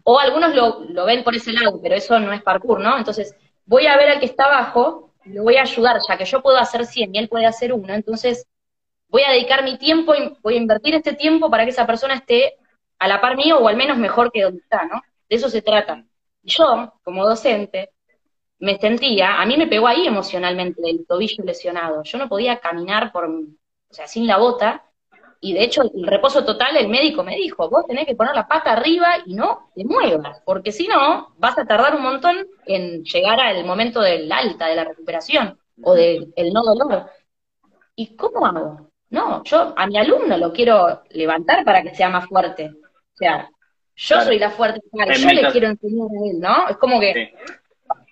O 0.04 0.18
algunos 0.18 0.54
lo, 0.54 0.84
lo, 0.88 1.04
ven 1.04 1.24
por 1.24 1.34
ese 1.34 1.52
lado, 1.52 1.80
pero 1.82 1.94
eso 1.94 2.18
no 2.18 2.32
es 2.32 2.42
parkour, 2.42 2.80
¿no? 2.80 2.98
Entonces, 2.98 3.36
voy 3.64 3.86
a 3.86 3.96
ver 3.96 4.10
al 4.10 4.20
que 4.20 4.26
está 4.26 4.44
abajo, 4.44 5.11
lo 5.24 5.42
voy 5.42 5.56
a 5.56 5.62
ayudar, 5.62 5.98
ya 6.06 6.16
que 6.16 6.24
yo 6.24 6.42
puedo 6.42 6.58
hacer 6.58 6.86
100 6.86 7.14
y 7.14 7.18
él 7.18 7.28
puede 7.28 7.46
hacer 7.46 7.72
uno, 7.72 7.92
entonces 7.94 8.46
voy 9.08 9.22
a 9.22 9.32
dedicar 9.32 9.62
mi 9.62 9.78
tiempo, 9.78 10.12
voy 10.42 10.54
a 10.54 10.56
invertir 10.56 10.94
este 10.94 11.14
tiempo 11.14 11.50
para 11.50 11.64
que 11.64 11.70
esa 11.70 11.86
persona 11.86 12.14
esté 12.14 12.54
a 12.98 13.08
la 13.08 13.20
par 13.20 13.36
mío 13.36 13.58
o 13.58 13.68
al 13.68 13.76
menos 13.76 13.98
mejor 13.98 14.32
que 14.32 14.42
donde 14.42 14.60
está, 14.60 14.84
¿no? 14.84 15.02
De 15.28 15.36
eso 15.36 15.48
se 15.48 15.62
trata. 15.62 16.04
Yo, 16.42 16.94
como 17.02 17.26
docente, 17.26 17.90
me 18.58 18.78
sentía, 18.78 19.40
a 19.40 19.46
mí 19.46 19.56
me 19.56 19.66
pegó 19.66 19.88
ahí 19.88 20.06
emocionalmente 20.06 20.80
el 20.88 21.06
tobillo 21.06 21.44
lesionado. 21.44 22.02
Yo 22.04 22.16
no 22.18 22.28
podía 22.28 22.58
caminar 22.60 23.12
por, 23.12 23.24
o 23.24 23.46
sea, 23.90 24.06
sin 24.06 24.26
la 24.26 24.38
bota, 24.38 24.84
y 25.44 25.54
de 25.54 25.64
hecho 25.64 25.82
el 25.82 26.06
reposo 26.06 26.44
total, 26.44 26.76
el 26.76 26.88
médico 26.88 27.24
me 27.24 27.34
dijo, 27.34 27.68
vos 27.68 27.84
tenés 27.88 28.06
que 28.06 28.14
poner 28.14 28.32
la 28.32 28.46
pata 28.46 28.72
arriba 28.72 29.16
y 29.26 29.34
no 29.34 29.72
te 29.74 29.84
muevas, 29.84 30.40
porque 30.44 30.70
si 30.70 30.86
no, 30.86 31.34
vas 31.36 31.58
a 31.58 31.66
tardar 31.66 31.96
un 31.96 32.02
montón 32.02 32.46
en 32.64 33.02
llegar 33.02 33.40
al 33.40 33.64
momento 33.64 34.00
del 34.00 34.30
alta, 34.30 34.68
de 34.68 34.76
la 34.76 34.84
recuperación, 34.84 35.58
o 35.82 35.94
del 35.94 36.52
no 36.52 36.62
dolor. 36.62 37.10
¿Y 37.96 38.14
cómo 38.14 38.46
hago? 38.46 38.92
No, 39.10 39.42
yo 39.42 39.74
a 39.76 39.86
mi 39.88 39.98
alumno 39.98 40.38
lo 40.38 40.52
quiero 40.52 41.02
levantar 41.10 41.64
para 41.64 41.82
que 41.82 41.92
sea 41.92 42.08
más 42.08 42.26
fuerte. 42.28 42.70
O 43.12 43.16
sea, 43.16 43.50
yo 43.96 44.20
soy 44.20 44.38
la 44.38 44.50
fuerte, 44.50 44.80
yo 44.92 45.28
le 45.28 45.50
quiero 45.50 45.66
enseñar 45.66 46.06
a 46.06 46.30
él, 46.30 46.38
¿no? 46.38 46.68
Es 46.68 46.76
como 46.76 47.00
que 47.00 47.34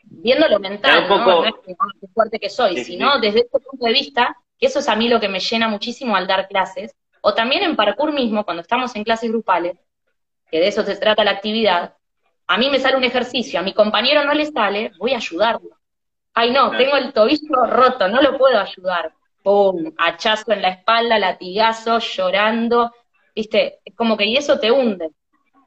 viendo 0.03 0.49
lo 0.49 0.59
mental, 0.59 1.09
¿no? 1.09 1.45
es 1.45 1.53
que, 1.65 1.77
fuerte 2.13 2.41
que 2.41 2.51
soy, 2.51 2.83
sino 2.85 3.21
desde 3.21 3.43
este 3.43 3.61
punto 3.61 3.87
de 3.87 3.93
vista, 3.93 4.37
que 4.59 4.67
eso 4.67 4.81
es 4.81 4.89
a 4.89 4.97
mí 4.97 5.09
lo 5.09 5.21
que 5.21 5.29
me 5.29 5.39
llena 5.39 5.69
muchísimo 5.69 6.17
al 6.17 6.27
dar 6.27 6.49
clases, 6.49 6.93
o 7.21 7.35
también 7.35 7.63
en 7.63 7.77
parkour 7.77 8.13
mismo, 8.13 8.45
cuando 8.45 8.63
estamos 8.63 8.95
en 8.97 9.05
clases 9.05 9.31
grupales, 9.31 9.79
que 10.51 10.59
de 10.59 10.69
eso 10.69 10.83
se 10.83 10.97
trata 10.97 11.25
la 11.25 11.33
actividad, 11.33 11.95
a 12.47 12.59
mí 12.59 12.69
me 12.69 12.81
sale 12.81 12.97
un 12.97 13.05
ejercicio, 13.05 13.61
a 13.61 13.63
mi 13.63 13.73
compañero 13.73 14.25
no 14.25 14.35
le 14.35 14.47
sale, 14.47 14.91
voy 14.99 15.13
a 15.13 15.19
ayudarlo. 15.19 15.71
Ay, 16.35 16.51
no, 16.51 16.71
tengo 16.73 16.97
el 16.97 17.13
tobillo 17.13 17.65
roto, 17.67 18.09
no 18.09 18.21
lo 18.21 18.37
puedo 18.37 18.59
ayudar. 18.59 19.13
Pum, 19.43 19.93
hachazo 19.97 20.53
en 20.53 20.63
la 20.63 20.71
espalda, 20.71 21.19
latigazo, 21.19 21.99
llorando, 21.99 22.93
viste, 23.35 23.79
es 23.85 23.95
como 23.95 24.17
que 24.17 24.27
y 24.27 24.37
eso 24.37 24.59
te 24.59 24.71
hunde. 24.71 25.11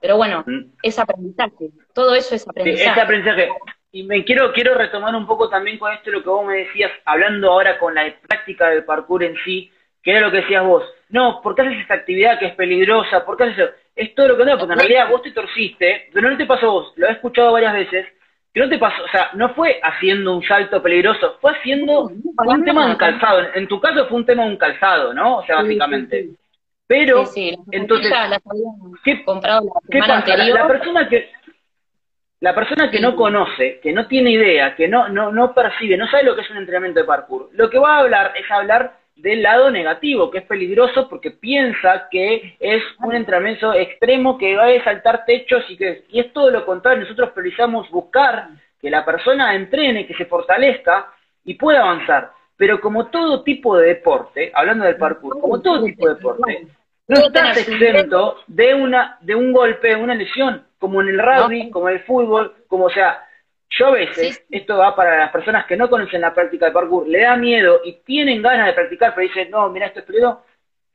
Pero 0.01 0.17
bueno, 0.17 0.43
mm. 0.45 0.73
es 0.81 0.99
aprendizaje, 0.99 1.69
todo 1.93 2.13
eso 2.15 2.35
es 2.35 2.47
aprendizaje. 2.47 2.91
es 2.91 3.03
aprendizaje. 3.03 3.49
Y 3.91 4.03
me 4.03 4.25
quiero, 4.25 4.51
quiero 4.51 4.75
retomar 4.75 5.15
un 5.15 5.25
poco 5.25 5.49
también 5.49 5.77
con 5.79 5.93
esto 5.93 6.11
lo 6.11 6.21
que 6.23 6.29
vos 6.29 6.45
me 6.45 6.57
decías, 6.57 6.91
hablando 7.05 7.51
ahora 7.51 7.79
con 7.79 7.95
la 7.95 8.13
práctica 8.27 8.69
del 8.69 8.83
parkour 8.83 9.23
en 9.23 9.37
sí, 9.45 9.71
que 10.01 10.11
era 10.11 10.19
lo 10.19 10.31
que 10.31 10.41
decías 10.41 10.65
vos. 10.65 10.83
No, 11.13 11.41
¿por 11.43 11.53
qué 11.53 11.61
haces 11.61 11.79
esta 11.79 11.93
actividad 11.93 12.39
que 12.39 12.47
es 12.47 12.55
peligrosa? 12.55 13.23
¿Por 13.23 13.37
qué 13.37 13.43
haces 13.43 13.59
eso? 13.59 13.71
Es 13.95 14.15
todo 14.15 14.29
lo 14.29 14.37
que 14.37 14.45
no, 14.45 14.57
porque 14.57 14.73
en 14.73 14.79
realidad 14.79 15.09
vos 15.11 15.21
te 15.21 15.29
torciste, 15.29 16.09
pero 16.11 16.27
no 16.27 16.35
te 16.35 16.47
pasó 16.47 16.65
a 16.65 16.71
vos, 16.71 16.93
lo 16.95 17.07
he 17.07 17.11
escuchado 17.11 17.51
varias 17.51 17.73
veces, 17.73 18.07
que 18.51 18.59
no 18.59 18.67
te 18.67 18.79
pasó, 18.79 19.03
o 19.03 19.07
sea, 19.09 19.29
no 19.35 19.53
fue 19.53 19.79
haciendo 19.83 20.35
un 20.35 20.43
salto 20.43 20.81
peligroso, 20.81 21.37
fue 21.39 21.51
haciendo 21.51 22.05
un 22.05 22.65
tema 22.65 22.85
de 22.85 22.91
un 22.93 22.97
calzado. 22.97 23.41
En 23.53 23.67
tu 23.67 23.79
caso 23.79 24.07
fue 24.07 24.17
un 24.17 24.25
tema 24.25 24.43
de 24.43 24.49
un 24.49 24.57
calzado, 24.57 25.13
¿no? 25.13 25.37
O 25.37 25.45
sea, 25.45 25.57
básicamente. 25.57 26.29
Pero, 26.87 27.23
entonces, 27.71 28.11
¿qué, 29.03 29.23
comprado 29.23 29.67
pasa? 29.99 30.35
la 30.35 30.67
persona 30.67 31.07
que 31.07 31.29
la 32.39 32.55
persona 32.55 32.89
que 32.91 32.99
no 32.99 33.15
conoce, 33.15 33.79
que 33.81 33.93
no 33.93 34.07
tiene 34.07 34.31
idea, 34.31 34.75
que 34.75 34.87
no, 34.87 35.07
no, 35.09 35.31
no 35.31 35.53
percibe, 35.53 35.95
no 35.95 36.07
sabe 36.07 36.23
lo 36.23 36.35
que 36.35 36.41
es 36.41 36.49
un 36.49 36.57
entrenamiento 36.57 36.99
de 36.99 37.05
parkour, 37.05 37.49
lo 37.53 37.69
que 37.69 37.79
va 37.79 37.95
a 37.95 37.99
hablar 37.99 38.33
es 38.35 38.49
hablar 38.51 39.02
del 39.15 39.43
lado 39.43 39.69
negativo, 39.69 40.31
que 40.31 40.39
es 40.39 40.45
peligroso 40.45 41.07
porque 41.07 41.31
piensa 41.31 42.07
que 42.09 42.57
es 42.59 42.83
un 42.99 43.15
entrenamiento 43.15 43.73
extremo 43.73 44.37
que 44.37 44.55
va 44.55 44.67
a 44.67 44.83
saltar 44.83 45.25
techos 45.25 45.63
y 45.69 45.77
que 45.77 46.05
y 46.09 46.19
es 46.19 46.33
todo 46.33 46.49
lo 46.49 46.65
contrario. 46.65 47.01
Nosotros 47.01 47.31
priorizamos 47.31 47.89
buscar 47.89 48.49
que 48.81 48.89
la 48.89 49.05
persona 49.05 49.55
entrene, 49.55 50.07
que 50.07 50.15
se 50.15 50.25
fortalezca 50.25 51.07
y 51.45 51.53
pueda 51.55 51.81
avanzar. 51.81 52.31
Pero 52.57 52.81
como 52.81 53.07
todo 53.07 53.43
tipo 53.43 53.77
de 53.77 53.87
deporte, 53.87 54.51
hablando 54.53 54.85
del 54.85 54.97
parkour, 54.97 55.39
como 55.39 55.61
todo 55.61 55.83
tipo 55.83 56.07
de 56.07 56.15
deporte, 56.15 56.67
no 57.07 57.19
estás 57.19 57.57
exento 57.57 58.37
de 58.47 58.73
una 58.73 59.17
de 59.21 59.35
un 59.35 59.51
golpe, 59.51 59.95
una 59.95 60.15
lesión 60.15 60.63
como 60.79 61.01
en 61.01 61.09
el 61.09 61.19
rugby, 61.19 61.69
como 61.69 61.89
en 61.89 61.95
el 61.95 62.03
fútbol, 62.03 62.55
como 62.67 62.85
o 62.85 62.89
sea, 62.89 63.25
yo 63.77 63.87
a 63.87 63.91
veces, 63.91 64.45
esto 64.51 64.77
va 64.77 64.95
para 64.95 65.17
las 65.17 65.31
personas 65.31 65.65
que 65.65 65.75
no 65.75 65.89
conocen 65.89 66.21
la 66.21 66.33
práctica 66.33 66.67
de 66.67 66.71
parkour, 66.71 67.07
le 67.07 67.21
da 67.21 67.35
miedo 67.35 67.81
y 67.83 67.93
tienen 68.03 68.41
ganas 68.41 68.67
de 68.67 68.73
practicar, 68.73 69.15
pero 69.15 69.27
dicen, 69.27 69.49
no, 69.49 69.69
mira, 69.69 69.87
esto 69.87 69.99
es 69.99 70.05
peligroso, 70.05 70.43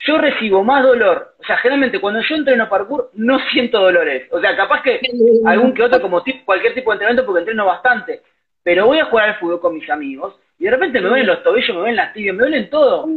yo 0.00 0.18
recibo 0.18 0.62
más 0.62 0.84
dolor. 0.84 1.34
O 1.38 1.44
sea, 1.44 1.56
generalmente 1.56 2.00
cuando 2.00 2.20
yo 2.22 2.36
entreno 2.36 2.68
parkour 2.68 3.10
no 3.14 3.38
siento 3.52 3.80
dolores. 3.80 4.28
O 4.30 4.40
sea, 4.40 4.56
capaz 4.56 4.82
que 4.82 5.00
algún 5.44 5.74
que 5.74 5.82
otro, 5.82 6.00
como 6.00 6.22
tipo, 6.22 6.44
cualquier 6.44 6.74
tipo 6.74 6.90
de 6.90 6.94
entrenamiento, 6.96 7.26
porque 7.26 7.40
entreno 7.40 7.66
bastante. 7.66 8.22
Pero 8.62 8.86
voy 8.86 8.98
a 8.98 9.06
jugar 9.06 9.30
al 9.30 9.38
fútbol 9.38 9.60
con 9.60 9.74
mis 9.74 9.88
amigos 9.90 10.38
y 10.58 10.64
de 10.64 10.70
repente 10.70 11.00
me 11.00 11.08
duelen 11.08 11.26
los 11.26 11.42
tobillos, 11.42 11.70
me 11.70 11.80
duelen 11.80 11.96
las 11.96 12.12
tibias, 12.12 12.36
me 12.36 12.42
duelen 12.42 12.70
todo. 12.70 13.08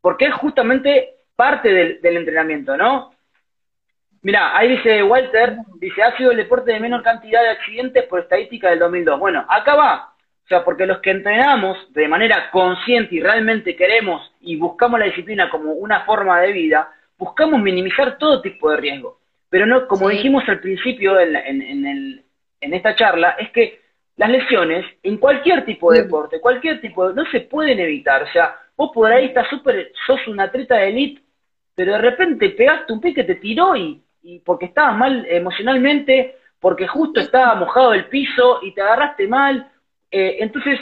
Porque 0.00 0.26
es 0.26 0.34
justamente 0.34 1.14
parte 1.34 1.72
del, 1.72 2.00
del 2.00 2.18
entrenamiento, 2.18 2.76
¿no? 2.76 3.12
Mira, 4.22 4.56
ahí 4.56 4.76
dice 4.76 5.02
Walter, 5.02 5.56
dice, 5.80 6.02
ha 6.02 6.16
sido 6.16 6.32
el 6.32 6.38
deporte 6.38 6.72
de 6.72 6.80
menor 6.80 7.02
cantidad 7.02 7.42
de 7.42 7.50
accidentes 7.50 8.04
por 8.04 8.20
estadística 8.20 8.70
del 8.70 8.80
2002. 8.80 9.18
Bueno, 9.18 9.46
acá 9.48 9.74
va. 9.74 10.14
O 10.44 10.48
sea, 10.48 10.64
porque 10.64 10.86
los 10.86 10.98
que 11.00 11.10
entrenamos 11.10 11.76
de 11.92 12.08
manera 12.08 12.50
consciente 12.50 13.14
y 13.14 13.20
realmente 13.20 13.76
queremos 13.76 14.32
y 14.40 14.56
buscamos 14.56 14.98
la 14.98 15.06
disciplina 15.06 15.50
como 15.50 15.72
una 15.72 16.04
forma 16.06 16.40
de 16.40 16.52
vida, 16.52 16.90
buscamos 17.18 17.60
minimizar 17.60 18.16
todo 18.16 18.40
tipo 18.40 18.70
de 18.70 18.78
riesgo. 18.78 19.18
Pero 19.50 19.66
no, 19.66 19.86
como 19.86 20.08
dijimos 20.08 20.44
al 20.48 20.60
principio 20.60 21.20
en, 21.20 21.36
en, 21.36 21.86
el, 21.86 22.24
en 22.60 22.74
esta 22.74 22.94
charla, 22.94 23.36
es 23.38 23.50
que 23.50 23.80
las 24.16 24.30
lesiones 24.30 24.84
en 25.02 25.18
cualquier 25.18 25.64
tipo 25.64 25.92
de 25.92 26.02
deporte, 26.02 26.40
cualquier 26.40 26.80
tipo 26.80 27.08
de... 27.08 27.14
no 27.14 27.24
se 27.30 27.40
pueden 27.40 27.78
evitar. 27.78 28.22
O 28.22 28.32
sea, 28.32 28.56
vos 28.76 28.90
por 28.92 29.12
ahí 29.12 29.26
estás 29.26 29.48
súper, 29.48 29.92
sos 30.06 30.26
un 30.26 30.40
atleta 30.40 30.76
de 30.76 30.88
elite, 30.88 31.22
pero 31.74 31.92
de 31.92 31.98
repente 31.98 32.50
pegaste 32.50 32.92
un 32.92 33.00
pique, 33.00 33.22
te 33.22 33.36
tiró 33.36 33.76
y 33.76 34.02
y 34.22 34.40
porque 34.40 34.66
estabas 34.66 34.96
mal 34.96 35.26
emocionalmente, 35.28 36.36
porque 36.60 36.86
justo 36.86 37.20
estaba 37.20 37.54
mojado 37.54 37.94
el 37.94 38.06
piso 38.06 38.60
y 38.62 38.72
te 38.72 38.82
agarraste 38.82 39.26
mal. 39.28 39.70
Eh, 40.10 40.38
entonces, 40.40 40.80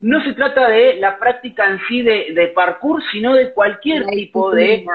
no 0.00 0.22
se 0.22 0.32
trata 0.34 0.68
de 0.68 0.94
la 0.96 1.18
práctica 1.18 1.68
en 1.68 1.80
sí 1.88 2.02
de, 2.02 2.32
de 2.32 2.48
parkour, 2.48 3.02
sino 3.10 3.34
de 3.34 3.52
cualquier 3.52 4.06
tipo 4.06 4.50
de, 4.50 4.86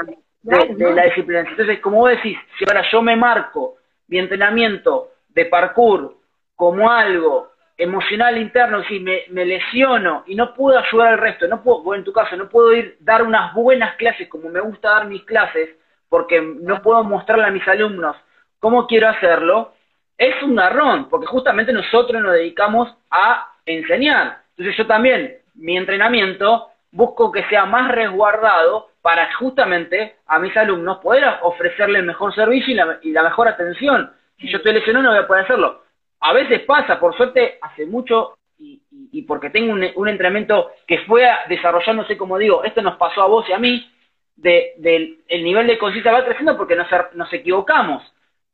de, 0.42 0.94
la 0.94 1.06
disciplina. 1.06 1.42
Entonces, 1.42 1.80
como 1.80 1.98
vos 1.98 2.12
decís, 2.12 2.38
si 2.58 2.66
ahora 2.68 2.84
yo 2.92 3.02
me 3.02 3.16
marco 3.16 3.78
mi 4.08 4.20
entrenamiento 4.20 5.12
de 5.30 5.46
parkour 5.46 6.18
como 6.56 6.90
algo 6.90 7.52
emocional 7.78 8.38
interno, 8.38 8.84
si 8.84 9.00
me, 9.00 9.24
me, 9.30 9.46
lesiono 9.46 10.24
y 10.28 10.36
no 10.36 10.54
puedo 10.54 10.78
ayudar 10.78 11.14
al 11.14 11.20
resto, 11.20 11.48
no 11.48 11.62
puedo, 11.64 11.84
bueno, 11.84 12.02
en 12.02 12.06
tu 12.06 12.14
caso, 12.14 12.36
no 12.36 12.48
puedo 12.48 12.74
ir 12.74 12.98
dar 13.00 13.24
unas 13.24 13.54
buenas 13.54 13.96
clases 13.96 14.28
como 14.28 14.50
me 14.50 14.60
gusta 14.60 14.90
dar 14.90 15.08
mis 15.08 15.24
clases, 15.24 15.70
porque 16.14 16.40
no 16.42 16.80
puedo 16.84 17.04
mostrarle 17.04 17.46
a 17.46 17.50
mis 17.50 17.68
alumnos 17.68 18.16
cómo 18.60 18.86
quiero 18.86 19.10
hacerlo, 19.10 19.74
es 20.16 20.44
un 20.44 20.56
garrón, 20.56 21.10
porque 21.10 21.26
justamente 21.26 21.74
nosotros 21.74 22.22
nos 22.22 22.34
dedicamos 22.34 22.88
a 23.10 23.52
enseñar. 23.66 24.44
Entonces 24.52 24.78
yo 24.78 24.86
también, 24.86 25.38
mi 25.56 25.76
entrenamiento, 25.76 26.68
busco 26.92 27.32
que 27.32 27.44
sea 27.46 27.66
más 27.66 27.92
resguardado 27.92 28.90
para 29.02 29.34
justamente 29.34 30.18
a 30.28 30.38
mis 30.38 30.56
alumnos 30.56 31.00
poder 31.00 31.24
ofrecerle 31.42 31.98
el 31.98 32.06
mejor 32.06 32.36
servicio 32.36 33.00
y 33.02 33.12
la, 33.12 33.24
mejor 33.24 33.48
atención. 33.48 34.14
Si 34.38 34.48
yo 34.52 34.58
estoy 34.58 34.74
lesionado 34.74 35.06
no 35.06 35.16
voy 35.16 35.24
a 35.24 35.28
poder 35.28 35.46
hacerlo. 35.46 35.82
A 36.20 36.32
veces 36.32 36.62
pasa, 36.62 37.00
por 37.00 37.18
suerte, 37.18 37.58
hace 37.60 37.88
mucho 37.88 38.38
y, 38.60 39.24
porque 39.24 39.50
tengo 39.50 39.74
un, 39.74 39.84
un, 39.96 40.08
entrenamiento 40.08 40.74
que 40.86 41.00
fue 41.08 41.28
desarrollándose, 41.50 42.16
como 42.18 42.38
digo, 42.38 42.64
esto 42.64 42.84
nos 42.84 42.98
pasó 42.98 43.24
a 43.24 43.28
vos 43.28 43.50
y 43.50 43.54
a 43.54 43.58
mí, 43.58 43.92
del 44.36 45.20
el 45.28 45.44
nivel 45.44 45.68
de 45.68 45.78
conciencia 45.78 46.12
va 46.12 46.26
creciendo 46.26 46.58
porque 46.58 46.76
nos, 46.76 46.88
nos 47.14 47.32
equivocamos. 47.34 48.04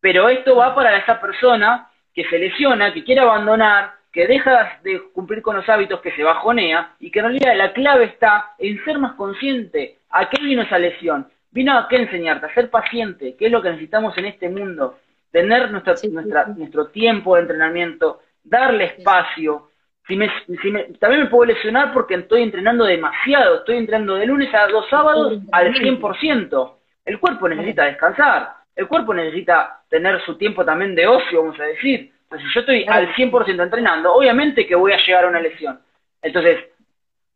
Pero 0.01 0.29
esto 0.29 0.55
va 0.55 0.75
para 0.75 0.97
esa 0.97 1.19
persona 1.19 1.89
que 2.13 2.23
se 2.25 2.37
lesiona, 2.37 2.93
que 2.93 3.03
quiere 3.03 3.21
abandonar, 3.21 3.93
que 4.11 4.27
deja 4.27 4.79
de 4.83 5.01
cumplir 5.13 5.41
con 5.41 5.55
los 5.55 5.67
hábitos, 5.69 6.01
que 6.01 6.11
se 6.11 6.23
bajonea, 6.23 6.95
y 6.99 7.11
que 7.11 7.19
en 7.19 7.25
realidad 7.25 7.55
la 7.55 7.73
clave 7.73 8.05
está 8.05 8.53
en 8.57 8.83
ser 8.83 8.97
más 8.97 9.13
consciente. 9.13 9.99
¿A 10.09 10.29
qué 10.29 10.41
vino 10.41 10.63
esa 10.63 10.79
lesión? 10.79 11.27
Vino 11.51 11.77
a 11.77 11.87
qué 11.87 11.97
enseñarte, 11.97 12.47
a 12.47 12.53
ser 12.53 12.69
paciente, 12.69 13.35
que 13.35 13.47
es 13.47 13.51
lo 13.51 13.61
que 13.61 13.69
necesitamos 13.69 14.17
en 14.17 14.25
este 14.25 14.49
mundo. 14.49 14.97
tener 15.31 15.69
nuestra, 15.71 15.93
nuestra, 16.09 16.45
nuestro 16.47 16.87
tiempo 16.87 17.35
de 17.35 17.41
entrenamiento, 17.41 18.21
darle 18.43 18.85
espacio. 18.85 19.68
Si 20.09 20.17
me, 20.17 20.27
si 20.61 20.71
me, 20.71 20.85
también 20.99 21.23
me 21.23 21.29
puedo 21.29 21.45
lesionar 21.45 21.93
porque 21.93 22.15
estoy 22.15 22.41
entrenando 22.41 22.83
demasiado, 22.83 23.57
estoy 23.57 23.77
entrenando 23.77 24.15
de 24.15 24.25
lunes 24.25 24.51
a 24.55 24.67
los 24.67 24.89
sábados 24.89 25.37
al 25.51 25.71
100%. 25.71 26.73
El 27.05 27.19
cuerpo 27.19 27.47
necesita 27.47 27.85
descansar, 27.85 28.55
el 28.75 28.87
cuerpo 28.87 29.13
necesita 29.13 29.81
tener 29.87 30.19
su 30.25 30.35
tiempo 30.35 30.65
también 30.65 30.95
de 30.95 31.05
ocio, 31.05 31.43
vamos 31.43 31.59
a 31.59 31.65
decir. 31.65 32.11
Entonces, 32.23 32.47
si 32.47 32.53
yo 32.55 32.59
estoy 32.61 32.85
al 32.87 33.13
100% 33.13 33.63
entrenando, 33.63 34.11
obviamente 34.11 34.65
que 34.65 34.73
voy 34.73 34.93
a 34.93 34.97
llegar 34.97 35.25
a 35.25 35.27
una 35.27 35.41
lesión. 35.41 35.79
Entonces, 36.23 36.57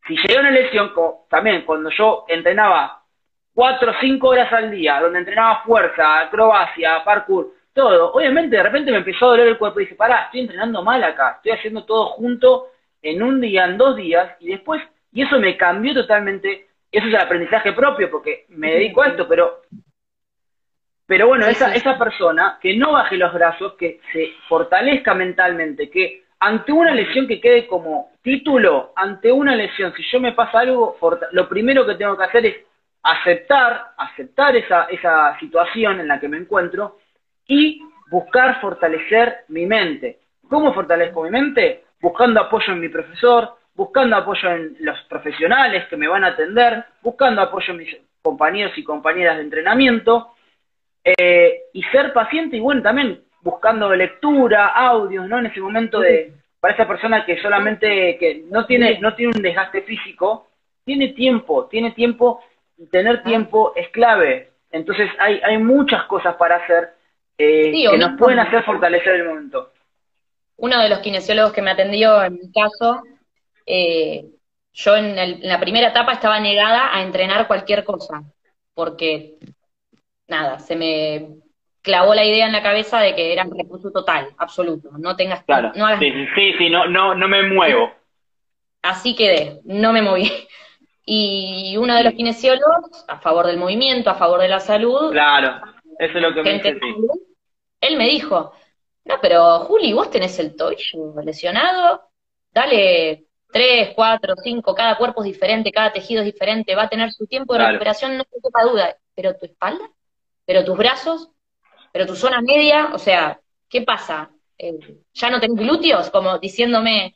si 0.07 0.17
llega 0.17 0.41
una 0.41 0.49
lesión, 0.49 0.91
también 1.29 1.61
cuando 1.61 1.91
yo 1.91 2.25
entrenaba 2.27 3.03
cuatro 3.53 3.91
o 3.91 3.95
cinco 4.01 4.29
horas 4.29 4.51
al 4.51 4.71
día, 4.71 4.99
donde 4.99 5.19
entrenaba 5.19 5.61
fuerza, 5.63 6.21
acrobacia, 6.21 7.03
parkour, 7.03 7.51
todo, 7.73 8.13
obviamente 8.13 8.55
de 8.55 8.63
repente 8.63 8.91
me 8.91 8.97
empezó 8.97 9.25
a 9.25 9.29
doler 9.29 9.47
el 9.47 9.57
cuerpo. 9.57 9.79
Y 9.79 9.83
dije, 9.83 9.95
pará, 9.95 10.25
estoy 10.25 10.41
entrenando 10.41 10.83
mal 10.83 11.03
acá, 11.03 11.35
estoy 11.37 11.53
haciendo 11.53 11.85
todo 11.85 12.07
junto 12.07 12.67
en 13.01 13.21
un 13.21 13.41
día, 13.41 13.65
en 13.65 13.77
dos 13.77 13.95
días, 13.95 14.35
y 14.39 14.49
después, 14.49 14.81
y 15.11 15.23
eso 15.23 15.39
me 15.39 15.57
cambió 15.57 15.93
totalmente, 15.93 16.67
eso 16.91 17.07
es 17.07 17.13
el 17.13 17.19
aprendizaje 17.19 17.73
propio, 17.73 18.09
porque 18.09 18.45
me 18.49 18.73
dedico 18.73 19.01
a 19.01 19.07
esto, 19.07 19.27
pero 19.27 19.61
pero 21.05 21.27
bueno, 21.27 21.45
esa, 21.47 21.75
esa 21.75 21.97
persona 21.97 22.57
que 22.61 22.77
no 22.77 22.93
baje 22.93 23.17
los 23.17 23.33
brazos, 23.33 23.73
que 23.73 23.99
se 24.13 24.31
fortalezca 24.47 25.13
mentalmente, 25.13 25.89
que 25.89 26.23
ante 26.39 26.71
una 26.71 26.93
lesión 26.93 27.27
que 27.27 27.41
quede 27.41 27.67
como 27.67 28.11
título, 28.21 28.93
ante 28.95 29.31
una 29.31 29.55
lesión, 29.55 29.93
si 29.95 30.03
yo 30.11 30.19
me 30.19 30.31
pasa 30.31 30.59
algo, 30.59 30.97
lo 31.31 31.49
primero 31.49 31.85
que 31.85 31.95
tengo 31.95 32.17
que 32.17 32.23
hacer 32.23 32.45
es 32.45 32.55
aceptar, 33.03 33.91
aceptar 33.97 34.55
esa, 34.55 34.85
esa 34.85 35.37
situación 35.39 35.99
en 35.99 36.07
la 36.07 36.19
que 36.19 36.29
me 36.29 36.37
encuentro 36.37 36.99
y 37.47 37.81
buscar 38.09 38.61
fortalecer 38.61 39.45
mi 39.49 39.65
mente. 39.65 40.19
¿Cómo 40.49 40.73
fortalezco 40.73 41.23
mi 41.23 41.29
mente? 41.29 41.83
Buscando 42.01 42.41
apoyo 42.41 42.73
en 42.73 42.79
mi 42.79 42.89
profesor, 42.89 43.55
buscando 43.75 44.15
apoyo 44.15 44.49
en 44.51 44.75
los 44.79 44.99
profesionales 45.09 45.87
que 45.87 45.97
me 45.97 46.07
van 46.07 46.23
a 46.23 46.27
atender, 46.27 46.83
buscando 47.01 47.41
apoyo 47.41 47.71
en 47.71 47.77
mis 47.77 47.97
compañeros 48.21 48.77
y 48.77 48.83
compañeras 48.83 49.37
de 49.37 49.43
entrenamiento, 49.43 50.33
eh, 51.03 51.63
y 51.73 51.83
ser 51.83 52.13
paciente 52.13 52.57
y 52.57 52.59
bueno, 52.61 52.81
también 52.81 53.21
buscando 53.41 53.93
lectura, 53.93 54.67
audios, 54.67 55.27
¿no? 55.27 55.39
En 55.39 55.47
ese 55.47 55.59
momento 55.59 55.99
de, 55.99 56.31
para 56.59 56.73
esa 56.73 56.87
persona 56.87 57.25
que 57.25 57.41
solamente, 57.41 58.17
que 58.17 58.43
no 58.49 58.65
tiene, 58.65 58.99
no 58.99 59.15
tiene 59.15 59.33
un 59.35 59.41
desgaste 59.41 59.81
físico, 59.81 60.47
tiene 60.85 61.09
tiempo, 61.09 61.67
tiene 61.67 61.91
tiempo, 61.91 62.41
y 62.77 62.87
tener 62.87 63.23
tiempo 63.23 63.73
es 63.75 63.89
clave. 63.89 64.51
Entonces 64.71 65.09
hay, 65.19 65.39
hay 65.43 65.57
muchas 65.57 66.03
cosas 66.05 66.35
para 66.35 66.57
hacer 66.57 66.93
eh, 67.37 67.71
que 67.71 67.97
nos 67.97 68.17
pueden 68.17 68.39
hacer 68.39 68.63
fortalecer 68.63 69.15
el 69.15 69.27
momento. 69.27 69.71
Uno 70.57 70.79
de 70.81 70.89
los 70.89 70.99
kinesiólogos 70.99 71.53
que 71.53 71.61
me 71.61 71.71
atendió 71.71 72.23
en 72.23 72.33
mi 72.35 72.51
caso, 72.51 73.01
eh, 73.65 74.25
yo 74.71 74.95
en, 74.95 75.17
en 75.17 75.47
la 75.47 75.59
primera 75.59 75.89
etapa 75.89 76.13
estaba 76.13 76.39
negada 76.39 76.95
a 76.95 77.01
entrenar 77.01 77.47
cualquier 77.47 77.83
cosa, 77.83 78.23
porque 78.73 79.37
nada, 80.27 80.59
se 80.59 80.75
me 80.75 81.27
clavó 81.83 82.15
la 82.15 82.25
idea 82.25 82.47
en 82.47 82.53
la 82.53 82.63
cabeza 82.63 82.99
de 82.99 83.13
que 83.13 83.33
era 83.33 83.43
un 83.43 83.57
recurso 83.57 83.91
total, 83.91 84.29
absoluto. 84.37 84.89
No 84.97 85.15
tengas 85.15 85.43
claro. 85.43 85.71
no 85.75 85.99
sí, 85.99 86.11
sí, 86.33 86.53
sí, 86.57 86.69
no, 86.69 86.87
no, 86.87 87.13
no 87.13 87.27
me 87.27 87.43
muevo. 87.43 87.91
Así 88.81 89.15
quedé, 89.15 89.59
no 89.65 89.93
me 89.93 90.01
moví. 90.01 90.31
Y 91.05 91.75
uno 91.77 91.95
de 91.95 92.03
los 92.05 92.13
kinesiólogos, 92.13 93.03
a 93.09 93.19
favor 93.19 93.45
del 93.45 93.57
movimiento, 93.57 94.09
a 94.09 94.15
favor 94.15 94.39
de 94.39 94.47
la 94.47 94.61
salud. 94.61 95.11
Claro, 95.11 95.59
eso 95.99 96.17
es 96.17 96.21
lo 96.21 96.33
que 96.33 96.43
me 96.43 96.53
dice, 96.53 96.79
Él 97.83 97.97
me 97.97 98.07
dijo, 98.07 98.53
no, 99.05 99.15
pero 99.21 99.59
Juli, 99.61 99.93
vos 99.93 100.09
tenés 100.09 100.37
el 100.39 100.55
tobillo 100.55 101.21
lesionado, 101.23 102.09
dale 102.51 103.25
tres, 103.51 103.93
cuatro, 103.95 104.35
cinco, 104.43 104.73
cada 104.73 104.97
cuerpo 104.97 105.23
es 105.23 105.31
diferente, 105.31 105.71
cada 105.71 105.91
tejido 105.91 106.21
es 106.21 106.25
diferente, 106.25 106.75
va 106.75 106.83
a 106.83 106.89
tener 106.89 107.11
su 107.11 107.27
tiempo 107.27 107.53
de 107.53 107.65
recuperación, 107.65 108.17
no 108.17 108.23
tengo 108.25 108.71
duda, 108.71 108.97
pero 109.15 109.35
tu 109.35 109.45
espalda 109.45 109.89
pero 110.45 110.65
tus 110.65 110.77
brazos, 110.77 111.29
pero 111.91 112.05
tu 112.05 112.15
zona 112.15 112.41
media, 112.41 112.91
o 112.93 112.97
sea, 112.97 113.39
¿qué 113.69 113.81
pasa? 113.81 114.31
Eh, 114.57 114.77
¿Ya 115.13 115.29
no 115.29 115.39
tenés 115.39 115.57
glúteos? 115.57 116.09
Como 116.09 116.39
diciéndome, 116.39 117.15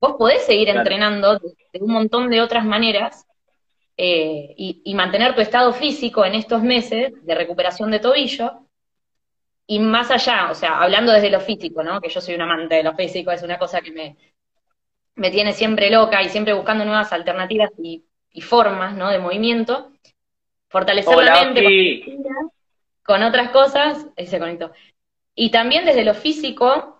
vos 0.00 0.14
podés 0.18 0.44
seguir 0.44 0.68
entrenando 0.68 1.38
de, 1.38 1.80
un 1.80 1.92
montón 1.92 2.30
de 2.30 2.40
otras 2.40 2.64
maneras 2.64 3.26
eh, 3.96 4.54
y, 4.56 4.94
mantener 4.94 5.34
tu 5.34 5.40
estado 5.40 5.72
físico 5.72 6.24
en 6.24 6.34
estos 6.34 6.62
meses 6.62 7.12
de 7.22 7.34
recuperación 7.34 7.90
de 7.90 8.00
tobillo. 8.00 8.66
Y 9.66 9.78
más 9.78 10.10
allá, 10.10 10.50
o 10.50 10.54
sea, 10.54 10.80
hablando 10.80 11.12
desde 11.12 11.30
lo 11.30 11.40
físico, 11.40 11.82
¿no? 11.82 12.00
Que 12.00 12.08
yo 12.08 12.20
soy 12.20 12.34
un 12.34 12.42
amante 12.42 12.76
de 12.76 12.82
lo 12.82 12.94
físico, 12.94 13.30
es 13.30 13.42
una 13.42 13.58
cosa 13.58 13.80
que 13.80 13.92
me, 13.92 14.16
me 15.14 15.30
tiene 15.30 15.52
siempre 15.52 15.90
loca 15.90 16.22
y 16.22 16.28
siempre 16.28 16.52
buscando 16.52 16.84
nuevas 16.84 17.12
alternativas 17.12 17.70
y, 17.78 18.04
formas, 18.40 18.96
¿no? 18.96 19.10
De 19.10 19.18
movimiento. 19.18 19.92
Fortalecer 20.68 21.16
la 21.16 21.44
mente 21.44 22.04
con 23.02 23.22
otras 23.22 23.50
cosas, 23.50 24.06
se 24.16 24.38
conectó. 24.38 24.72
Y 25.34 25.50
también 25.50 25.84
desde 25.84 26.04
lo 26.04 26.14
físico, 26.14 26.98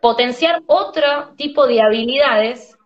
potenciar 0.00 0.62
otro 0.66 1.34
tipo 1.36 1.66
de 1.66 1.82
habilidades 1.82 2.76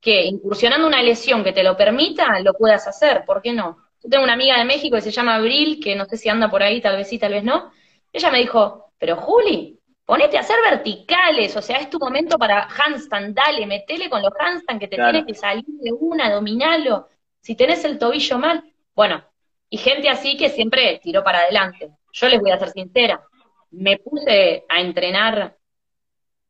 que 0.00 0.24
incursionando 0.24 0.86
una 0.86 1.02
lesión 1.02 1.44
que 1.44 1.52
te 1.52 1.62
lo 1.62 1.76
permita, 1.76 2.40
lo 2.40 2.54
puedas 2.54 2.86
hacer, 2.86 3.24
¿por 3.24 3.42
qué 3.42 3.52
no? 3.52 3.78
Yo 4.02 4.08
tengo 4.08 4.24
una 4.24 4.32
amiga 4.32 4.58
de 4.58 4.64
México 4.64 4.96
que 4.96 5.02
se 5.02 5.10
llama 5.10 5.34
Abril, 5.34 5.78
que 5.82 5.94
no 5.94 6.06
sé 6.06 6.16
si 6.16 6.28
anda 6.28 6.50
por 6.50 6.62
ahí, 6.62 6.80
tal 6.80 6.96
vez 6.96 7.08
sí, 7.08 7.18
tal 7.18 7.32
vez 7.32 7.44
no. 7.44 7.70
Ella 8.12 8.30
me 8.30 8.38
dijo, 8.38 8.92
pero 8.98 9.16
Juli, 9.16 9.78
ponete 10.04 10.36
a 10.36 10.40
hacer 10.40 10.56
verticales, 10.68 11.56
o 11.56 11.62
sea, 11.62 11.78
es 11.78 11.88
tu 11.88 11.98
momento 11.98 12.36
para 12.36 12.68
handstand, 12.68 13.34
dale, 13.34 13.66
metele 13.66 14.10
con 14.10 14.22
los 14.22 14.32
handstand 14.38 14.80
que 14.80 14.88
te 14.88 14.96
tienes 14.96 15.24
que 15.24 15.34
salir 15.34 15.64
de 15.66 15.92
una, 15.92 16.30
dominalo. 16.30 17.08
Si 17.40 17.54
tenés 17.54 17.84
el 17.84 17.98
tobillo 17.98 18.38
mal, 18.38 18.64
bueno, 18.94 19.24
y 19.68 19.78
gente 19.78 20.08
así 20.08 20.36
que 20.36 20.50
siempre 20.50 21.00
tiró 21.02 21.22
para 21.22 21.38
adelante. 21.38 21.90
Yo 22.12 22.28
les 22.28 22.40
voy 22.40 22.50
a 22.50 22.58
ser 22.58 22.70
sincera, 22.70 23.22
me 23.70 23.98
puse 23.98 24.64
a 24.68 24.80
entrenar 24.80 25.56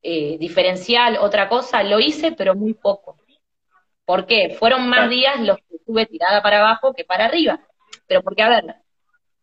eh, 0.02 0.38
diferencial, 0.38 1.18
otra 1.20 1.48
cosa, 1.48 1.82
lo 1.82 2.00
hice, 2.00 2.32
pero 2.32 2.54
muy 2.54 2.72
poco. 2.72 3.18
¿Por 4.06 4.26
qué? 4.26 4.56
Fueron 4.58 4.88
más 4.88 5.10
días 5.10 5.38
los 5.40 5.58
que 5.58 5.76
estuve 5.76 6.06
tirada 6.06 6.42
para 6.42 6.60
abajo 6.60 6.94
que 6.94 7.04
para 7.04 7.26
arriba. 7.26 7.60
Pero 8.06 8.22
porque, 8.22 8.42
a 8.42 8.48
ver, 8.48 8.74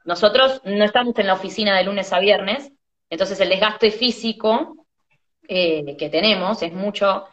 nosotros 0.07 0.61
no 0.63 0.85
estamos 0.85 1.19
en 1.19 1.27
la 1.27 1.33
oficina 1.33 1.77
de 1.77 1.83
lunes 1.83 2.13
a 2.13 2.19
viernes, 2.19 2.71
entonces 3.09 3.37
el 3.41 3.49
desgaste 3.49 3.91
físico 3.91 4.87
eh, 5.45 5.97
que 5.97 6.09
tenemos 6.09 6.63
es 6.63 6.71
mucho, 6.71 7.25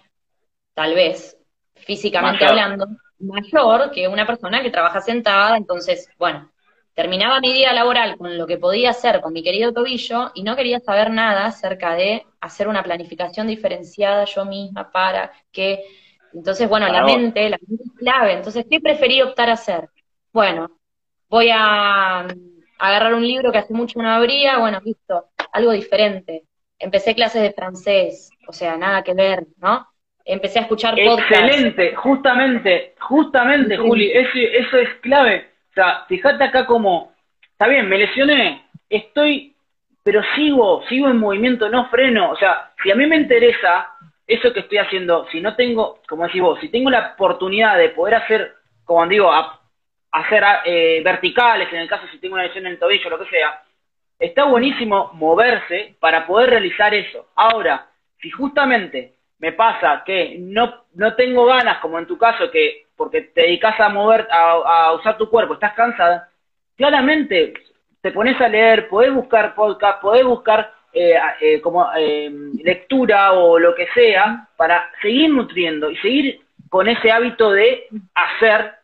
tal 0.75 0.93
vez, 0.93 1.39
físicamente 1.77 2.45
hablando, 2.45 2.89
mayor 3.21 3.93
que 3.93 4.09
una 4.09 4.27
persona 4.27 4.61
que 4.61 4.71
trabaja 4.71 5.01
sentada, 5.01 5.57
entonces, 5.57 6.11
bueno, 6.19 6.51
terminaba 6.95 7.39
mi 7.39 7.53
día 7.53 7.73
laboral 7.73 8.17
con 8.17 8.37
lo 8.37 8.45
que 8.45 8.59
podía 8.59 8.91
hacer 8.91 9.21
con 9.21 9.33
mi 9.33 9.45
querido 9.45 9.73
tobillo 9.73 10.33
y 10.35 10.43
no 10.43 10.57
quería 10.57 10.81
saber 10.81 11.11
nada 11.11 11.47
acerca 11.47 11.95
de 11.95 12.27
hacer 12.41 12.67
una 12.67 12.83
planificación 12.83 13.47
diferenciada 13.47 14.25
yo 14.25 14.45
misma 14.47 14.91
para 14.91 15.31
que, 15.53 15.85
entonces, 16.33 16.69
bueno, 16.69 16.89
la 16.89 17.05
mente, 17.05 17.49
la 17.49 17.59
mente 17.69 17.85
es 17.85 17.93
clave, 17.93 18.33
entonces, 18.33 18.67
¿qué 18.69 18.81
preferí 18.81 19.23
optar 19.23 19.49
a 19.49 19.53
hacer? 19.53 19.89
Bueno, 20.33 20.73
voy 21.29 21.51
a 21.53 22.27
agarrar 22.79 23.15
un 23.15 23.27
libro 23.27 23.53
que 23.53 23.59
hace 23.59 23.75
mucho 23.75 24.01
no 24.01 24.11
abría, 24.11 24.59
bueno, 24.59 24.81
listo, 24.85 25.27
algo 25.53 25.73
diferente. 25.73 26.45
Empecé 26.79 27.15
clases 27.15 27.43
de 27.43 27.53
francés, 27.53 28.31
o 28.47 28.53
sea, 28.53 28.77
nada 28.77 29.03
que 29.03 29.15
ver, 29.15 29.47
¿no? 29.59 29.87
empecé 30.25 30.59
a 30.59 30.63
escuchar 30.63 30.95
podcasts. 30.95 31.31
Excelente, 31.31 31.95
justamente, 31.95 32.95
justamente, 33.01 33.77
Juli, 33.77 34.11
eso, 34.13 34.31
eso 34.35 34.79
es 34.79 34.89
clave. 35.01 35.49
O 35.71 35.75
sea, 35.75 36.05
fíjate 36.09 36.45
acá 36.45 36.67
como, 36.67 37.13
está 37.53 37.67
bien, 37.69 37.89
me 37.89 37.99
lesioné, 37.99 38.65
estoy, 38.89 39.55
pero 40.03 40.23
sigo, 40.35 40.83
sigo 40.89 41.09
en 41.09 41.19
movimiento, 41.19 41.69
no 41.69 41.89
freno. 41.89 42.31
O 42.31 42.37
sea, 42.37 42.73
si 42.83 42.91
a 42.91 42.95
mí 42.95 43.07
me 43.07 43.17
interesa 43.17 43.91
eso 44.27 44.53
que 44.53 44.61
estoy 44.61 44.79
haciendo, 44.79 45.27
si 45.31 45.41
no 45.41 45.55
tengo, 45.55 45.99
como 46.09 46.25
decís 46.25 46.41
vos, 46.41 46.59
si 46.61 46.69
tengo 46.69 46.91
la 46.91 47.13
oportunidad 47.15 47.77
de 47.77 47.91
poder 47.91 48.15
hacer, 48.15 48.55
como 48.85 49.07
digo, 49.07 49.31
hacer 50.15 50.45
eh, 50.65 51.03
verticales, 51.05 51.73
en 51.73 51.81
el 51.81 51.89
caso 51.89 52.07
si 52.11 52.19
tengo 52.19 52.35
una 52.35 52.45
lesión 52.45 52.67
en 52.67 52.73
el 52.73 52.79
tobillo, 52.79 53.11
lo 53.11 53.19
que 53.19 53.31
sea, 53.31 53.63
está 54.19 54.45
buenísimo 54.45 55.11
moverse 55.15 55.97
para 55.99 56.25
poder 56.27 56.51
realizar 56.51 56.95
eso. 56.95 57.31
Ahora, 57.35 57.89
si 58.21 58.31
justamente 58.31 59.15
me 59.41 59.53
pasa 59.53 60.05
que 60.07 60.37
no, 60.39 60.85
no 60.95 61.15
tengo 61.17 61.47
ganas, 61.47 61.79
como 61.79 61.99
en 61.99 62.07
tu 62.07 62.17
caso, 62.17 62.49
que 62.51 62.87
porque 62.97 63.23
te 63.23 63.43
dedicas 63.43 63.79
a 63.81 63.89
mover, 63.89 64.29
a, 64.31 64.93
usar 64.93 65.19
tu 65.19 65.29
cuerpo, 65.29 65.55
estás 65.55 65.75
cansada, 65.75 66.29
claramente 66.77 67.53
te 68.01 68.13
pones 68.13 68.41
a 68.41 68.49
leer, 68.49 68.89
podés 68.89 69.13
buscar 69.13 69.55
podcast, 69.57 70.01
podés 70.01 70.25
buscar 70.25 70.73
eh, 70.93 71.15
eh, 71.41 71.61
como 71.61 71.89
eh, 71.97 72.31
lectura 72.63 73.33
o 73.33 73.59
lo 73.59 73.75
que 73.75 73.89
sea 73.95 74.49
para 74.57 74.93
seguir 75.03 75.31
nutriendo 75.31 75.91
y 75.91 75.97
seguir 75.97 76.41
con 76.71 76.89
ese 76.89 77.11
hábito 77.11 77.51
de 77.51 77.89
hacer 78.15 78.75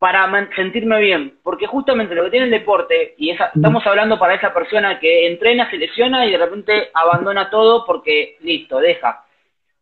para 0.00 0.48
sentirme 0.56 0.98
bien, 0.98 1.38
porque 1.42 1.66
justamente 1.66 2.14
lo 2.14 2.24
que 2.24 2.30
tiene 2.30 2.46
el 2.46 2.50
deporte, 2.50 3.14
y 3.18 3.32
estamos 3.32 3.86
hablando 3.86 4.18
para 4.18 4.34
esa 4.34 4.54
persona 4.54 4.98
que 4.98 5.26
entrena, 5.26 5.70
se 5.70 5.76
lesiona 5.76 6.24
y 6.24 6.30
de 6.30 6.38
repente 6.38 6.90
abandona 6.94 7.50
todo 7.50 7.84
porque 7.84 8.38
listo, 8.40 8.78
deja, 8.78 9.26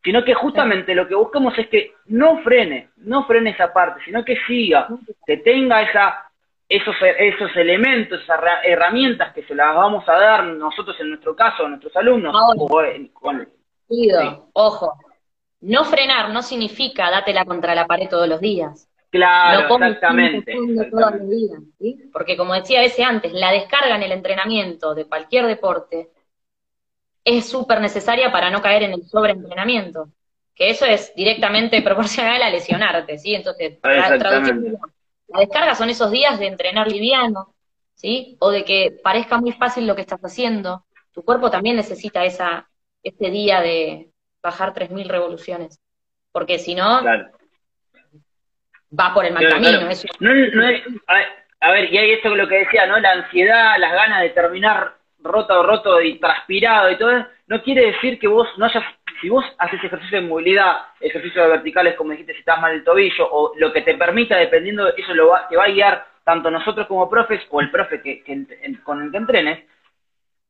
sino 0.02 0.24
que 0.24 0.34
justamente 0.34 0.92
lo 0.96 1.06
que 1.06 1.14
buscamos 1.14 1.56
es 1.56 1.68
que 1.68 1.92
no 2.06 2.42
frene, 2.42 2.88
no 2.96 3.26
frene 3.28 3.50
esa 3.50 3.72
parte, 3.72 4.00
sino 4.04 4.24
que 4.24 4.36
siga, 4.44 4.88
que 5.24 5.36
tenga 5.36 5.82
esa, 5.82 6.28
esos, 6.68 6.96
esos 7.00 7.54
elementos, 7.54 8.20
esas 8.20 8.40
herramientas 8.64 9.32
que 9.32 9.44
se 9.44 9.54
las 9.54 9.72
vamos 9.72 10.02
a 10.08 10.14
dar 10.14 10.42
nosotros 10.42 10.96
en 10.98 11.10
nuestro 11.10 11.36
caso, 11.36 11.64
a 11.64 11.68
nuestros 11.68 11.94
alumnos. 11.94 12.34
Ojo, 14.52 14.94
no 15.60 15.84
frenar 15.84 16.30
no 16.30 16.42
significa 16.42 17.08
dátela 17.08 17.44
contra 17.44 17.76
la 17.76 17.86
pared 17.86 18.08
todos 18.08 18.28
los 18.28 18.40
días. 18.40 18.87
Claro, 19.10 19.74
exactamente. 19.76 20.54
Porque 22.12 22.36
como 22.36 22.54
decía 22.54 22.82
ese 22.82 23.02
antes, 23.02 23.32
la 23.32 23.52
descarga 23.52 23.96
en 23.96 24.02
el 24.02 24.12
entrenamiento 24.12 24.94
de 24.94 25.06
cualquier 25.06 25.46
deporte 25.46 26.10
es 27.24 27.48
súper 27.48 27.80
necesaria 27.80 28.30
para 28.30 28.50
no 28.50 28.60
caer 28.60 28.84
en 28.84 28.92
el 28.92 29.02
sobreentrenamiento. 29.04 30.08
Que 30.54 30.70
eso 30.70 30.84
es 30.84 31.14
directamente 31.14 31.80
proporcional 31.82 32.42
a 32.42 32.50
lesionarte, 32.50 33.18
¿sí? 33.18 33.34
Entonces, 33.34 33.78
la 33.82 35.40
descarga 35.40 35.74
son 35.74 35.90
esos 35.90 36.10
días 36.10 36.38
de 36.38 36.46
entrenar 36.46 36.90
liviano, 36.90 37.54
¿sí? 37.94 38.36
O 38.40 38.50
de 38.50 38.64
que 38.64 38.98
parezca 39.02 39.38
muy 39.38 39.52
fácil 39.52 39.86
lo 39.86 39.94
que 39.94 40.02
estás 40.02 40.20
haciendo. 40.20 40.84
Tu 41.12 41.22
cuerpo 41.22 41.50
también 41.50 41.76
necesita 41.76 42.24
esa, 42.24 42.68
ese 43.02 43.30
día 43.30 43.60
de 43.60 44.10
bajar 44.42 44.74
3.000 44.74 45.06
revoluciones. 45.06 45.80
Porque 46.32 46.58
si 46.58 46.74
no, 46.74 47.00
va 48.98 49.12
por 49.12 49.24
el 49.24 49.32
mal 49.32 49.48
camino. 49.48 49.80
a, 51.60 51.70
ver, 51.70 51.92
y 51.92 51.98
hay 51.98 52.12
esto 52.12 52.30
que 52.30 52.36
lo 52.36 52.48
que 52.48 52.60
decía, 52.60 52.86
¿no? 52.86 52.98
La 52.98 53.12
ansiedad, 53.12 53.78
las 53.78 53.92
ganas 53.92 54.22
de 54.22 54.30
terminar 54.30 54.94
roto, 55.20 55.62
roto 55.62 56.00
y 56.00 56.18
transpirado 56.18 56.90
y 56.90 56.96
todo, 56.96 57.26
no 57.48 57.62
quiere 57.62 57.86
decir 57.86 58.18
que 58.18 58.28
vos 58.28 58.46
no 58.56 58.66
hayas, 58.66 58.84
si 59.20 59.28
vos 59.28 59.44
haces 59.58 59.82
ejercicio 59.82 60.20
de 60.20 60.26
movilidad, 60.26 60.76
ejercicio 61.00 61.42
de 61.42 61.48
verticales, 61.48 61.96
como 61.96 62.12
dijiste, 62.12 62.34
si 62.34 62.40
estás 62.40 62.60
mal 62.60 62.72
el 62.72 62.84
tobillo, 62.84 63.28
o 63.30 63.52
lo 63.56 63.72
que 63.72 63.82
te 63.82 63.94
permita, 63.94 64.36
dependiendo, 64.36 64.94
eso 64.94 65.14
lo 65.14 65.28
va, 65.28 65.48
te 65.48 65.56
va 65.56 65.64
a 65.64 65.70
guiar 65.70 66.06
tanto 66.24 66.50
nosotros 66.50 66.86
como 66.86 67.08
profes, 67.10 67.40
o 67.50 67.60
el 67.60 67.70
profe 67.70 68.00
que, 68.00 68.22
con 68.84 69.02
el 69.02 69.10
que 69.10 69.16
entrenes, 69.16 69.64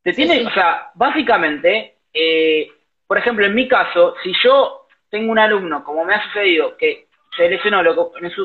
te 0.03 0.13
tiene, 0.13 0.47
o 0.47 0.51
sea, 0.51 0.91
básicamente, 0.95 1.97
eh, 2.13 2.69
por 3.07 3.19
ejemplo, 3.19 3.47
en 3.47 3.55
mi 3.55 3.69
caso, 3.69 4.15
si 4.23 4.33
yo 4.43 4.87
tengo 5.09 5.33
un 5.33 5.39
alumno, 5.39 5.85
como 5.85 6.05
me 6.05 6.15
ha 6.15 6.25
sucedido, 6.25 6.77
que 6.77 7.08
se 7.39 7.49
lesionó, 7.49 7.81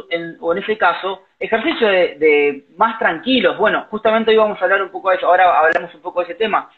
en, 0.10 0.38
o 0.39 0.54
en 0.54 0.64
ese 0.64 0.78
caso, 0.78 1.24
ejercicio 1.39 1.88
de, 1.88 2.66
más 2.78 2.98
tranquilos. 3.00 3.58
Bueno, 3.58 3.88
justamente 3.89 4.32
hoy 4.32 4.38
vamos 4.38 4.62
a 4.62 4.64
hablar 4.64 4.84
un 4.84 4.91
poco 4.91 5.10
de 5.10 5.18
eso, 5.18 5.28
ahora 5.28 5.60
hablamos 5.60 5.94
un 5.96 6.02
poco 6.02 6.20
de 6.22 6.26
ese 6.26 6.36
tema. 6.36 6.70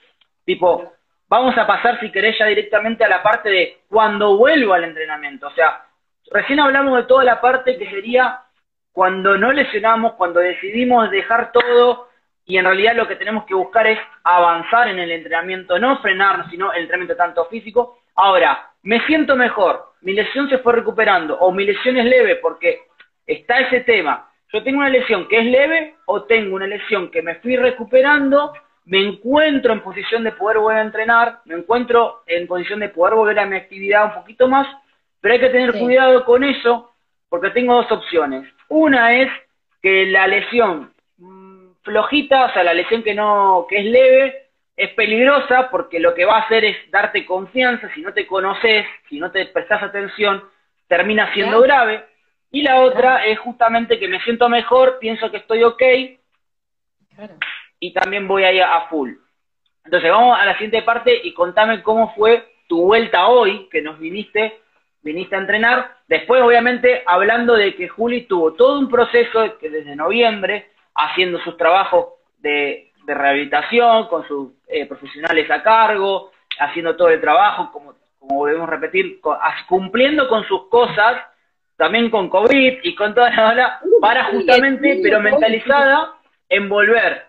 Tipo, 0.45 0.93
vamos 1.28 1.57
a 1.57 1.68
pasar, 1.68 1.99
si 1.99 2.11
querés, 2.11 2.38
ya 2.39 2.45
directamente 2.45 3.03
a 3.03 3.09
la 3.09 3.22
parte 3.22 3.49
de 3.49 3.78
cuando 3.89 4.38
vuelvo 4.38 4.74
al 4.74 4.86
entrenamiento. 4.86 5.47
O 5.47 5.51
sea, 5.51 5.84
recién 6.32 6.59
hablamos 6.59 6.97
de 6.97 7.03
toda 7.03 7.24
la 7.24 7.41
parte 7.41 7.78
que 7.78 7.89
sería 7.89 8.39
cuando 8.93 9.38
no 9.38 9.51
lesionamos, 9.51 10.13
cuando 10.13 10.39
decidimos 10.39 11.11
dejar 11.11 11.51
todo 11.51 12.07
y 12.45 12.57
en 12.57 12.66
realidad 12.66 12.95
lo 12.95 13.07
que 13.07 13.16
tenemos 13.16 13.43
que 13.45 13.55
buscar 13.55 13.88
es 13.88 13.99
avanzar 14.24 14.88
en 14.88 14.99
el 14.99 15.11
entrenamiento, 15.11 15.78
no 15.80 15.99
frenarnos, 15.99 16.49
sino 16.49 16.72
el 16.72 16.84
entrenamiento 16.84 17.18
tanto 17.18 17.45
físico. 17.45 17.99
Ahora, 18.16 18.72
me 18.84 19.05
siento 19.07 19.36
mejor, 19.36 19.93
mi 20.05 20.13
lesión 20.13 20.47
se 20.47 20.59
fue 20.59 20.73
recuperando 20.73 21.35
o 21.39 21.51
mi 21.51 21.65
lesión 21.65 21.97
es 21.97 22.05
leve 22.05 22.35
porque 22.35 22.83
está 23.25 23.59
ese 23.59 23.81
tema. 23.81 24.29
Yo 24.53 24.63
tengo 24.63 24.77
una 24.77 24.89
lesión 24.89 25.27
que 25.27 25.39
es 25.39 25.45
leve 25.45 25.95
o 26.05 26.23
tengo 26.23 26.55
una 26.55 26.67
lesión 26.67 27.09
que 27.09 27.23
me 27.23 27.35
fui 27.35 27.57
recuperando, 27.57 28.53
me 28.85 28.99
encuentro 28.99 29.73
en 29.73 29.81
posición 29.81 30.23
de 30.23 30.31
poder 30.31 30.59
volver 30.59 30.77
a 30.77 30.83
entrenar, 30.83 31.39
me 31.45 31.55
encuentro 31.55 32.21
en 32.27 32.45
posición 32.45 32.81
de 32.81 32.89
poder 32.89 33.15
volver 33.15 33.39
a 33.39 33.47
mi 33.47 33.57
actividad 33.57 34.05
un 34.05 34.21
poquito 34.21 34.47
más, 34.47 34.67
pero 35.19 35.33
hay 35.33 35.39
que 35.39 35.49
tener 35.49 35.73
cuidado 35.73 36.23
con 36.23 36.43
eso 36.43 36.91
porque 37.27 37.49
tengo 37.49 37.73
dos 37.73 37.91
opciones. 37.91 38.47
Una 38.69 39.15
es 39.15 39.31
que 39.81 40.05
la 40.05 40.27
lesión 40.27 40.93
mm, 41.17 41.69
flojita, 41.81 42.45
o 42.45 42.53
sea, 42.53 42.63
la 42.63 42.75
lesión 42.75 43.01
que 43.01 43.15
no 43.15 43.65
que 43.67 43.79
es 43.79 43.85
leve, 43.85 44.44
es 44.78 44.89
peligrosa 44.91 45.69
porque 45.69 45.99
lo 45.99 46.13
que 46.13 46.26
va 46.26 46.38
a 46.38 46.41
hacer 46.41 46.65
es 46.65 46.91
darte 46.91 47.26
confianza, 47.26 47.89
si 47.93 48.01
no 48.01 48.13
te 48.13 48.28
conoces, 48.28 48.86
si 49.09 49.19
no 49.19 49.32
te 49.32 49.45
prestas 49.45 49.82
atención, 49.84 50.43
termina 50.88 51.34
siendo 51.34 51.61
grave. 51.61 52.05
Y 52.51 52.61
la 52.61 52.82
otra 52.82 53.26
es 53.26 53.39
justamente 53.39 53.99
que 53.99 54.07
me 54.07 54.21
siento 54.21 54.49
mejor, 54.49 54.97
pienso 54.99 55.32
que 55.32 55.38
estoy 55.38 55.63
ok 55.63 55.84
y 57.80 57.93
también 57.93 58.28
voy 58.28 58.43
ahí 58.43 58.59
a, 58.59 58.82
full. 58.89 59.11
Entonces 59.84 60.09
vamos 60.09 60.38
a 60.38 60.45
la 60.45 60.53
siguiente 60.53 60.82
parte 60.82 61.21
y 61.23 61.34
contame 61.34 61.82
cómo 61.82 62.13
fue 62.15 62.45
tu 62.67 62.82
vuelta 62.82 63.28
hoy, 63.28 63.69
que 63.69 63.82
nos 63.82 63.99
viniste, 63.99 64.59
viniste 65.01 65.36
a 65.36 65.39
entrenar. 65.39 65.97
Después, 66.07 66.41
obviamente, 66.41 67.03
hablando 67.05 67.53
de 67.53 67.76
que 67.76 67.88
Juli 67.88 68.21
tuvo 68.21 68.53
todo 68.53 68.80
un 68.80 68.89
proceso 68.89 69.57
que 69.57 69.69
desde 69.69 69.95
noviembre, 69.95 70.71
haciendo 70.95 71.39
sus 71.39 71.57
trabajos 71.57 72.07
de, 72.39 72.91
de 73.05 73.13
rehabilitación, 73.13 74.07
con 74.07 74.27
sus 74.27 74.51
eh, 74.67 74.85
profesionales 74.85 75.49
a 75.51 75.61
cargo, 75.61 76.31
haciendo 76.59 76.95
todo 76.95 77.09
el 77.09 77.21
trabajo, 77.21 77.71
como, 77.71 77.93
como 78.19 78.35
volvemos 78.35 78.67
a 78.67 78.71
repetir, 78.71 79.19
cumpliendo 79.67 80.27
con 80.27 80.43
sus 80.45 80.67
cosas, 80.67 81.21
también 81.77 82.09
con 82.09 82.29
COVID 82.29 82.79
y 82.83 82.95
con 82.95 83.13
toda 83.13 83.29
la 83.31 83.49
ola, 83.51 83.79
para 84.01 84.25
justamente, 84.25 84.99
pero 85.03 85.19
mentalizada, 85.19 86.13
en 86.49 86.69
volver, 86.69 87.25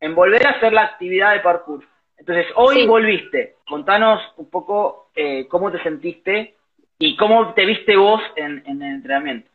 en 0.00 0.14
volver 0.14 0.46
a 0.46 0.50
hacer 0.50 0.72
la 0.72 0.82
actividad 0.82 1.32
de 1.32 1.40
parkour. 1.40 1.84
Entonces, 2.16 2.46
hoy 2.54 2.86
volviste. 2.86 3.56
Contanos 3.66 4.20
un 4.36 4.50
poco 4.50 5.10
eh, 5.14 5.48
cómo 5.48 5.72
te 5.72 5.82
sentiste 5.82 6.54
y 6.98 7.16
cómo 7.16 7.54
te 7.54 7.64
viste 7.64 7.96
vos 7.96 8.20
en, 8.36 8.62
en 8.66 8.82
el 8.82 8.94
entrenamiento. 8.96 9.50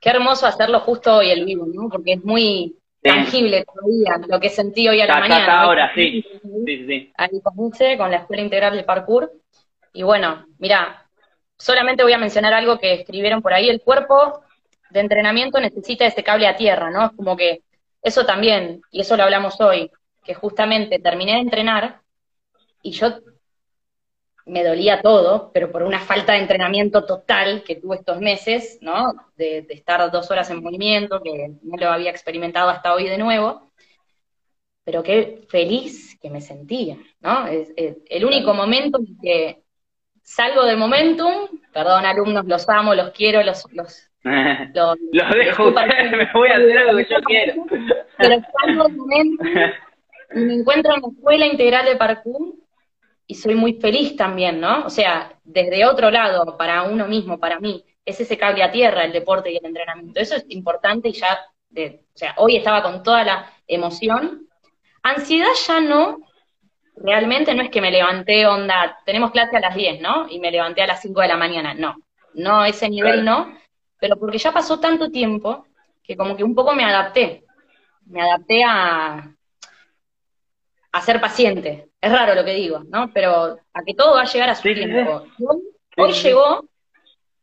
Qué 0.00 0.10
hermoso 0.10 0.46
hacerlo 0.46 0.80
justo 0.80 1.16
hoy 1.16 1.30
el 1.30 1.44
vivo, 1.44 1.66
¿no? 1.72 1.88
Porque 1.88 2.14
es 2.14 2.24
muy, 2.24 2.76
tangible 3.02 3.64
todavía, 3.64 4.26
lo 4.28 4.40
que 4.40 4.48
sentí 4.48 4.88
hoy 4.88 5.00
a 5.00 5.06
la 5.06 5.18
mañana. 5.18 5.36
Hasta 5.36 5.60
ahora, 5.60 5.92
sí. 5.94 6.24
sí, 6.66 6.86
sí. 6.86 7.12
Ahí 7.16 7.40
con 7.98 8.10
la 8.10 8.18
Escuela 8.18 8.42
Integral 8.42 8.76
de 8.76 8.84
Parkour. 8.84 9.32
Y 9.92 10.02
bueno, 10.04 10.46
mira, 10.58 11.06
solamente 11.58 12.02
voy 12.02 12.12
a 12.12 12.18
mencionar 12.18 12.54
algo 12.54 12.78
que 12.78 12.94
escribieron 12.94 13.42
por 13.42 13.52
ahí. 13.52 13.68
El 13.68 13.80
cuerpo 13.80 14.42
de 14.90 15.00
entrenamiento 15.00 15.60
necesita 15.60 16.06
ese 16.06 16.22
cable 16.22 16.46
a 16.46 16.56
tierra, 16.56 16.90
¿no? 16.90 17.06
Es 17.06 17.12
como 17.12 17.36
que 17.36 17.62
eso 18.02 18.24
también, 18.24 18.82
y 18.90 19.00
eso 19.00 19.16
lo 19.16 19.24
hablamos 19.24 19.60
hoy, 19.60 19.90
que 20.24 20.34
justamente 20.34 20.98
terminé 20.98 21.34
de 21.34 21.40
entrenar 21.40 22.00
y 22.82 22.92
yo 22.92 23.18
me 24.46 24.64
dolía 24.64 25.00
todo, 25.00 25.50
pero 25.52 25.70
por 25.70 25.82
una 25.82 26.00
falta 26.00 26.32
de 26.32 26.40
entrenamiento 26.40 27.04
total 27.04 27.62
que 27.62 27.76
tuve 27.76 27.96
estos 27.96 28.20
meses, 28.20 28.78
¿no? 28.80 29.12
De, 29.36 29.66
estar 29.70 30.10
dos 30.10 30.30
horas 30.30 30.50
en 30.50 30.62
movimiento, 30.62 31.22
que 31.22 31.52
no 31.62 31.76
lo 31.76 31.88
había 31.88 32.10
experimentado 32.10 32.70
hasta 32.70 32.94
hoy 32.94 33.08
de 33.08 33.18
nuevo, 33.18 33.70
pero 34.84 35.02
qué 35.02 35.44
feliz 35.48 36.18
que 36.20 36.30
me 36.30 36.40
sentía, 36.40 36.96
¿no? 37.20 37.46
Es, 37.46 37.72
el 37.76 38.24
único 38.24 38.52
momento 38.54 38.98
en 38.98 39.18
que 39.20 39.62
salgo 40.22 40.64
de 40.64 40.76
momentum, 40.76 41.48
perdón 41.72 42.04
alumnos, 42.04 42.44
los 42.46 42.68
amo, 42.68 42.94
los 42.94 43.10
quiero, 43.10 43.42
los... 43.42 43.64
Los, 43.72 44.08
los, 44.74 44.96
dejo 45.34 45.70
me 46.16 46.32
voy 46.32 46.48
a 46.48 46.56
hacer 46.56 46.86
lo 46.86 46.96
que 46.96 47.06
yo 47.08 47.16
quiero. 47.24 47.64
Pero 48.18 48.42
salgo 48.60 48.84
de 48.84 48.94
momentum 48.94 49.46
y 50.34 50.40
me 50.40 50.54
encuentro 50.54 50.94
en 50.94 51.02
la 51.02 51.08
escuela 51.08 51.46
integral 51.46 51.84
de 51.84 51.96
parkour 51.96 52.54
y 53.32 53.34
soy 53.34 53.54
muy 53.54 53.80
feliz 53.80 54.14
también, 54.14 54.60
¿no? 54.60 54.84
O 54.84 54.90
sea, 54.90 55.32
desde 55.42 55.86
otro 55.86 56.10
lado, 56.10 56.58
para 56.58 56.82
uno 56.82 57.08
mismo, 57.08 57.40
para 57.40 57.58
mí, 57.60 57.82
es 58.04 58.20
ese 58.20 58.36
cable 58.36 58.62
a 58.62 58.70
tierra, 58.70 59.04
el 59.04 59.12
deporte 59.12 59.50
y 59.50 59.56
el 59.56 59.64
entrenamiento. 59.64 60.20
Eso 60.20 60.36
es 60.36 60.44
importante 60.50 61.08
y 61.08 61.12
ya, 61.12 61.38
de, 61.70 62.04
o 62.14 62.18
sea, 62.18 62.34
hoy 62.36 62.56
estaba 62.56 62.82
con 62.82 63.02
toda 63.02 63.24
la 63.24 63.50
emoción. 63.66 64.48
Ansiedad 65.02 65.48
ya 65.66 65.80
no, 65.80 66.18
realmente 66.94 67.54
no 67.54 67.62
es 67.62 67.70
que 67.70 67.80
me 67.80 67.90
levanté, 67.90 68.44
onda, 68.46 68.98
tenemos 69.06 69.30
clase 69.30 69.56
a 69.56 69.60
las 69.60 69.74
10, 69.74 70.02
¿no? 70.02 70.28
Y 70.28 70.38
me 70.38 70.50
levanté 70.50 70.82
a 70.82 70.88
las 70.88 71.00
5 71.00 71.22
de 71.22 71.28
la 71.28 71.38
mañana, 71.38 71.72
no, 71.72 71.96
no, 72.34 72.66
ese 72.66 72.90
nivel 72.90 73.24
no, 73.24 73.56
pero 73.98 74.18
porque 74.18 74.36
ya 74.36 74.52
pasó 74.52 74.78
tanto 74.78 75.10
tiempo 75.10 75.64
que 76.02 76.18
como 76.18 76.36
que 76.36 76.44
un 76.44 76.54
poco 76.54 76.74
me 76.74 76.84
adapté, 76.84 77.44
me 78.04 78.20
adapté 78.20 78.62
a, 78.62 79.34
a 80.92 81.00
ser 81.00 81.18
paciente. 81.18 81.91
Es 82.02 82.10
raro 82.10 82.34
lo 82.34 82.44
que 82.44 82.54
digo, 82.54 82.82
¿no? 82.88 83.12
Pero 83.14 83.56
a 83.72 83.82
que 83.86 83.94
todo 83.94 84.16
va 84.16 84.22
a 84.22 84.26
llegar 84.26 84.50
a 84.50 84.56
su 84.56 84.62
tiempo. 84.62 85.24
Hoy, 85.96 86.12
llegó, 86.12 86.64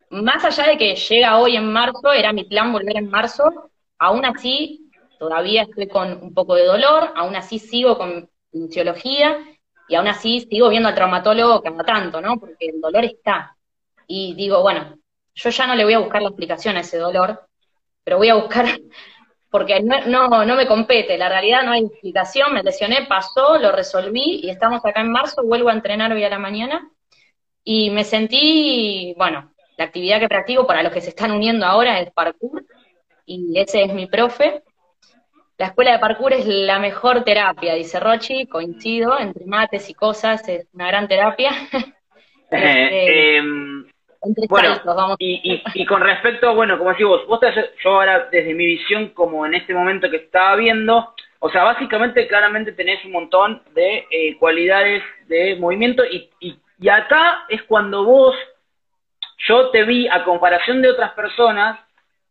más 0.09 0.43
allá 0.43 0.67
de 0.67 0.77
que 0.77 0.95
llega 0.97 1.37
hoy 1.37 1.55
en 1.55 1.71
marzo, 1.71 2.11
era 2.11 2.33
mi 2.33 2.43
plan 2.43 2.73
volver 2.73 2.97
en 2.97 3.09
marzo, 3.09 3.71
aún 3.97 4.25
así 4.25 4.91
todavía 5.17 5.63
estoy 5.63 5.87
con 5.87 6.21
un 6.21 6.33
poco 6.33 6.55
de 6.55 6.65
dolor, 6.65 7.13
aún 7.15 7.37
así 7.37 7.57
sigo 7.57 7.97
con 7.97 8.29
fisiología 8.51 9.37
y 9.87 9.95
aún 9.95 10.09
así 10.09 10.41
sigo 10.49 10.67
viendo 10.67 10.89
al 10.89 10.95
traumatólogo 10.95 11.61
cada 11.61 11.83
tanto, 11.85 12.19
¿no? 12.19 12.37
Porque 12.37 12.67
el 12.67 12.81
dolor 12.81 13.05
está. 13.05 13.55
Y 14.07 14.33
digo, 14.33 14.61
bueno, 14.61 14.99
yo 15.35 15.49
ya 15.51 15.67
no 15.67 15.75
le 15.75 15.85
voy 15.85 15.93
a 15.93 15.99
buscar 15.99 16.21
la 16.21 16.29
explicación 16.29 16.75
a 16.75 16.81
ese 16.81 16.97
dolor, 16.97 17.47
pero 18.03 18.17
voy 18.17 18.27
a 18.27 18.35
buscar, 18.35 18.65
porque 19.49 19.81
no, 19.81 20.27
no, 20.45 20.55
me 20.55 20.67
compete, 20.67 21.17
la 21.17 21.29
realidad 21.29 21.63
no 21.63 21.71
hay 21.71 21.85
explicación, 21.85 22.53
me 22.53 22.63
lesioné, 22.63 23.05
pasó, 23.07 23.57
lo 23.57 23.71
resolví 23.71 24.41
y 24.43 24.49
estamos 24.49 24.85
acá 24.85 25.01
en 25.01 25.11
marzo, 25.11 25.43
vuelvo 25.43 25.69
a 25.69 25.73
entrenar 25.73 26.11
hoy 26.11 26.23
a 26.23 26.29
la 26.29 26.39
mañana 26.39 26.89
y 27.63 27.89
me 27.89 28.03
sentí, 28.03 29.13
bueno, 29.17 29.51
la 29.77 29.85
actividad 29.85 30.19
que 30.19 30.29
practico 30.29 30.67
para 30.67 30.83
los 30.83 30.93
que 30.93 31.01
se 31.01 31.09
están 31.09 31.31
uniendo 31.31 31.65
ahora 31.65 31.99
es 31.99 32.11
parkour 32.11 32.63
y 33.25 33.59
ese 33.59 33.83
es 33.83 33.93
mi 33.93 34.07
profe. 34.07 34.63
La 35.57 35.67
escuela 35.67 35.91
de 35.93 35.99
parkour 35.99 36.33
es 36.33 36.45
la 36.45 36.79
mejor 36.79 37.23
terapia, 37.23 37.73
dice 37.73 37.99
Rochi, 37.99 38.45
coincido, 38.47 39.19
entre 39.19 39.45
mates 39.45 39.89
y 39.89 39.93
cosas, 39.93 40.47
es 40.47 40.67
una 40.73 40.87
gran 40.87 41.07
terapia. 41.07 41.51
Este, 42.51 43.39
em, 44.21 44.33
bueno, 44.49 44.81
vamos. 44.85 45.17
Y, 45.19 45.61
y, 45.73 45.85
con 45.85 46.01
respecto, 46.01 46.53
bueno, 46.55 46.77
como 46.77 46.91
decís 46.91 47.05
vos, 47.05 47.25
vos 47.27 47.39
yo 47.83 47.91
ahora 47.91 48.29
desde 48.31 48.53
mi 48.53 48.65
visión, 48.65 49.09
como 49.09 49.45
en 49.45 49.53
este 49.53 49.73
momento 49.73 50.09
que 50.09 50.17
estaba 50.17 50.55
viendo, 50.55 51.13
o 51.39 51.49
sea, 51.49 51.63
básicamente 51.63 52.27
claramente 52.27 52.73
tenés 52.73 53.03
un 53.05 53.13
montón 53.13 53.61
de 53.73 54.05
eh, 54.11 54.37
cualidades 54.37 55.03
de 55.27 55.55
movimiento 55.55 56.03
y, 56.05 56.29
y, 56.39 56.57
y 56.79 56.89
acá 56.89 57.45
es 57.49 57.63
cuando 57.63 58.03
vos, 58.03 58.35
yo 59.47 59.69
te 59.69 59.83
vi 59.83 60.07
a 60.07 60.23
comparación 60.23 60.81
de 60.81 60.89
otras 60.89 61.11
personas, 61.11 61.79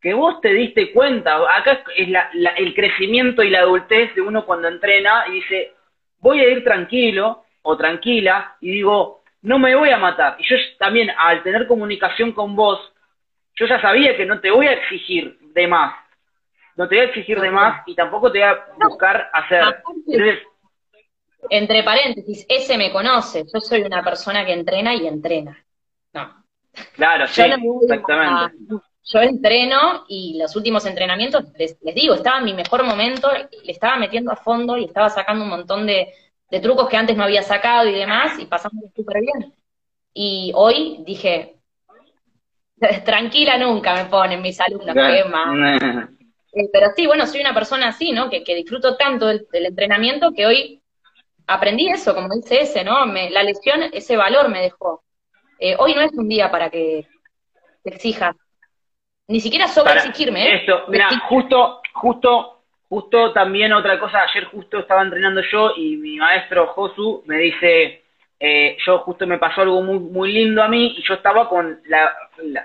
que 0.01 0.15
vos 0.15 0.41
te 0.41 0.53
diste 0.53 0.93
cuenta, 0.93 1.37
acá 1.57 1.83
es 1.97 2.09
la, 2.09 2.31
el 2.57 2.75
crecimiento 2.75 3.43
y 3.43 3.51
la 3.51 3.61
adultez 3.61 4.15
de 4.15 4.21
uno 4.21 4.45
cuando 4.45 4.69
entrena 4.69 5.25
y 5.29 5.33
dice, 5.33 5.73
voy 6.21 6.41
a 6.41 6.49
ir 6.49 6.63
tranquilo 6.63 7.45
o 7.63 7.77
tranquila 7.77 8.57
y 8.61 8.71
digo, 8.71 9.23
no 9.43 9.59
me 9.59 9.75
voy 9.75 9.91
a 9.91 9.99
matar. 9.99 10.37
Y 10.39 10.45
yo 10.49 10.57
también, 10.79 11.11
al 11.11 11.43
tener 11.43 11.67
comunicación 11.67 12.33
con 12.33 12.55
vos, 12.55 12.81
yo 13.57 13.67
ya 13.67 13.81
sabía 13.81 14.17
que 14.17 14.25
no 14.25 14.41
te 14.41 14.51
voy 14.51 14.67
a 14.67 14.73
exigir 14.73 15.39
de 15.41 15.67
más. 15.67 15.95
No 16.77 16.89
te 16.89 16.95
voy 16.95 17.05
a 17.05 17.09
exigir 17.09 17.41
de 17.41 17.51
más 17.51 17.83
y 17.87 17.95
tampoco 17.97 18.31
te 18.31 18.39
voy 18.39 18.49
a 18.49 18.67
buscar 18.89 19.29
hacer. 19.33 19.83
entre 21.51 21.83
paréntesis, 21.83 22.47
ese 22.49 22.79
me 22.79 22.93
conoce. 22.93 23.45
Yo 23.53 23.61
soy 23.61 23.83
una 23.83 24.03
persona 24.03 24.47
que 24.47 24.53
entrena 24.53 24.95
y 24.95 25.09
entrena. 25.09 25.59
No. 26.13 26.45
Claro, 26.95 27.27
sí, 27.27 27.43
exactamente. 27.83 28.57
yo 29.03 29.21
entreno 29.21 30.05
y 30.09 30.39
los 30.39 30.55
últimos 30.55 30.87
entrenamientos, 30.87 31.45
les, 31.59 31.77
les 31.83 31.95
digo, 31.95 32.15
estaba 32.15 32.39
en 32.39 32.45
mi 32.45 32.55
mejor 32.55 32.85
momento, 32.85 33.29
le 33.33 33.73
estaba 33.73 33.97
metiendo 33.97 34.31
a 34.31 34.37
fondo 34.37 34.77
y 34.77 34.85
estaba 34.85 35.11
sacando 35.11 35.43
un 35.43 35.51
montón 35.51 35.87
de, 35.87 36.13
de 36.49 36.61
trucos 36.61 36.89
que 36.89 36.97
antes 36.97 37.17
no 37.17 37.25
había 37.25 37.43
sacado 37.43 37.89
y 37.89 37.93
demás, 37.93 38.39
y 38.39 38.47
pasamos 38.47 38.85
súper 38.95 39.21
bien. 39.21 39.58
Y 40.21 40.51
hoy 40.57 40.97
dije, 41.07 41.59
tranquila 43.05 43.57
nunca 43.57 43.95
me 43.95 44.07
ponen 44.07 44.43
mis 44.43 44.61
alumnos, 44.61 44.93
qué 44.93 45.25
más. 45.25 46.09
Eh, 46.53 46.69
pero 46.73 46.89
sí, 46.97 47.07
bueno, 47.07 47.25
soy 47.25 47.41
una 47.41 47.55
persona 47.55 47.89
así, 47.89 48.11
¿no? 48.11 48.29
Que, 48.29 48.43
que 48.43 48.57
disfruto 48.57 48.97
tanto 48.97 49.27
del, 49.27 49.47
entrenamiento 49.53 50.33
que 50.35 50.45
hoy 50.45 50.83
aprendí 51.47 51.89
eso, 51.89 52.17
como 52.17 52.35
dice 52.35 52.63
ese, 52.63 52.83
¿no? 52.83 53.07
Me, 53.07 53.31
la 53.31 53.45
lección, 53.45 53.83
ese 53.93 54.17
valor 54.17 54.49
me 54.49 54.61
dejó. 54.61 55.05
Eh, 55.61 55.77
hoy 55.79 55.95
no 55.95 56.01
es 56.01 56.13
un 56.15 56.29
día 56.29 56.51
para 56.51 56.69
que 56.69 57.07
te 57.85 57.91
exijas. 57.95 58.35
Ni 59.29 59.39
siquiera 59.39 59.69
sobre 59.69 59.93
exigirme, 59.93 60.49
¿eh? 60.49 60.57
Esto, 60.57 60.85
mira, 60.89 61.11
justo, 61.29 61.81
justo 61.93 62.59
Justo 62.89 63.35
también 63.35 63.75
otra 63.75 64.01
cosa, 64.01 64.23
ayer 64.23 64.47
justo 64.47 64.79
estaba 64.79 65.03
entrenando 65.03 65.43
yo 65.53 65.75
y 65.77 65.97
mi 65.97 66.17
maestro 66.17 66.69
Josu 66.69 67.23
me 67.27 67.37
dice, 67.37 68.03
eh, 68.41 68.77
yo 68.87 68.99
justo 69.01 69.27
me 69.27 69.39
pasó 69.39 69.63
algo 69.63 69.83
muy, 69.83 69.99
muy 69.99 70.33
lindo 70.33 70.63
a 70.63 70.69
mí 70.69 70.95
y 70.97 71.03
yo 71.03 71.15
estaba 71.15 71.49
con 71.49 71.81
la, 71.87 72.13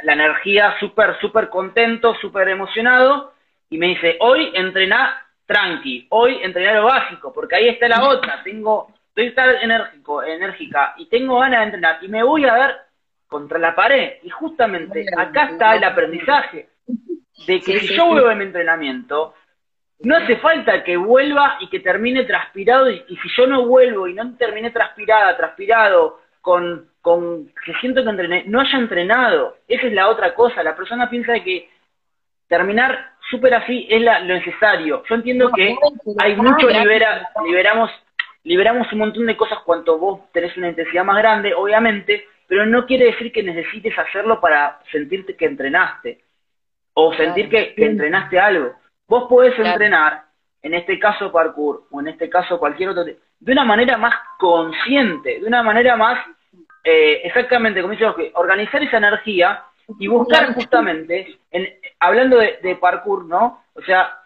la, 0.03 0.13
energía 0.13 0.75
súper, 0.79 1.19
súper 1.19 1.49
contento, 1.49 2.13
súper 2.15 2.49
emocionado 2.49 3.33
y 3.69 3.79
me 3.79 3.87
dice, 3.87 4.17
hoy 4.19 4.51
entrená 4.53 5.25
tranqui, 5.47 6.05
hoy 6.09 6.39
entrená 6.43 6.73
lo 6.73 6.85
básico, 6.85 7.33
porque 7.33 7.55
ahí 7.55 7.69
está 7.69 7.87
la 7.87 8.07
otra, 8.07 8.43
tengo, 8.43 8.93
estoy 9.09 9.33
tan 9.33 9.55
enérgico, 9.55 10.21
enérgica 10.21 10.93
y 10.97 11.07
tengo 11.07 11.39
ganas 11.39 11.59
de 11.59 11.65
entrenar 11.65 11.97
y 12.03 12.07
me 12.07 12.23
voy 12.23 12.45
a 12.45 12.53
ver 12.53 12.75
contra 13.27 13.57
la 13.57 13.73
pared 13.73 14.17
y 14.21 14.29
justamente 14.29 15.05
acá 15.17 15.49
está 15.49 15.75
el 15.75 15.83
aprendizaje 15.83 16.69
de 17.47 17.59
que 17.59 17.79
si 17.79 17.95
yo 17.95 18.05
vuelvo 18.05 18.29
a 18.29 18.35
mi 18.35 18.43
entrenamiento, 18.43 19.33
no 20.03 20.17
hace 20.17 20.35
falta 20.37 20.83
que 20.83 20.97
vuelva 20.97 21.57
y 21.61 21.69
que 21.69 21.79
termine 21.79 22.25
transpirado, 22.25 22.89
y, 22.89 22.99
si 23.07 23.29
yo 23.37 23.47
no 23.47 23.65
vuelvo 23.65 24.07
y 24.07 24.13
no 24.13 24.35
termine 24.35 24.69
transpirada, 24.69 25.35
transpirado, 25.37 26.19
con, 26.41 26.89
con 27.01 27.47
que 27.65 27.73
siento 27.79 28.03
que 28.03 28.09
entrené, 28.09 28.43
no 28.47 28.59
haya 28.59 28.77
entrenado. 28.77 29.57
Esa 29.65 29.87
es 29.87 29.93
la 29.93 30.09
otra 30.09 30.33
cosa. 30.33 30.61
La 30.61 30.75
persona 30.75 31.09
piensa 31.09 31.39
que 31.39 31.69
terminar 32.49 33.13
súper 33.29 33.53
así 33.53 33.87
es 33.89 34.01
lo 34.01 34.35
necesario. 34.35 35.03
Yo 35.07 35.15
entiendo 35.15 35.49
que 35.53 35.73
hay 36.19 36.35
mucho, 36.35 36.67
libera, 36.67 37.29
liberamos, 37.45 37.89
liberamos 38.43 38.91
un 38.91 38.99
montón 38.99 39.25
de 39.25 39.37
cosas 39.37 39.59
cuanto 39.59 39.97
vos 39.97 40.19
tenés 40.33 40.55
una 40.57 40.67
intensidad 40.67 41.05
más 41.05 41.17
grande, 41.17 41.53
obviamente, 41.53 42.27
pero 42.45 42.65
no 42.65 42.85
quiere 42.85 43.05
decir 43.05 43.31
que 43.31 43.41
necesites 43.41 43.97
hacerlo 43.97 44.41
para 44.41 44.81
sentirte 44.91 45.37
que 45.37 45.45
entrenaste 45.45 46.19
o 46.93 47.13
sentir 47.13 47.49
que 47.49 47.73
entrenaste 47.77 48.37
algo. 48.37 48.82
Vos 49.07 49.25
podés 49.29 49.57
entrenar, 49.57 50.23
en 50.61 50.73
este 50.73 50.97
caso 50.97 51.31
parkour, 51.31 51.87
o 51.91 51.99
en 51.99 52.07
este 52.07 52.29
caso 52.29 52.57
cualquier 52.57 52.89
otro, 52.89 53.03
de 53.03 53.51
una 53.51 53.65
manera 53.65 53.97
más 53.97 54.15
consciente, 54.39 55.39
de 55.39 55.45
una 55.45 55.61
manera 55.61 55.95
más, 55.95 56.25
eh, 56.83 57.21
exactamente, 57.23 57.81
como 57.81 57.93
dice 57.93 58.05
que 58.15 58.31
organizar 58.35 58.81
esa 58.81 58.97
energía 58.97 59.63
y 59.99 60.07
buscar 60.07 60.53
justamente, 60.53 61.39
en, 61.51 61.67
hablando 61.99 62.37
de, 62.37 62.59
de 62.63 62.75
parkour, 62.77 63.25
¿no? 63.25 63.63
O 63.73 63.81
sea, 63.81 64.19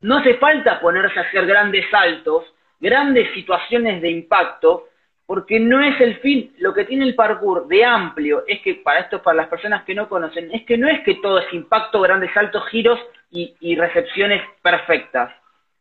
no 0.00 0.18
hace 0.18 0.34
falta 0.34 0.80
ponerse 0.80 1.18
a 1.18 1.22
hacer 1.22 1.46
grandes 1.46 1.88
saltos, 1.90 2.44
grandes 2.78 3.32
situaciones 3.32 4.02
de 4.02 4.10
impacto, 4.10 4.88
porque 5.26 5.58
no 5.58 5.80
es 5.82 5.98
el 6.00 6.16
fin. 6.18 6.54
Lo 6.58 6.74
que 6.74 6.84
tiene 6.84 7.06
el 7.06 7.14
parkour 7.14 7.66
de 7.66 7.84
amplio 7.84 8.44
es 8.46 8.60
que, 8.60 8.74
para 8.74 9.00
esto, 9.00 9.22
para 9.22 9.38
las 9.38 9.48
personas 9.48 9.84
que 9.84 9.94
no 9.94 10.08
conocen, 10.08 10.50
es 10.52 10.64
que 10.64 10.76
no 10.76 10.88
es 10.88 11.02
que 11.04 11.14
todo 11.16 11.38
es 11.38 11.52
impacto, 11.54 12.00
grandes 12.02 12.32
saltos, 12.34 12.66
giros 12.68 13.00
y, 13.34 13.76
recepciones 13.76 14.42
perfectas. 14.62 15.32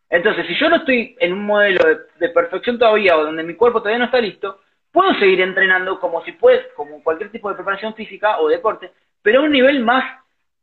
Entonces, 0.09 0.45
si 0.47 0.55
yo 0.55 0.69
no 0.69 0.77
estoy 0.77 1.15
en 1.19 1.33
un 1.33 1.45
modelo 1.45 1.83
de, 2.19 2.29
perfección 2.29 2.79
todavía 2.79 3.17
o 3.17 3.23
donde 3.23 3.43
mi 3.43 3.55
cuerpo 3.55 3.79
todavía 3.79 3.99
no 3.99 4.05
está 4.05 4.19
listo, 4.19 4.59
puedo 4.91 5.13
seguir 5.15 5.41
entrenando 5.41 5.99
como 5.99 6.23
si 6.23 6.33
puedes, 6.33 6.67
como 6.75 7.03
cualquier 7.03 7.31
tipo 7.31 7.49
de 7.49 7.55
preparación 7.55 7.93
física 7.95 8.39
o 8.39 8.47
deporte, 8.47 8.91
pero 9.21 9.39
a 9.39 9.43
un 9.43 9.51
nivel 9.51 9.83
más, 9.83 10.03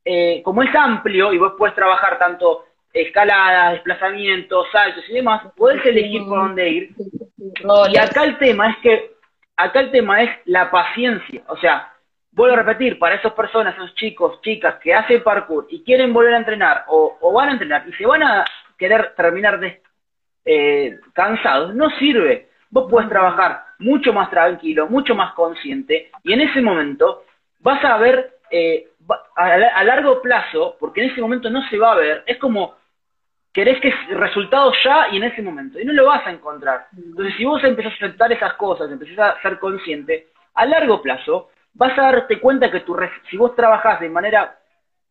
eh, 0.04 0.42
como 0.44 0.62
es 0.62 0.74
amplio 0.74 1.32
y 1.32 1.38
vos 1.38 1.54
puedes 1.56 1.74
trabajar 1.74 2.18
tanto 2.18 2.66
escaladas, 2.92 3.72
desplazamientos, 3.74 4.66
saltos 4.72 5.04
y 5.08 5.14
demás, 5.14 5.42
puedes 5.56 5.84
elegir 5.86 6.22
por 6.24 6.38
dónde 6.38 6.68
ir. 6.68 6.90
Y 7.92 7.98
acá 7.98 8.24
el 8.24 8.36
tema 8.38 8.70
es 8.70 8.76
que, 8.78 9.12
acá 9.56 9.80
el 9.80 9.90
tema 9.90 10.22
es 10.22 10.30
la 10.46 10.70
paciencia. 10.70 11.42
O 11.48 11.56
sea, 11.56 11.92
vuelvo 12.40 12.56
a 12.56 12.62
repetir, 12.62 12.98
para 12.98 13.16
esas 13.16 13.32
personas, 13.34 13.74
esos 13.74 13.94
chicos, 13.94 14.40
chicas 14.40 14.76
que 14.76 14.94
hacen 14.94 15.22
parkour 15.22 15.66
y 15.68 15.82
quieren 15.82 16.12
volver 16.12 16.34
a 16.34 16.38
entrenar 16.38 16.84
o, 16.88 17.32
van 17.32 17.50
a 17.50 17.52
entrenar 17.52 17.86
y 17.86 17.92
se 17.92 18.06
van 18.06 18.22
a 18.22 18.44
querer 18.78 19.14
terminar 19.14 19.60
de, 19.60 19.82
eh, 20.44 20.98
cansados, 21.12 21.74
no 21.74 21.90
sirve. 21.98 22.48
Vos 22.70 22.90
puedes 22.90 23.08
trabajar 23.08 23.64
mucho 23.78 24.12
más 24.12 24.30
tranquilo, 24.30 24.86
mucho 24.86 25.14
más 25.14 25.34
consciente 25.34 26.10
y 26.22 26.32
en 26.32 26.40
ese 26.40 26.62
momento 26.62 27.24
vas 27.58 27.84
a 27.84 27.98
ver 27.98 28.38
eh, 28.50 28.88
a, 29.36 29.84
largo 29.84 30.22
plazo, 30.22 30.76
porque 30.80 31.02
en 31.02 31.10
ese 31.10 31.20
momento 31.20 31.50
no 31.50 31.62
se 31.68 31.78
va 31.78 31.92
a 31.92 31.96
ver, 31.96 32.24
es 32.26 32.38
como 32.38 32.74
querés 33.52 33.80
que 33.80 33.92
resultado 34.14 34.72
ya 34.84 35.08
y 35.10 35.16
en 35.16 35.24
ese 35.24 35.42
momento, 35.42 35.78
y 35.78 35.84
no 35.84 35.92
lo 35.92 36.06
vas 36.06 36.26
a 36.26 36.30
encontrar. 36.30 36.86
Entonces, 36.96 37.34
si 37.36 37.44
vos 37.44 37.62
empezás 37.64 37.92
a 37.92 37.96
aceptar 37.96 38.32
esas 38.32 38.54
cosas, 38.54 38.90
empezás 38.90 39.18
a 39.18 39.42
ser 39.42 39.58
consciente, 39.58 40.28
a 40.54 40.64
largo 40.64 41.02
plazo 41.02 41.50
vas 41.74 41.98
a 41.98 42.02
darte 42.02 42.40
cuenta 42.40 42.70
que 42.70 42.80
tu 42.80 42.96
si 43.30 43.36
vos 43.36 43.54
trabajás 43.54 44.00
de 44.00 44.08
manera, 44.08 44.58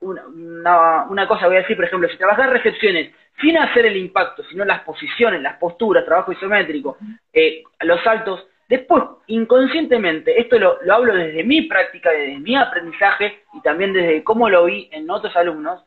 una, 0.02 1.06
una, 1.10 1.28
cosa 1.28 1.48
voy 1.48 1.58
a 1.58 1.62
decir, 1.62 1.76
por 1.76 1.86
ejemplo, 1.86 2.10
si 2.10 2.18
trabajás 2.18 2.50
recepciones 2.50 3.14
sin 3.42 3.58
hacer 3.58 3.86
el 3.86 3.98
impacto, 3.98 4.44
sino 4.50 4.66
las 4.66 4.82
posiciones, 4.82 5.42
las 5.42 5.58
posturas, 5.58 6.06
trabajo 6.06 6.32
isométrico, 6.32 6.98
eh, 7.34 7.64
los 7.82 8.02
saltos, 8.04 8.46
después, 8.68 9.04
inconscientemente, 9.28 10.40
esto 10.40 10.60
lo, 10.60 10.78
lo 10.84 10.94
hablo 10.94 11.14
desde 11.14 11.44
mi 11.44 11.64
práctica, 11.64 12.12
desde 12.12 12.40
mi 12.40 12.56
aprendizaje 12.56 13.44
y 13.54 13.62
también 13.62 13.94
desde 13.94 14.24
cómo 14.24 14.50
lo 14.50 14.66
vi 14.66 14.90
en 14.92 15.10
otros 15.10 15.36
alumnos, 15.36 15.84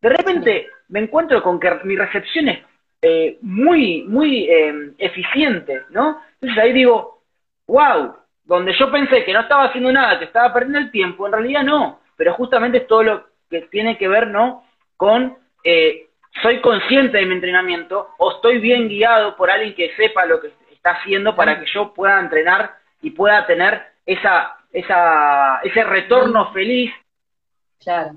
de 0.00 0.08
repente 0.08 0.68
me 0.88 1.00
encuentro 1.00 1.42
con 1.42 1.58
que 1.58 1.70
mi 1.84 1.96
recepción 1.96 2.48
es 2.48 2.58
eh, 3.02 3.38
muy, 3.42 4.04
muy 4.04 4.48
eh, 4.48 4.92
eficiente, 4.98 5.82
¿no? 5.90 6.20
Entonces 6.40 6.62
ahí 6.62 6.72
digo, 6.72 7.22
wow, 7.66 8.14
donde 8.46 8.72
yo 8.78 8.90
pensé 8.90 9.24
que 9.24 9.32
no 9.32 9.40
estaba 9.40 9.64
haciendo 9.64 9.92
nada, 9.92 10.18
que 10.18 10.24
estaba 10.24 10.52
perdiendo 10.52 10.78
el 10.78 10.90
tiempo, 10.90 11.26
en 11.26 11.32
realidad 11.32 11.62
no, 11.62 12.00
pero 12.16 12.32
justamente 12.34 12.78
es 12.78 12.86
todo 12.86 13.02
lo 13.02 13.26
que 13.50 13.62
tiene 13.62 13.98
que 13.98 14.08
ver, 14.08 14.28
¿no? 14.28 14.64
Con 14.96 15.36
eh, 15.62 16.06
soy 16.42 16.60
consciente 16.60 17.18
de 17.18 17.26
mi 17.26 17.34
entrenamiento 17.34 18.10
o 18.18 18.32
estoy 18.32 18.58
bien 18.58 18.88
guiado 18.88 19.36
por 19.36 19.50
alguien 19.50 19.74
que 19.74 19.94
sepa 19.96 20.24
lo 20.26 20.40
que 20.40 20.52
está 20.72 20.92
haciendo 20.92 21.34
para 21.34 21.58
que 21.58 21.66
yo 21.72 21.92
pueda 21.92 22.20
entrenar 22.20 22.76
y 23.02 23.10
pueda 23.10 23.46
tener 23.46 23.82
esa, 24.04 24.56
esa, 24.72 25.60
ese 25.62 25.84
retorno 25.84 26.52
feliz 26.52 26.92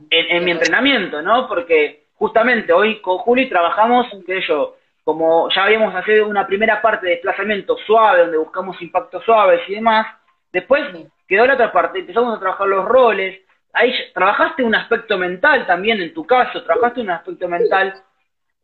en, 0.10 0.46
mi 0.46 0.52
entrenamiento, 0.52 1.22
¿no? 1.22 1.48
Porque 1.48 2.08
justamente 2.16 2.74
hoy 2.74 3.02
con 3.02 3.18
Juli 3.20 3.50
trabajamos, 3.50 4.08
qué 4.26 4.42
sé 4.42 4.48
yo, 4.48 4.76
como 5.04 5.50
ya 5.50 5.64
habíamos 5.64 5.94
hecho 6.08 6.28
una 6.28 6.46
primera 6.46 6.82
parte 6.82 7.06
de 7.06 7.14
desplazamiento 7.14 7.78
suave, 7.86 8.22
donde 8.22 8.38
buscamos 8.38 8.82
impactos 8.82 9.24
suaves 9.24 9.62
y 9.68 9.76
demás, 9.76 10.08
después 10.52 10.84
quedó 11.28 11.46
la 11.46 11.54
otra 11.54 11.72
parte, 11.72 12.00
empezamos 12.00 12.36
a 12.36 12.40
trabajar 12.40 12.68
los 12.68 12.86
roles, 12.86 13.42
ahí 13.74 13.94
trabajaste 14.14 14.64
un 14.64 14.76
aspecto 14.76 15.18
mental 15.18 15.66
también 15.66 16.02
en 16.02 16.14
tu 16.14 16.26
caso, 16.26 16.64
trabajaste 16.64 17.02
un 17.02 17.12
aspecto 17.12 17.48
mental 17.48 17.94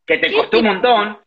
que 0.06 0.18
te 0.18 0.34
costó 0.34 0.60
un 0.60 0.66
montón, 0.66 1.18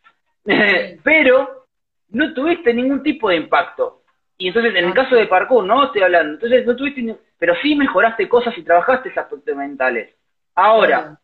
pero 1.03 1.65
no 2.09 2.33
tuviste 2.33 2.73
ningún 2.73 3.03
tipo 3.03 3.29
de 3.29 3.37
impacto. 3.37 4.03
Y 4.37 4.47
entonces, 4.47 4.73
en 4.73 4.85
el 4.85 4.93
caso 4.93 5.15
de 5.15 5.27
parkour, 5.27 5.65
¿no? 5.65 5.85
Estoy 5.85 6.01
hablando. 6.01 6.35
Entonces, 6.35 6.65
no 6.65 6.73
tuviste, 6.75 7.17
pero 7.37 7.55
sí 7.61 7.75
mejoraste 7.75 8.29
cosas 8.29 8.57
y 8.57 8.63
trabajaste 8.63 9.09
esos 9.09 9.23
aspectos 9.23 9.55
mentales. 9.55 10.15
Ahora, 10.55 11.19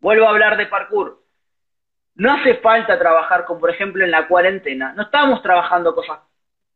vuelvo 0.00 0.26
a 0.26 0.30
hablar 0.30 0.56
de 0.56 0.66
parkour. 0.66 1.22
No 2.14 2.32
hace 2.32 2.54
falta 2.56 2.98
trabajar 2.98 3.44
como, 3.44 3.60
por 3.60 3.70
ejemplo, 3.70 4.02
en 4.02 4.10
la 4.10 4.26
cuarentena. 4.26 4.94
No 4.94 5.02
estamos 5.02 5.42
trabajando 5.42 5.94
cosas 5.94 6.20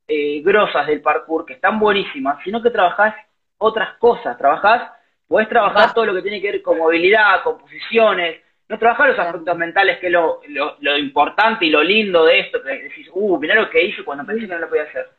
eh, 0.07 0.43
grosas 0.43 0.87
del 0.87 1.01
parkour, 1.01 1.45
que 1.45 1.55
están 1.55 1.79
buenísimas, 1.79 2.43
sino 2.45 2.63
que 2.63 2.71
trabajás 2.71 3.15
otras 3.59 3.97
cosas. 3.99 4.37
Trabajás, 4.37 4.93
podés 5.27 5.49
trabajar 5.49 5.95
todo 5.95 6.07
lo 6.07 6.15
que 6.15 6.23
tiene 6.23 6.41
que 6.41 6.53
ver 6.53 6.63
con 6.63 6.79
movilidad, 6.79 7.43
con 7.43 7.59
posiciones, 7.59 8.41
no 8.69 8.79
trabajar 8.79 9.11
los 9.11 9.19
aspectos 9.19 9.57
mentales, 9.57 9.99
que 9.99 10.07
es 10.07 10.13
lo, 10.13 10.41
lo, 10.81 10.99
importante 10.99 11.67
y 11.67 11.71
lo 11.71 11.83
lindo 11.83 12.25
de 12.25 12.41
esto, 12.41 12.63
que 12.63 12.85
decís, 12.85 13.09
uh, 13.13 13.39
mirá 13.39 13.55
lo 13.55 13.69
que 13.69 13.85
hice 13.85 14.03
cuando 14.03 14.25
pensé 14.25 14.47
que 14.47 14.55
no 14.55 14.59
lo 14.59 14.69
podía 14.69 14.85
hacer. 14.85 15.11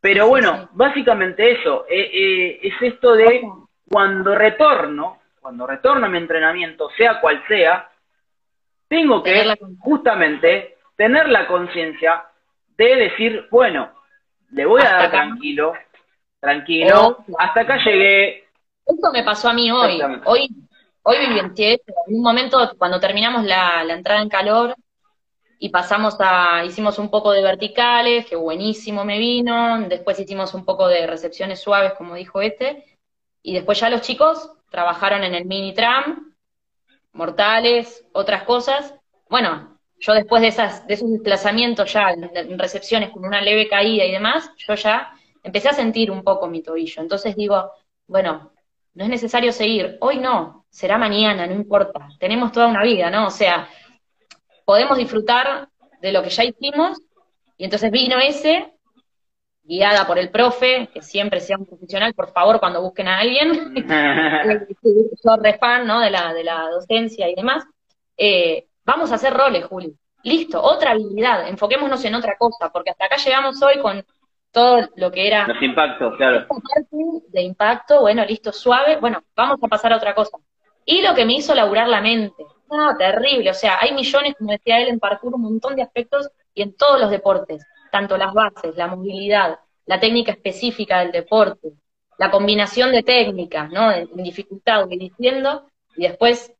Pero 0.00 0.28
bueno, 0.28 0.68
básicamente 0.72 1.60
eso, 1.60 1.86
eh, 1.88 2.10
eh, 2.12 2.60
es 2.62 2.74
esto 2.80 3.14
de 3.14 3.42
cuando 3.90 4.34
retorno, 4.34 5.18
cuando 5.40 5.66
retorno 5.66 6.06
a 6.06 6.08
mi 6.08 6.18
entrenamiento, 6.18 6.88
sea 6.96 7.20
cual 7.20 7.42
sea, 7.48 7.90
tengo 8.86 9.22
que 9.22 9.44
justamente 9.80 10.76
tener 10.96 11.28
la 11.28 11.46
conciencia 11.46 12.24
de 12.76 12.94
decir, 12.94 13.48
bueno, 13.50 13.90
le 14.50 14.66
voy 14.66 14.82
a 14.82 14.90
dar 14.90 15.10
tranquilo, 15.10 15.72
tranquilo, 16.40 17.24
hasta 17.38 17.60
acá 17.60 17.78
llegué. 17.84 18.44
Esto 18.86 19.12
me 19.12 19.22
pasó 19.22 19.48
a 19.48 19.52
mí 19.52 19.70
hoy. 19.70 20.00
Hoy 20.24 20.68
Hoy 21.10 21.20
viví 21.20 21.38
en 21.38 22.16
un 22.16 22.22
momento 22.22 22.58
cuando 22.76 23.00
terminamos 23.00 23.42
la, 23.44 23.82
entrada 23.88 24.20
en 24.20 24.28
calor 24.28 24.76
y 25.58 25.70
pasamos 25.70 26.16
a, 26.18 26.66
hicimos 26.66 26.98
un 26.98 27.08
poco 27.08 27.32
de 27.32 27.42
verticales, 27.42 28.26
que 28.26 28.36
buenísimo 28.36 29.06
me 29.06 29.18
vino, 29.18 29.80
después 29.88 30.20
hicimos 30.20 30.52
un 30.52 30.66
poco 30.66 30.86
de 30.86 31.06
recepciones 31.06 31.60
suaves, 31.60 31.94
como 31.94 32.14
dijo 32.14 32.42
este, 32.42 32.84
y 33.42 33.54
después 33.54 33.80
ya 33.80 33.88
los 33.88 34.02
chicos 34.02 34.52
trabajaron 34.70 35.24
en 35.24 35.34
el 35.34 35.46
mini 35.46 35.72
tram, 35.72 36.34
mortales, 37.12 38.04
otras 38.12 38.42
cosas. 38.42 38.94
Bueno, 39.30 39.77
yo 40.00 40.12
después 40.14 40.42
de, 40.42 40.48
esas, 40.48 40.86
de 40.86 40.94
esos 40.94 41.10
desplazamientos 41.10 41.92
ya 41.92 42.10
en 42.10 42.58
recepciones 42.58 43.10
con 43.10 43.24
una 43.24 43.40
leve 43.40 43.68
caída 43.68 44.04
y 44.04 44.12
demás, 44.12 44.50
yo 44.56 44.74
ya 44.74 45.12
empecé 45.42 45.68
a 45.68 45.72
sentir 45.72 46.10
un 46.10 46.22
poco 46.22 46.48
mi 46.48 46.62
tobillo. 46.62 47.02
Entonces 47.02 47.34
digo, 47.36 47.72
bueno, 48.06 48.52
no 48.94 49.04
es 49.04 49.10
necesario 49.10 49.52
seguir, 49.52 49.96
hoy 50.00 50.18
no, 50.18 50.66
será 50.70 50.98
mañana, 50.98 51.46
no 51.46 51.54
importa, 51.54 52.08
tenemos 52.18 52.52
toda 52.52 52.66
una 52.66 52.82
vida, 52.82 53.10
¿no? 53.10 53.26
O 53.26 53.30
sea, 53.30 53.68
podemos 54.64 54.98
disfrutar 54.98 55.68
de 56.00 56.12
lo 56.12 56.22
que 56.22 56.30
ya 56.30 56.44
hicimos, 56.44 56.98
y 57.56 57.64
entonces 57.64 57.90
vino 57.90 58.18
ese, 58.18 58.72
guiada 59.62 60.06
por 60.06 60.18
el 60.18 60.30
profe, 60.30 60.88
que 60.92 61.02
siempre 61.02 61.40
sea 61.40 61.58
un 61.58 61.66
profesional, 61.66 62.14
por 62.14 62.32
favor, 62.32 62.58
cuando 62.58 62.82
busquen 62.82 63.08
a 63.08 63.18
alguien, 63.18 63.74
yo 65.24 65.36
re 65.36 65.58
fan, 65.58 65.86
¿no? 65.86 66.00
De 66.00 66.10
la, 66.10 66.32
de 66.32 66.44
la 66.44 66.68
docencia 66.70 67.28
y 67.28 67.34
demás, 67.34 67.64
eh, 68.16 68.67
vamos 68.88 69.12
a 69.12 69.16
hacer 69.16 69.34
roles, 69.34 69.66
Juli. 69.66 69.94
Listo, 70.24 70.60
otra 70.62 70.92
habilidad, 70.92 71.46
enfoquémonos 71.46 72.02
en 72.06 72.14
otra 72.14 72.36
cosa, 72.38 72.70
porque 72.72 72.90
hasta 72.90 73.04
acá 73.04 73.16
llegamos 73.16 73.62
hoy 73.62 73.78
con 73.80 74.02
todo 74.50 74.88
lo 74.96 75.12
que 75.12 75.28
era... 75.28 75.46
Los 75.46 75.62
impactos, 75.62 76.16
claro. 76.16 76.46
De 77.28 77.42
impacto, 77.42 78.00
bueno, 78.00 78.24
listo, 78.24 78.50
suave, 78.50 78.96
bueno, 78.96 79.22
vamos 79.36 79.58
a 79.62 79.68
pasar 79.68 79.92
a 79.92 79.96
otra 79.96 80.14
cosa. 80.14 80.38
Y 80.86 81.02
lo 81.02 81.14
que 81.14 81.26
me 81.26 81.34
hizo 81.34 81.54
laburar 81.54 81.86
la 81.86 82.00
mente. 82.00 82.42
No, 82.70 82.96
terrible, 82.96 83.50
o 83.50 83.54
sea, 83.54 83.78
hay 83.78 83.92
millones, 83.92 84.34
como 84.38 84.52
decía 84.52 84.80
él, 84.80 84.88
en 84.88 84.98
parkour, 84.98 85.34
un 85.34 85.42
montón 85.42 85.76
de 85.76 85.82
aspectos 85.82 86.30
y 86.54 86.62
en 86.62 86.74
todos 86.74 86.98
los 86.98 87.10
deportes, 87.10 87.64
tanto 87.92 88.16
las 88.16 88.32
bases, 88.32 88.74
la 88.74 88.86
movilidad, 88.86 89.58
la 89.84 90.00
técnica 90.00 90.32
específica 90.32 91.00
del 91.00 91.12
deporte, 91.12 91.72
la 92.18 92.30
combinación 92.30 92.90
de 92.92 93.02
técnicas, 93.02 93.70
¿no? 93.70 93.92
En, 93.92 94.08
dificultad, 94.16 94.86
voy 94.86 94.98
diciendo, 94.98 95.66
y 95.96 96.08
después 96.08 96.54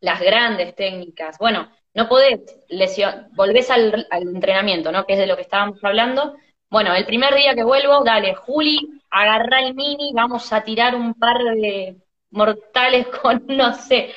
las 0.00 0.20
grandes 0.20 0.74
técnicas. 0.74 1.38
Bueno, 1.38 1.70
no 1.94 2.08
podés 2.08 2.40
lesión, 2.68 3.28
volvés 3.32 3.70
al, 3.70 4.06
al 4.10 4.22
entrenamiento, 4.22 4.92
¿no? 4.92 5.04
Que 5.06 5.14
es 5.14 5.18
de 5.18 5.26
lo 5.26 5.36
que 5.36 5.42
estábamos 5.42 5.82
hablando, 5.82 6.36
bueno, 6.70 6.94
el 6.94 7.04
primer 7.04 7.34
día 7.34 7.54
que 7.56 7.64
vuelvo, 7.64 8.04
dale, 8.04 8.34
Juli, 8.34 8.78
agarra 9.10 9.60
el 9.60 9.74
mini, 9.74 10.12
vamos 10.14 10.52
a 10.52 10.62
tirar 10.62 10.94
un 10.94 11.14
par 11.14 11.36
de 11.38 11.96
mortales 12.30 13.08
con, 13.22 13.44
no 13.48 13.72
sé, 13.72 14.14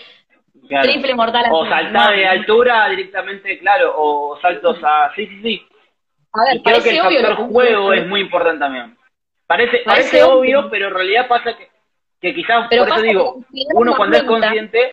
triple 0.83 1.15
mortal. 1.15 1.45
O 1.51 1.65
saltar 1.67 2.15
de 2.15 2.27
altura 2.27 2.87
directamente, 2.89 3.57
claro, 3.57 3.95
o 3.97 4.39
saltos 4.39 4.77
a... 4.83 5.11
Sí, 5.15 5.25
sí, 5.25 5.41
sí. 5.41 5.67
A 6.31 6.45
ver, 6.45 6.61
creo 6.61 6.83
que 6.83 6.89
el 6.91 7.01
factor 7.01 7.47
juego 7.47 7.93
es 7.93 8.07
muy 8.07 8.21
importante 8.21 8.59
también. 8.59 8.97
Parece, 9.47 9.79
parece, 9.83 10.23
obvio, 10.23 10.69
pero 10.69 10.87
en 10.87 10.93
realidad 10.93 11.27
pasa 11.27 11.57
que, 11.57 11.69
que 12.21 12.35
quizás, 12.35 12.67
por 12.67 12.87
eso 12.87 13.01
digo, 13.01 13.39
uno 13.73 13.95
cuando 13.95 14.17
es 14.17 14.23
consciente... 14.23 14.91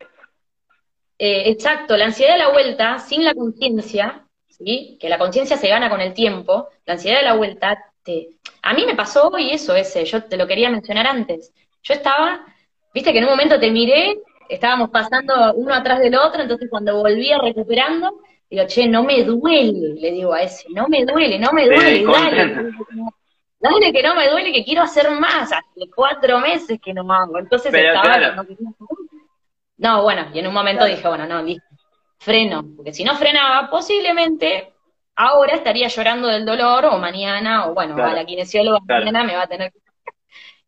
Eh, 1.22 1.50
exacto, 1.50 1.98
la 1.98 2.06
ansiedad 2.06 2.32
de 2.32 2.38
la 2.38 2.48
vuelta, 2.50 2.98
sin 2.98 3.26
la 3.26 3.34
conciencia, 3.34 4.24
que 4.58 5.06
la 5.06 5.18
conciencia 5.18 5.58
se 5.58 5.68
gana 5.68 5.90
con 5.90 6.00
el 6.00 6.14
tiempo, 6.14 6.68
la 6.86 6.94
ansiedad 6.94 7.18
de 7.18 7.26
la 7.26 7.34
vuelta, 7.34 7.78
te... 8.02 8.30
a 8.62 8.72
mí 8.72 8.86
me 8.86 8.94
pasó 8.94 9.28
hoy 9.28 9.50
eso 9.50 9.76
ese, 9.76 10.02
yo 10.06 10.24
te 10.24 10.38
lo 10.38 10.46
quería 10.46 10.70
mencionar 10.70 11.06
antes. 11.06 11.52
Yo 11.82 11.92
estaba, 11.92 12.46
viste 12.94 13.12
que 13.12 13.18
en 13.18 13.24
un 13.24 13.30
momento 13.32 13.60
te 13.60 13.70
miré, 13.70 14.18
estábamos 14.48 14.88
pasando 14.88 15.52
uno 15.56 15.74
atrás 15.74 16.00
del 16.00 16.14
otro, 16.14 16.40
entonces 16.40 16.70
cuando 16.70 16.96
volvía 16.96 17.36
recuperando, 17.36 18.22
digo, 18.48 18.64
che, 18.66 18.88
no 18.88 19.02
me 19.02 19.22
duele, 19.22 20.00
le 20.00 20.12
digo 20.12 20.32
a 20.32 20.40
ese, 20.40 20.70
no 20.70 20.88
me 20.88 21.04
duele, 21.04 21.38
no 21.38 21.52
me 21.52 21.66
duele, 21.66 22.02
dale. 22.02 22.70
Dale 23.60 23.92
que 23.92 24.02
no 24.02 24.14
me 24.14 24.26
duele, 24.26 24.54
que 24.54 24.64
quiero 24.64 24.80
hacer 24.80 25.10
más, 25.10 25.52
hace 25.52 25.90
cuatro 25.94 26.38
meses 26.38 26.80
que 26.82 26.94
no 26.94 27.12
hago. 27.12 27.38
Entonces 27.38 27.74
estaba, 27.74 28.16
no, 28.30 28.46
no, 29.80 30.02
bueno, 30.02 30.28
y 30.32 30.38
en 30.38 30.46
un 30.46 30.54
momento 30.54 30.84
dije, 30.84 31.08
bueno, 31.08 31.26
no, 31.26 31.42
listo 31.42 31.64
freno, 32.18 32.62
porque 32.76 32.92
si 32.92 33.02
no 33.02 33.16
frenaba, 33.16 33.70
posiblemente 33.70 34.74
ahora 35.16 35.54
estaría 35.54 35.88
llorando 35.88 36.28
del 36.28 36.44
dolor 36.44 36.84
o 36.84 36.98
mañana, 36.98 37.66
o 37.66 37.74
bueno, 37.74 37.96
a 37.96 38.12
la 38.12 38.26
kinesióloga 38.26 38.78
mañana 38.86 39.24
me 39.24 39.34
va 39.34 39.42
a 39.42 39.48
tener 39.48 39.72
que... 39.72 39.80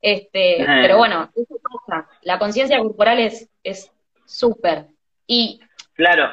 Este, 0.04 0.64
pero 0.66 0.98
bueno, 0.98 1.30
eso 1.36 1.54
pasa. 1.62 2.08
La 2.22 2.36
conciencia 2.36 2.76
corporal 2.78 3.20
es 3.20 3.92
súper. 4.24 4.86
y 5.28 5.60
claro. 5.94 6.28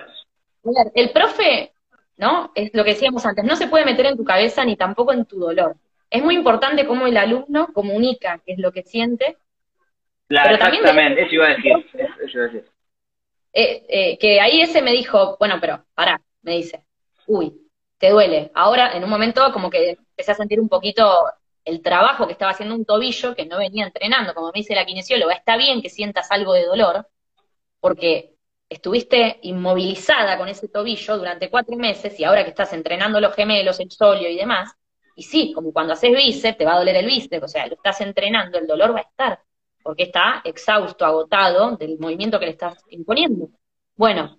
el 0.96 1.12
profe, 1.12 1.74
¿no? 2.18 2.52
Es 2.56 2.72
lo 2.74 2.84
que 2.84 2.94
decíamos 2.96 3.28
antes, 3.28 3.46
no 3.46 3.56
se 3.56 3.68
puede 3.68 3.86
meter 3.86 4.08
en 4.08 4.18
tu 4.18 4.24
cabeza 4.24 4.66
ni 4.66 4.76
tampoco 4.76 5.14
en 5.14 5.26
tu 5.26 5.38
dolor. 5.38 5.76
Es 6.10 6.24
muy 6.24 6.34
importante 6.34 6.88
cómo 6.88 7.06
el 7.06 7.18
alumno 7.18 7.68
comunica 7.72 8.42
qué 8.44 8.54
es 8.54 8.58
lo 8.58 8.72
que 8.72 8.82
siente. 8.82 9.38
Claro, 10.28 10.56
exactamente, 10.56 11.22
eso 11.22 11.36
iba 11.36 11.46
a 11.46 11.50
decir. 11.50 11.74
Eso 11.94 12.38
iba 12.38 12.46
a 12.46 12.48
decir. 12.48 12.69
Eh, 13.60 13.86
eh, 13.90 14.18
que 14.18 14.40
ahí 14.40 14.62
ese 14.62 14.82
me 14.82 14.94
dijo, 14.94 15.36
bueno, 15.38 15.58
pero 15.60 15.86
pará, 15.94 16.22
me 16.44 16.54
dice, 16.54 16.86
uy, 17.28 17.70
te 17.98 18.10
duele. 18.10 18.52
Ahora, 18.56 18.96
en 18.96 19.04
un 19.04 19.10
momento, 19.10 19.52
como 19.52 19.70
que 19.70 19.90
empecé 19.92 20.32
a 20.32 20.36
sentir 20.36 20.62
un 20.62 20.70
poquito 20.70 21.26
el 21.66 21.82
trabajo 21.82 22.26
que 22.26 22.32
estaba 22.34 22.52
haciendo 22.54 22.74
un 22.74 22.86
tobillo 22.86 23.36
que 23.36 23.46
no 23.46 23.58
venía 23.58 23.86
entrenando, 23.86 24.34
como 24.34 24.48
me 24.48 24.60
dice 24.60 24.76
la 24.76 24.86
kinesióloga, 24.86 25.34
está 25.34 25.58
bien 25.58 25.82
que 25.82 25.90
sientas 25.90 26.32
algo 26.32 26.54
de 26.54 26.66
dolor, 26.66 27.10
porque 27.82 28.36
estuviste 28.70 29.40
inmovilizada 29.42 30.38
con 30.38 30.48
ese 30.48 30.70
tobillo 30.70 31.18
durante 31.18 31.50
cuatro 31.50 31.76
meses 31.76 32.18
y 32.18 32.24
ahora 32.24 32.44
que 32.46 32.52
estás 32.52 32.72
entrenando 32.72 33.20
los 33.20 33.36
gemelos, 33.36 33.80
el 33.82 33.92
solio 33.92 34.30
y 34.30 34.38
demás, 34.38 34.72
y 35.18 35.24
sí, 35.24 35.52
como 35.54 35.74
cuando 35.74 35.94
haces 35.94 36.12
bíceps, 36.16 36.58
te 36.58 36.66
va 36.66 36.76
a 36.76 36.80
doler 36.80 36.96
el 36.96 37.08
bíceps, 37.08 37.44
o 37.44 37.48
sea, 37.50 37.68
lo 37.68 37.76
estás 37.76 38.00
entrenando, 38.00 38.58
el 38.58 38.68
dolor 38.68 38.96
va 38.96 39.00
a 39.00 39.02
estar 39.02 39.40
porque 39.90 40.04
está 40.04 40.44
exhausto, 40.44 41.04
agotado 41.04 41.76
del 41.76 41.98
movimiento 41.98 42.40
que 42.40 42.46
le 42.46 42.52
estás 42.52 42.78
imponiendo. 42.90 43.50
Bueno, 43.96 44.38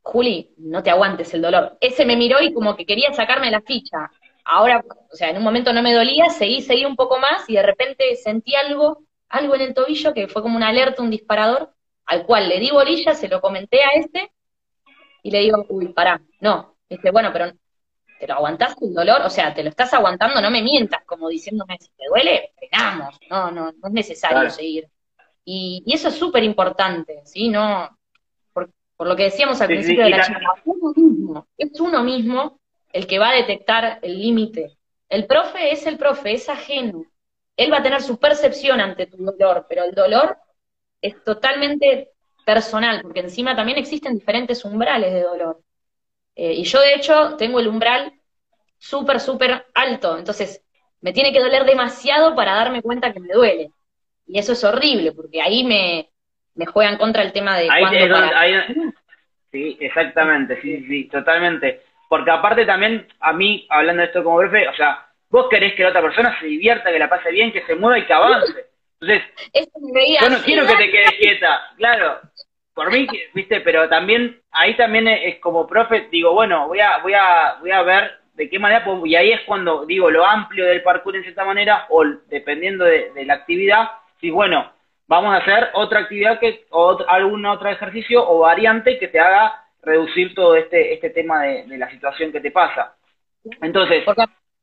Juli, 0.00 0.54
no 0.56 0.82
te 0.82 0.88
aguantes 0.88 1.34
el 1.34 1.42
dolor. 1.42 1.76
Ese 1.82 2.06
me 2.06 2.16
miró 2.16 2.40
y 2.40 2.54
como 2.54 2.74
que 2.74 2.86
quería 2.86 3.12
sacarme 3.12 3.50
la 3.50 3.60
ficha. 3.60 4.10
Ahora, 4.46 4.82
o 5.12 5.14
sea, 5.14 5.28
en 5.28 5.36
un 5.36 5.42
momento 5.42 5.70
no 5.74 5.82
me 5.82 5.92
dolía, 5.92 6.30
seguí, 6.30 6.62
seguí 6.62 6.86
un 6.86 6.96
poco 6.96 7.18
más 7.18 7.46
y 7.46 7.56
de 7.56 7.62
repente 7.62 8.16
sentí 8.16 8.54
algo, 8.54 9.02
algo 9.28 9.54
en 9.54 9.60
el 9.60 9.74
tobillo 9.74 10.14
que 10.14 10.28
fue 10.28 10.40
como 10.40 10.56
una 10.56 10.68
alerta, 10.68 11.02
un 11.02 11.10
disparador, 11.10 11.74
al 12.06 12.24
cual 12.24 12.48
le 12.48 12.58
di 12.58 12.70
bolilla, 12.70 13.12
se 13.12 13.28
lo 13.28 13.42
comenté 13.42 13.82
a 13.82 13.90
este 13.96 14.32
y 15.22 15.30
le 15.30 15.40
digo, 15.40 15.66
uy, 15.68 15.88
pará, 15.88 16.22
no. 16.40 16.78
Dice, 16.88 17.10
bueno, 17.10 17.34
pero 17.34 17.52
¿te 18.18 18.26
lo 18.26 18.34
aguantás 18.34 18.74
el 18.80 18.92
dolor? 18.92 19.22
O 19.22 19.30
sea, 19.30 19.54
te 19.54 19.62
lo 19.62 19.70
estás 19.70 19.92
aguantando, 19.94 20.40
no 20.40 20.50
me 20.50 20.62
mientas, 20.62 21.04
como 21.04 21.28
diciéndome, 21.28 21.76
si 21.80 21.90
te 21.96 22.06
duele, 22.08 22.52
frenamos, 22.56 23.18
no, 23.30 23.50
no, 23.50 23.72
no 23.72 23.88
es 23.88 23.92
necesario 23.92 24.50
seguir. 24.50 24.88
Y, 25.44 25.82
eso 25.86 26.08
es 26.08 26.14
súper 26.14 26.44
importante, 26.44 27.22
¿sí? 27.24 27.48
No, 27.48 27.96
por, 28.52 28.70
lo 28.98 29.16
que 29.16 29.24
decíamos 29.24 29.60
al 29.60 29.68
principio 29.68 30.04
de 30.04 30.10
la 30.10 30.22
charla, 30.22 30.54
uno 30.64 30.92
mismo, 30.94 31.46
es 31.56 31.80
uno 31.80 32.02
mismo 32.02 32.60
el 32.92 33.06
que 33.06 33.18
va 33.18 33.30
a 33.30 33.34
detectar 33.34 33.98
el 34.02 34.18
límite. 34.20 34.76
El 35.08 35.26
profe 35.26 35.72
es 35.72 35.86
el 35.86 35.96
profe, 35.96 36.32
es 36.32 36.48
ajeno. 36.48 37.04
Él 37.56 37.72
va 37.72 37.78
a 37.78 37.82
tener 37.82 38.02
su 38.02 38.18
percepción 38.18 38.80
ante 38.80 39.06
tu 39.06 39.16
dolor, 39.24 39.66
pero 39.68 39.84
el 39.84 39.94
dolor 39.94 40.36
es 41.00 41.22
totalmente 41.24 42.12
personal, 42.44 43.00
porque 43.02 43.20
encima 43.20 43.54
también 43.54 43.78
existen 43.78 44.14
diferentes 44.14 44.64
umbrales 44.64 45.12
de 45.12 45.22
dolor. 45.22 45.62
Eh, 46.38 46.52
y 46.52 46.62
yo, 46.62 46.80
de 46.80 46.94
hecho, 46.94 47.36
tengo 47.36 47.58
el 47.58 47.66
umbral 47.66 48.12
súper, 48.78 49.18
súper 49.18 49.66
alto. 49.74 50.16
Entonces, 50.16 50.64
me 51.00 51.12
tiene 51.12 51.32
que 51.32 51.40
doler 51.40 51.64
demasiado 51.64 52.36
para 52.36 52.54
darme 52.54 52.80
cuenta 52.80 53.12
que 53.12 53.18
me 53.18 53.34
duele. 53.34 53.72
Y 54.24 54.38
eso 54.38 54.52
es 54.52 54.62
horrible, 54.62 55.10
porque 55.10 55.42
ahí 55.42 55.64
me, 55.64 56.10
me 56.54 56.66
juegan 56.66 56.96
contra 56.96 57.22
el 57.24 57.32
tema 57.32 57.58
de 57.58 57.68
Sí, 59.50 59.76
exactamente, 59.80 60.60
sí, 60.62 60.86
sí, 60.86 61.08
totalmente. 61.08 61.82
Porque 62.08 62.30
aparte 62.30 62.64
también, 62.64 63.08
a 63.18 63.32
mí, 63.32 63.66
hablando 63.68 64.02
de 64.02 64.06
esto 64.06 64.22
como 64.22 64.38
profe, 64.38 64.68
o 64.68 64.74
sea, 64.74 65.08
vos 65.30 65.48
querés 65.50 65.74
que 65.74 65.82
la 65.82 65.88
otra 65.88 66.02
persona 66.02 66.38
se 66.38 66.46
divierta, 66.46 66.92
que 66.92 66.98
la 67.00 67.08
pase 67.08 67.32
bien, 67.32 67.50
que 67.52 67.64
se 67.64 67.74
mueva 67.74 67.98
y 67.98 68.06
que 68.06 68.12
avance. 68.12 68.66
Entonces, 69.00 69.24
yo 70.20 70.28
no 70.30 70.38
quiero 70.44 70.66
que 70.66 70.76
te 70.76 70.90
quedes 70.90 71.12
quieta, 71.12 71.72
claro, 71.76 72.20
por 72.78 72.92
mí, 72.92 73.08
viste, 73.34 73.60
pero 73.62 73.88
también, 73.88 74.40
ahí 74.52 74.76
también 74.76 75.08
es, 75.08 75.40
como 75.40 75.66
profe, 75.66 76.06
digo, 76.12 76.32
bueno, 76.32 76.68
voy 76.68 76.78
a, 76.78 76.98
voy 76.98 77.12
a, 77.12 77.56
voy 77.58 77.72
a 77.72 77.82
ver 77.82 78.20
de 78.34 78.48
qué 78.48 78.60
manera, 78.60 78.84
y 79.04 79.16
ahí 79.16 79.32
es 79.32 79.40
cuando 79.46 79.84
digo 79.84 80.08
lo 80.12 80.24
amplio 80.24 80.64
del 80.64 80.84
parkour 80.84 81.16
en 81.16 81.24
cierta 81.24 81.44
manera, 81.44 81.86
o 81.88 82.04
dependiendo 82.28 82.84
de, 82.84 83.10
la 83.24 83.34
actividad, 83.34 83.90
si 84.20 84.30
bueno, 84.30 84.70
vamos 85.08 85.34
a 85.34 85.38
hacer 85.38 85.70
otra 85.72 86.02
actividad 86.02 86.38
que, 86.38 86.66
o 86.70 87.04
algún 87.08 87.44
otro 87.46 87.68
ejercicio 87.68 88.24
o 88.24 88.38
variante 88.38 88.96
que 89.00 89.08
te 89.08 89.18
haga 89.18 89.64
reducir 89.82 90.32
todo 90.36 90.54
este, 90.54 90.94
este 90.94 91.10
tema 91.10 91.42
de, 91.42 91.66
la 91.78 91.90
situación 91.90 92.30
que 92.30 92.40
te 92.40 92.52
pasa. 92.52 92.94
Entonces, 93.60 94.04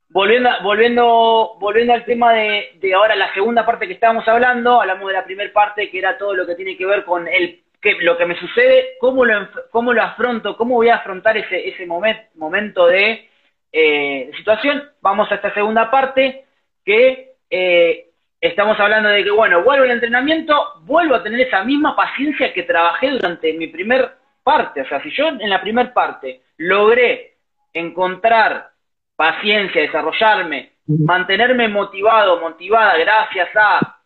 volviendo, 0.08 0.52
volviendo, 0.64 1.58
volviendo 1.60 1.92
al 1.92 2.06
tema 2.06 2.32
de, 2.32 2.70
de 2.76 2.94
ahora 2.94 3.14
la 3.18 3.34
segunda 3.34 3.66
parte 3.66 3.88
que 3.88 3.94
estábamos 3.96 4.26
hablando, 4.26 4.80
hablamos 4.80 5.06
de 5.10 5.16
la 5.16 5.26
primera 5.26 5.52
parte 5.52 5.90
que 5.92 6.00
era 6.00 6.18
todo 6.18 6.34
lo 6.34 6.48
que 6.48 6.56
tiene 6.56 6.78
que 6.78 6.86
ver 6.86 7.04
con 7.04 7.28
el 7.28 7.65
que, 7.86 8.02
lo 8.02 8.18
que 8.18 8.26
me 8.26 8.38
sucede, 8.40 8.98
cómo 9.00 9.24
lo, 9.24 9.48
cómo 9.70 9.94
lo 9.94 10.02
afronto, 10.02 10.58
cómo 10.58 10.76
voy 10.76 10.90
a 10.90 10.96
afrontar 10.96 11.38
ese, 11.38 11.70
ese 11.70 11.86
momento 11.86 12.88
de 12.88 13.30
eh, 13.72 14.32
situación. 14.36 14.90
Vamos 15.02 15.32
a 15.32 15.36
esta 15.36 15.54
segunda 15.54 15.92
parte 15.92 16.46
que 16.84 17.34
eh, 17.50 18.10
estamos 18.42 18.80
hablando 18.80 19.10
de 19.10 19.24
que, 19.24 19.30
bueno, 19.30 19.64
vuelvo 19.64 19.84
al 19.84 19.92
entrenamiento, 19.92 20.82
vuelvo 20.82 21.16
a 21.16 21.24
tener 21.24 21.40
esa 21.42 21.64
misma 21.64 21.96
paciencia 21.96 22.52
que 22.52 22.64
trabajé 22.64 23.12
durante 23.12 23.54
mi 23.54 23.68
primer 23.68 24.12
parte. 24.44 24.82
O 24.82 24.88
sea, 24.88 25.02
si 25.04 25.12
yo 25.12 25.28
en 25.28 25.50
la 25.50 25.62
primer 25.62 25.94
parte 25.94 26.42
logré 26.58 27.36
encontrar 27.72 28.72
paciencia, 29.16 29.82
desarrollarme, 29.82 30.72
mantenerme 30.88 31.68
motivado, 31.68 32.40
motivada 32.40 32.98
gracias 32.98 33.50
a 33.56 34.00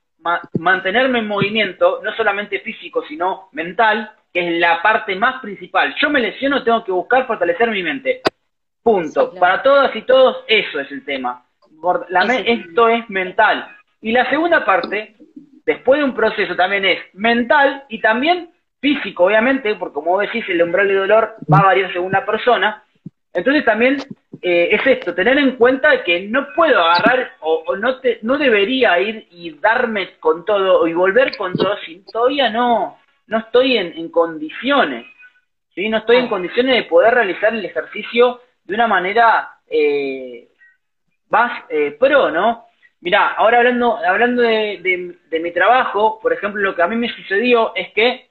mantenerme 0.59 1.19
en 1.19 1.27
movimiento, 1.27 2.01
no 2.03 2.13
solamente 2.15 2.59
físico, 2.59 3.03
sino 3.07 3.49
mental, 3.53 4.11
que 4.33 4.47
es 4.47 4.59
la 4.59 4.81
parte 4.81 5.15
más 5.15 5.41
principal. 5.41 5.95
Yo 5.99 6.09
me 6.09 6.19
lesiono, 6.19 6.63
tengo 6.63 6.83
que 6.83 6.91
buscar 6.91 7.25
fortalecer 7.25 7.69
mi 7.69 7.83
mente. 7.83 8.21
Punto. 8.83 9.33
Para 9.35 9.61
todas 9.61 9.95
y 9.95 10.01
todos, 10.03 10.43
eso 10.47 10.79
es 10.79 10.91
el 10.91 11.03
tema. 11.05 11.43
La 12.09 12.23
esto 12.35 12.89
es 12.89 13.09
mental. 13.09 13.67
Y 14.01 14.11
la 14.11 14.29
segunda 14.29 14.65
parte, 14.65 15.15
después 15.65 15.99
de 15.99 16.03
un 16.03 16.13
proceso, 16.13 16.55
también 16.55 16.85
es 16.85 16.99
mental 17.13 17.83
y 17.89 17.99
también 18.01 18.51
físico, 18.79 19.25
obviamente, 19.25 19.75
porque 19.75 19.93
como 19.93 20.19
decís, 20.19 20.45
el 20.49 20.61
umbral 20.63 20.87
de 20.87 20.95
dolor 20.95 21.35
va 21.51 21.59
a 21.59 21.65
variar 21.65 21.91
según 21.91 22.11
la 22.11 22.25
persona. 22.25 22.83
Entonces 23.39 23.63
también 23.63 23.97
eh, 24.41 24.69
es 24.71 24.85
esto, 24.85 25.15
tener 25.15 25.37
en 25.37 25.55
cuenta 25.55 26.03
que 26.03 26.27
no 26.27 26.47
puedo 26.53 26.77
agarrar 26.83 27.31
o, 27.39 27.75
no, 27.77 28.01
te, 28.01 28.19
no 28.21 28.37
debería 28.37 28.99
ir 28.99 29.27
y 29.31 29.51
darme 29.59 30.17
con 30.19 30.43
todo 30.43 30.85
y 30.85 30.93
volver 30.93 31.37
con 31.37 31.53
todo 31.53 31.77
si 31.85 32.03
todavía 32.11 32.49
no, 32.49 32.99
no 33.27 33.37
estoy 33.37 33.77
en, 33.77 34.09
condiciones. 34.09 35.05
¿sí? 35.73 35.87
No 35.87 35.99
estoy 35.99 36.17
en 36.17 36.27
condiciones 36.27 36.75
de 36.75 36.83
poder 36.83 37.13
realizar 37.13 37.53
el 37.53 37.63
ejercicio 37.63 38.41
de 38.65 38.75
una 38.75 38.87
manera 38.87 39.51
eh, 39.69 40.49
más 41.29 41.63
eh, 41.69 41.95
pro, 41.97 42.29
¿no? 42.29 42.65
Mirá, 42.99 43.29
ahora 43.29 43.59
hablando, 43.59 43.97
hablando 44.05 44.41
de, 44.41 45.15
mi 45.31 45.51
trabajo, 45.53 46.19
por 46.21 46.33
ejemplo, 46.33 46.61
lo 46.61 46.75
que 46.75 46.81
a 46.81 46.87
mí 46.87 46.97
me 46.97 47.07
sucedió 47.07 47.73
es 47.73 47.93
que 47.93 48.28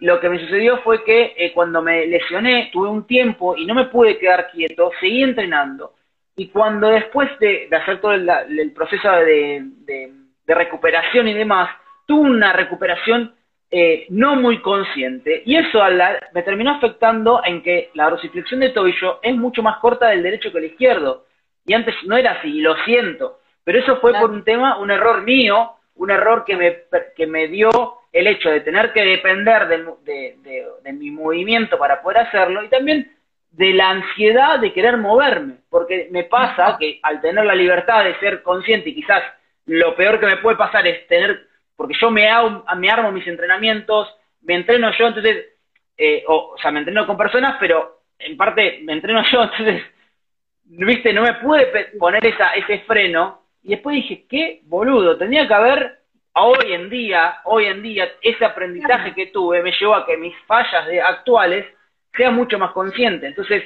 lo 0.00 0.20
que 0.20 0.28
me 0.28 0.38
sucedió 0.40 0.78
fue 0.78 1.04
que 1.04 1.34
eh, 1.36 1.52
cuando 1.52 1.82
me 1.82 2.06
lesioné 2.06 2.70
tuve 2.72 2.88
un 2.88 3.06
tiempo 3.06 3.56
y 3.56 3.64
no 3.66 3.74
me 3.74 3.86
pude 3.86 4.18
quedar 4.18 4.50
quieto, 4.50 4.90
seguí 5.00 5.22
entrenando. 5.22 5.94
Y 6.36 6.48
cuando 6.48 6.88
después 6.88 7.28
de, 7.38 7.68
hacer 7.70 8.00
todo 8.00 8.12
el, 8.12 8.72
proceso 8.74 9.08
de, 9.10 9.62
de, 9.86 10.54
recuperación 10.54 11.28
y 11.28 11.34
demás, 11.34 11.70
tuve 12.06 12.28
una 12.28 12.52
recuperación 12.52 13.34
eh, 13.70 14.06
no 14.10 14.36
muy 14.36 14.60
consciente. 14.60 15.42
Y 15.46 15.56
eso 15.56 15.80
me 16.32 16.42
terminó 16.42 16.72
afectando 16.72 17.40
en 17.44 17.62
que 17.62 17.90
la 17.94 18.10
dorsiflexión 18.10 18.60
de 18.60 18.70
tobillo 18.70 19.20
es 19.22 19.34
mucho 19.36 19.62
más 19.62 19.78
corta 19.78 20.08
del 20.08 20.22
derecho 20.22 20.52
que 20.52 20.58
el 20.58 20.64
izquierdo. 20.66 21.24
Y 21.66 21.72
antes 21.72 21.94
no 22.04 22.16
era 22.16 22.32
así, 22.32 22.48
y 22.48 22.60
lo 22.60 22.76
siento. 22.84 23.38
Pero 23.64 23.78
eso 23.78 23.96
fue 23.96 24.12
por 24.12 24.30
un 24.30 24.44
tema, 24.44 24.78
un 24.78 24.90
error 24.90 25.22
mío, 25.22 25.72
un 25.96 26.10
error 26.10 26.44
que 26.44 26.56
me, 26.56 26.76
que 27.16 27.26
me 27.26 27.48
dio 27.48 27.70
el 28.14 28.26
hecho 28.28 28.48
de 28.48 28.60
tener 28.60 28.92
que 28.92 29.04
depender 29.04 29.68
de, 29.68 30.36
de, 30.82 30.92
mi 30.92 31.10
movimiento 31.10 31.76
para 31.76 32.00
poder 32.00 32.18
hacerlo 32.18 32.62
y 32.62 32.68
también 32.68 33.12
de 33.50 33.72
la 33.74 33.90
ansiedad 33.90 34.58
de 34.60 34.72
querer 34.72 34.96
moverme. 34.96 35.56
Porque 35.68 36.08
me 36.10 36.24
pasa 36.24 36.76
que 36.78 37.00
al 37.02 37.20
tener 37.20 37.44
la 37.44 37.54
libertad 37.54 38.04
de 38.04 38.18
ser 38.20 38.42
consciente 38.42 38.90
y 38.90 38.94
quizás 38.94 39.22
lo 39.66 39.94
peor 39.96 40.18
que 40.20 40.26
me 40.26 40.36
puede 40.36 40.56
pasar 40.56 40.86
es 40.86 41.06
tener 41.08 41.48
porque 41.76 41.94
yo 42.00 42.10
me, 42.10 42.28
hago, 42.28 42.64
me 42.76 42.90
armo 42.90 43.10
mis 43.10 43.26
entrenamientos, 43.26 44.08
me 44.42 44.54
entreno 44.54 44.90
yo, 44.96 45.08
entonces, 45.08 45.46
eh, 45.96 46.24
o, 46.28 46.54
sea, 46.60 46.70
me 46.70 46.80
entreno 46.80 47.06
con 47.06 47.16
personas, 47.16 47.56
pero 47.58 48.02
en 48.18 48.36
parte 48.36 48.80
me 48.82 48.92
entreno 48.92 49.22
yo, 49.30 49.42
entonces, 49.56 49.82
viste, 50.64 51.12
no 51.12 51.22
me 51.22 51.34
pude 51.34 51.66
poner 51.98 52.24
esa, 52.26 52.50
ese 52.50 52.80
freno, 52.80 53.42
y 53.62 53.70
después 53.70 53.96
dije, 53.96 54.26
qué 54.28 54.60
boludo, 54.64 55.16
tenía 55.16 55.48
que 55.48 55.54
haber, 55.54 55.98
hoy 56.34 56.72
en 56.72 56.90
día, 56.90 57.40
hoy 57.44 57.66
en 57.66 57.82
día, 57.82 58.08
ese 58.22 58.44
aprendizaje 58.44 59.14
que 59.14 59.26
tuve 59.26 59.62
me 59.62 59.72
llevó 59.72 59.94
a 59.94 60.06
que 60.06 60.16
mis 60.16 60.34
fallas 60.46 60.86
de, 60.86 61.00
actuales 61.00 61.66
sean 62.16 62.34
mucho 62.34 62.58
más 62.58 62.72
conscientes, 62.72 63.28
entonces, 63.28 63.64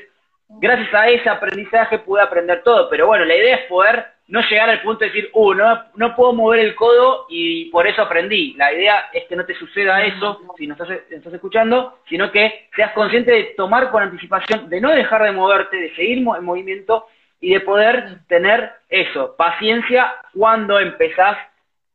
gracias 0.49 0.95
a 0.95 1.09
ese 1.09 1.29
aprendizaje 1.29 1.99
pude 1.99 2.23
aprender 2.23 2.63
todo, 2.63 2.89
pero 2.89 3.07
bueno, 3.07 3.25
la 3.25 3.37
idea 3.37 3.57
es 3.57 3.67
poder 3.67 4.07
no 4.29 4.43
llegar 4.43 4.69
al 4.69 4.83
punto 4.83 5.01
de 5.01 5.07
decir, 5.07 5.31
uh, 5.33 5.55
no, 5.55 5.85
no 5.95 6.15
puedo 6.15 6.35
mover 6.35 6.61
el 6.61 6.75
codo 6.75 7.25
y 7.31 7.71
por 7.71 7.87
eso 7.87 8.03
aprendí. 8.03 8.53
La 8.59 8.73
idea 8.75 9.09
es 9.13 9.25
que 9.25 9.35
no 9.35 9.47
te 9.47 9.55
suceda 9.55 10.05
eso 10.05 10.41
si 10.59 10.67
no 10.67 10.75
estás, 10.75 10.91
estás 11.11 11.33
escuchando, 11.33 11.99
sino 12.11 12.31
que 12.31 12.69
seas 12.77 12.93
consciente 12.93 13.33
de 13.33 13.45
tomar 13.57 13.91
con 13.91 14.03
anticipación, 14.03 14.69
de 14.69 14.83
no 14.83 14.91
dejar 14.91 15.23
de 15.23 15.33
moverte, 15.33 15.79
de 15.79 15.95
seguir 15.95 16.19
en 16.19 16.45
movimiento 16.45 17.07
y 17.41 17.55
de 17.55 17.61
poder 17.61 18.19
tener 18.27 18.71
eso, 18.91 19.35
paciencia 19.37 20.17
cuando 20.35 20.79
empezás 20.79 21.39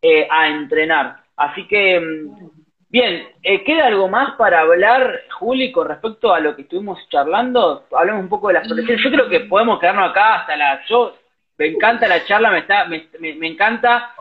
eh, 0.04 0.28
a 0.30 0.50
entrenar. 0.50 1.24
Así 1.38 1.66
que, 1.68 2.00
mm, 2.00 2.50
bien, 2.90 3.28
eh, 3.42 3.64
¿queda 3.64 3.88
algo 3.88 4.10
más 4.10 4.36
para 4.36 4.60
hablar, 4.60 5.22
Juli, 5.40 5.72
con 5.72 5.88
respecto 5.88 6.34
a 6.34 6.42
lo 6.42 6.56
que 6.56 6.64
estuvimos 6.64 7.00
charlando? 7.10 7.86
Hablemos 7.92 8.22
un 8.22 8.30
poco 8.30 8.50
de 8.50 8.56
las 8.56 8.68
protecciones. 8.68 9.04
Yo 9.04 9.12
creo 9.12 9.30
que 9.30 9.40
podemos 9.42 9.80
quedarnos 9.80 10.12
acá 10.12 10.36
hasta 10.36 10.58
las... 10.58 10.86
Yo 10.90 11.16
me 11.58 11.68
encanta 11.68 12.08
la 12.08 12.26
charla, 12.26 12.52
me 12.52 12.60
está, 12.60 12.86
me, 12.86 13.08
me, 13.20 13.48
encanta, 13.48 14.14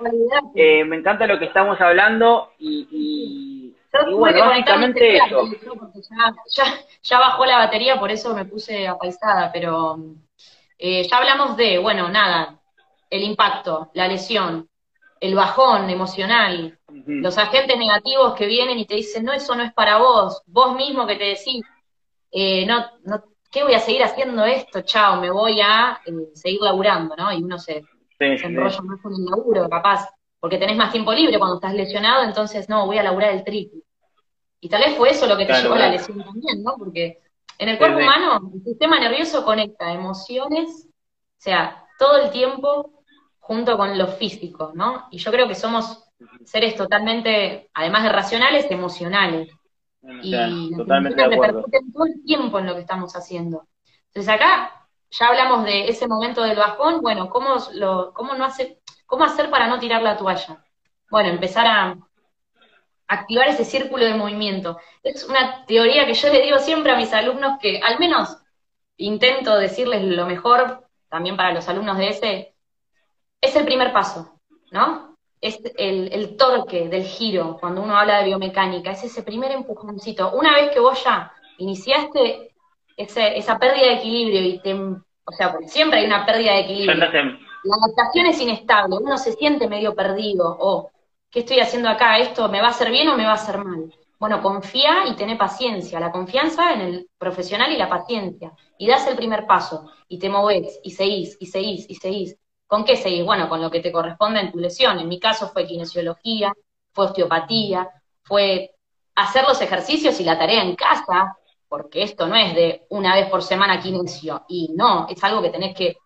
eh, 0.54 0.84
me 0.84 0.96
encanta 0.96 1.26
lo 1.26 1.38
que 1.38 1.46
estamos 1.46 1.80
hablando 1.80 2.52
y, 2.58 2.86
y, 2.90 3.52
bueno, 4.14 4.46
básicamente 4.46 5.16
eso. 5.16 5.48
Ya, 6.54 6.74
ya, 7.02 7.18
bajó 7.18 7.44
la 7.44 7.58
batería, 7.58 7.98
por 7.98 8.10
eso 8.10 8.34
me 8.34 8.44
puse 8.44 8.86
apaisada, 8.86 9.50
pero 9.52 9.98
eh, 10.78 11.06
ya 11.08 11.16
hablamos 11.16 11.56
de, 11.56 11.78
bueno, 11.78 12.08
nada, 12.08 12.60
el 13.10 13.22
impacto, 13.22 13.90
la 13.94 14.08
lesión, 14.08 14.68
el 15.22 15.36
bajón 15.36 15.88
emocional, 15.88 16.76
los 17.06 17.38
agentes 17.38 17.78
negativos 17.78 18.34
que 18.34 18.46
vienen 18.46 18.76
y 18.76 18.86
te 18.86 18.96
dicen, 18.96 19.24
no, 19.24 19.32
eso 19.32 19.54
no 19.54 19.62
es 19.62 19.72
para 19.72 19.98
vos, 19.98 20.42
vos 20.46 20.74
mismo 20.74 21.06
que 21.06 21.14
te 21.14 21.24
decís, 21.24 21.62
eh, 22.32 22.66
no, 22.66 22.84
no 23.04 23.22
¿qué 23.48 23.62
voy 23.62 23.74
a 23.74 23.78
seguir 23.78 24.02
haciendo 24.02 24.44
esto? 24.44 24.80
Chao, 24.80 25.20
me 25.20 25.30
voy 25.30 25.60
a 25.60 26.00
eh, 26.04 26.10
seguir 26.34 26.60
laburando, 26.60 27.14
¿no? 27.14 27.32
Y 27.32 27.40
uno 27.40 27.56
se, 27.56 27.84
enrolla 28.18 28.82
más 28.82 29.00
con 29.00 29.12
el 29.12 29.24
laburo, 29.24 29.68
capaz, 29.68 30.08
porque 30.40 30.58
tenés 30.58 30.76
más 30.76 30.90
tiempo 30.90 31.12
libre 31.12 31.38
cuando 31.38 31.54
estás 31.54 31.74
lesionado, 31.74 32.24
entonces, 32.24 32.68
no, 32.68 32.86
voy 32.86 32.98
a 32.98 33.04
laburar 33.04 33.30
el 33.30 33.44
triple. 33.44 33.80
Y 34.60 34.68
tal 34.68 34.82
vez 34.82 34.96
fue 34.96 35.10
eso 35.10 35.28
lo 35.28 35.36
que 35.36 35.46
te 35.46 35.52
llevó 35.52 35.74
a 35.74 35.78
la 35.78 35.90
lesión 35.90 36.20
también, 36.20 36.64
¿no? 36.64 36.74
Porque 36.76 37.20
en 37.58 37.68
el 37.68 37.78
cuerpo 37.78 37.98
humano, 37.98 38.40
el 38.52 38.62
sistema 38.64 38.98
nervioso 38.98 39.44
conecta 39.44 39.92
emociones, 39.92 40.88
o 40.88 41.40
sea, 41.44 41.86
todo 41.96 42.16
el 42.22 42.30
tiempo 42.30 43.01
junto 43.42 43.76
con 43.76 43.98
lo 43.98 44.06
físico, 44.06 44.70
¿no? 44.74 45.08
Y 45.10 45.18
yo 45.18 45.32
creo 45.32 45.48
que 45.48 45.56
somos 45.56 46.08
seres 46.44 46.76
totalmente, 46.76 47.68
además 47.74 48.04
de 48.04 48.08
racionales, 48.08 48.70
emocionales. 48.70 49.50
y 50.22 50.70
totalmente 50.76 51.26
repercuten 51.28 51.92
todo 51.92 52.06
el 52.06 52.24
tiempo 52.24 52.58
en 52.58 52.66
lo 52.66 52.74
que 52.74 52.80
estamos 52.80 53.14
haciendo. 53.14 53.66
Entonces 54.06 54.32
acá 54.32 54.86
ya 55.10 55.26
hablamos 55.26 55.64
de 55.64 55.88
ese 55.88 56.06
momento 56.06 56.42
del 56.42 56.56
bajón, 56.56 57.00
bueno, 57.02 57.30
¿cómo, 57.30 57.56
lo, 57.74 58.12
cómo, 58.14 58.34
no 58.34 58.44
hace, 58.44 58.80
cómo 59.06 59.24
hacer 59.24 59.50
para 59.50 59.66
no 59.66 59.80
tirar 59.80 60.02
la 60.02 60.16
toalla? 60.16 60.64
Bueno, 61.10 61.28
empezar 61.28 61.66
a 61.66 61.98
activar 63.08 63.48
ese 63.48 63.64
círculo 63.64 64.04
de 64.04 64.14
movimiento. 64.14 64.78
Es 65.02 65.24
una 65.24 65.66
teoría 65.66 66.06
que 66.06 66.14
yo 66.14 66.32
le 66.32 66.42
digo 66.42 66.58
siempre 66.58 66.92
a 66.92 66.96
mis 66.96 67.12
alumnos 67.12 67.58
que 67.60 67.80
al 67.80 67.98
menos 67.98 68.38
intento 68.96 69.56
decirles 69.58 70.04
lo 70.04 70.26
mejor, 70.26 70.86
también 71.08 71.36
para 71.36 71.52
los 71.52 71.68
alumnos 71.68 71.98
de 71.98 72.08
ese, 72.08 72.51
es 73.42 73.56
el 73.56 73.64
primer 73.64 73.92
paso, 73.92 74.38
¿no? 74.70 75.16
Es 75.40 75.60
el, 75.76 76.36
torque 76.36 76.88
del 76.88 77.02
giro, 77.02 77.58
cuando 77.60 77.82
uno 77.82 77.98
habla 77.98 78.18
de 78.18 78.26
biomecánica, 78.26 78.92
es 78.92 79.02
ese 79.02 79.24
primer 79.24 79.50
empujoncito. 79.50 80.30
Una 80.32 80.54
vez 80.54 80.70
que 80.70 80.78
vos 80.78 81.02
ya 81.04 81.32
iniciaste 81.58 82.54
esa 82.96 83.58
pérdida 83.58 83.86
de 83.88 83.94
equilibrio 83.94 84.40
y 84.40 84.60
te, 84.60 84.72
o 84.72 85.32
sea, 85.36 85.50
porque 85.50 85.66
siempre 85.68 85.98
hay 85.98 86.06
una 86.06 86.24
pérdida 86.24 86.52
de 86.52 86.60
equilibrio. 86.60 86.94
La 87.64 87.76
adaptación 87.76 88.26
es 88.26 88.40
inestable, 88.40 88.96
uno 89.00 89.18
se 89.18 89.32
siente 89.32 89.68
medio 89.68 89.94
perdido, 89.94 90.56
o 90.60 90.90
¿qué 91.30 91.40
estoy 91.40 91.58
haciendo 91.58 91.88
acá? 91.88 92.18
¿Esto 92.18 92.48
me 92.48 92.60
va 92.60 92.68
a 92.68 92.70
hacer 92.70 92.90
bien 92.90 93.08
o 93.08 93.16
me 93.16 93.24
va 93.24 93.32
a 93.32 93.34
hacer 93.34 93.58
mal? 93.58 93.92
Bueno, 94.18 94.40
confía 94.40 95.08
y 95.08 95.16
tené 95.16 95.34
paciencia, 95.34 95.98
la 95.98 96.12
confianza 96.12 96.72
en 96.72 96.80
el 96.80 97.10
profesional 97.18 97.72
y 97.72 97.76
la 97.76 97.88
paciencia. 97.88 98.52
Y 98.78 98.86
das 98.86 99.08
el 99.08 99.16
primer 99.16 99.46
paso, 99.46 99.90
y 100.06 100.20
te 100.20 100.28
movés, 100.28 100.78
y 100.84 100.92
seguís, 100.92 101.36
y 101.40 101.46
seguís, 101.46 101.90
y 101.90 101.96
seguís. 101.96 102.36
¿Con 102.72 102.86
qué 102.86 102.96
seguís? 102.96 103.22
Bueno, 103.22 103.50
con 103.50 103.60
lo 103.60 103.70
que 103.70 103.80
te 103.80 103.92
corresponde 103.92 104.40
en 104.40 104.50
tu 104.50 104.58
lesión. 104.58 104.98
En 104.98 105.06
mi 105.06 105.20
caso 105.20 105.46
fue 105.46 105.66
kinesiología, 105.66 106.54
fue 106.90 107.04
osteopatía, 107.04 107.86
fue 108.22 108.74
hacer 109.14 109.44
los 109.46 109.60
ejercicios 109.60 110.18
y 110.20 110.24
la 110.24 110.38
tarea 110.38 110.62
en 110.62 110.74
casa, 110.74 111.36
porque 111.68 112.02
esto 112.02 112.26
no 112.26 112.34
es 112.34 112.54
de 112.54 112.86
una 112.88 113.14
vez 113.14 113.28
por 113.28 113.42
semana 113.42 113.78
kinesio, 113.78 114.46
y 114.48 114.72
no, 114.74 115.06
es 115.06 115.22
algo 115.22 115.42
que 115.42 115.50
tenés 115.50 115.76
que 115.76 115.98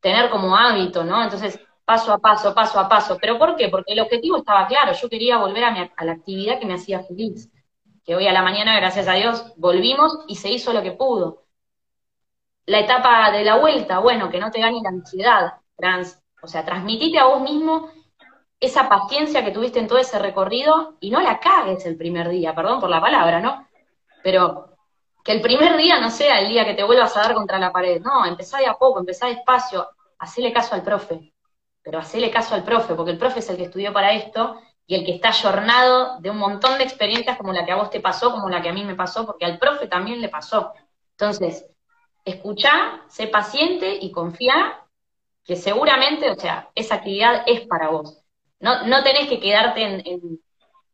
tener 0.00 0.30
como 0.30 0.56
hábito, 0.56 1.04
¿no? 1.04 1.22
Entonces, 1.22 1.60
paso 1.84 2.12
a 2.12 2.18
paso, 2.18 2.52
paso 2.52 2.80
a 2.80 2.88
paso. 2.88 3.16
¿Pero 3.20 3.38
por 3.38 3.54
qué? 3.54 3.68
Porque 3.68 3.92
el 3.92 4.00
objetivo 4.00 4.38
estaba 4.38 4.66
claro, 4.66 4.94
yo 4.94 5.08
quería 5.08 5.38
volver 5.38 5.62
a, 5.62 5.92
la 6.04 6.12
actividad 6.12 6.58
que 6.58 6.66
me 6.66 6.74
hacía 6.74 7.04
feliz, 7.04 7.52
que 8.04 8.16
hoy 8.16 8.26
a 8.26 8.32
la 8.32 8.42
mañana, 8.42 8.74
gracias 8.80 9.06
a 9.06 9.12
Dios, 9.12 9.52
volvimos 9.56 10.24
y 10.26 10.34
se 10.34 10.50
hizo 10.50 10.72
lo 10.72 10.82
que 10.82 10.90
pudo. 10.90 11.44
La 12.66 12.80
etapa 12.80 13.30
de 13.30 13.44
la 13.44 13.58
vuelta, 13.58 14.00
bueno, 14.00 14.28
que 14.28 14.40
no 14.40 14.50
te 14.50 14.60
gane 14.60 14.80
la 14.82 14.88
ansiedad, 14.88 15.52
trans, 15.78 16.20
o 16.42 16.46
sea, 16.46 16.64
transmitite 16.64 17.18
a 17.18 17.26
vos 17.26 17.40
mismo 17.40 17.90
esa 18.60 18.88
paciencia 18.88 19.44
que 19.44 19.52
tuviste 19.52 19.78
en 19.78 19.86
todo 19.86 19.98
ese 19.98 20.18
recorrido 20.18 20.96
y 21.00 21.10
no 21.10 21.20
la 21.20 21.38
cagues 21.38 21.86
el 21.86 21.96
primer 21.96 22.28
día, 22.28 22.54
perdón 22.54 22.80
por 22.80 22.90
la 22.90 23.00
palabra, 23.00 23.40
¿no? 23.40 23.66
Pero 24.22 24.76
que 25.24 25.32
el 25.32 25.40
primer 25.40 25.76
día 25.76 26.00
no 26.00 26.10
sea 26.10 26.40
el 26.40 26.48
día 26.48 26.64
que 26.64 26.74
te 26.74 26.82
vuelvas 26.82 27.16
a 27.16 27.20
dar 27.20 27.34
contra 27.34 27.58
la 27.58 27.72
pared, 27.72 28.00
no, 28.00 28.26
empezá 28.26 28.58
de 28.58 28.66
a 28.66 28.74
poco, 28.74 28.98
empezá 28.98 29.28
despacio, 29.28 29.88
hacele 30.18 30.52
caso 30.52 30.74
al 30.74 30.82
profe, 30.82 31.32
pero 31.82 31.98
hacele 32.00 32.30
caso 32.30 32.54
al 32.54 32.64
profe, 32.64 32.94
porque 32.94 33.12
el 33.12 33.18
profe 33.18 33.38
es 33.38 33.48
el 33.48 33.56
que 33.56 33.64
estudió 33.64 33.92
para 33.92 34.12
esto 34.12 34.60
y 34.86 34.96
el 34.96 35.04
que 35.04 35.14
está 35.14 35.28
ayornado 35.28 36.18
de 36.20 36.30
un 36.30 36.38
montón 36.38 36.78
de 36.78 36.84
experiencias 36.84 37.36
como 37.36 37.52
la 37.52 37.64
que 37.64 37.72
a 37.72 37.76
vos 37.76 37.90
te 37.90 38.00
pasó, 38.00 38.32
como 38.32 38.48
la 38.48 38.60
que 38.60 38.70
a 38.70 38.72
mí 38.72 38.84
me 38.84 38.94
pasó, 38.94 39.24
porque 39.24 39.44
al 39.44 39.58
profe 39.58 39.86
también 39.86 40.20
le 40.20 40.30
pasó. 40.30 40.72
Entonces, 41.12 41.66
escuchá, 42.24 43.02
sé 43.08 43.28
paciente 43.28 43.98
y 44.00 44.10
confía 44.10 44.82
que 45.48 45.56
seguramente, 45.56 46.30
o 46.30 46.34
sea, 46.34 46.68
esa 46.74 46.96
actividad 46.96 47.42
es 47.46 47.62
para 47.62 47.88
vos. 47.88 48.22
No, 48.60 48.86
no 48.86 49.02
tenés 49.02 49.28
que 49.28 49.40
quedarte 49.40 49.82
en, 49.82 50.38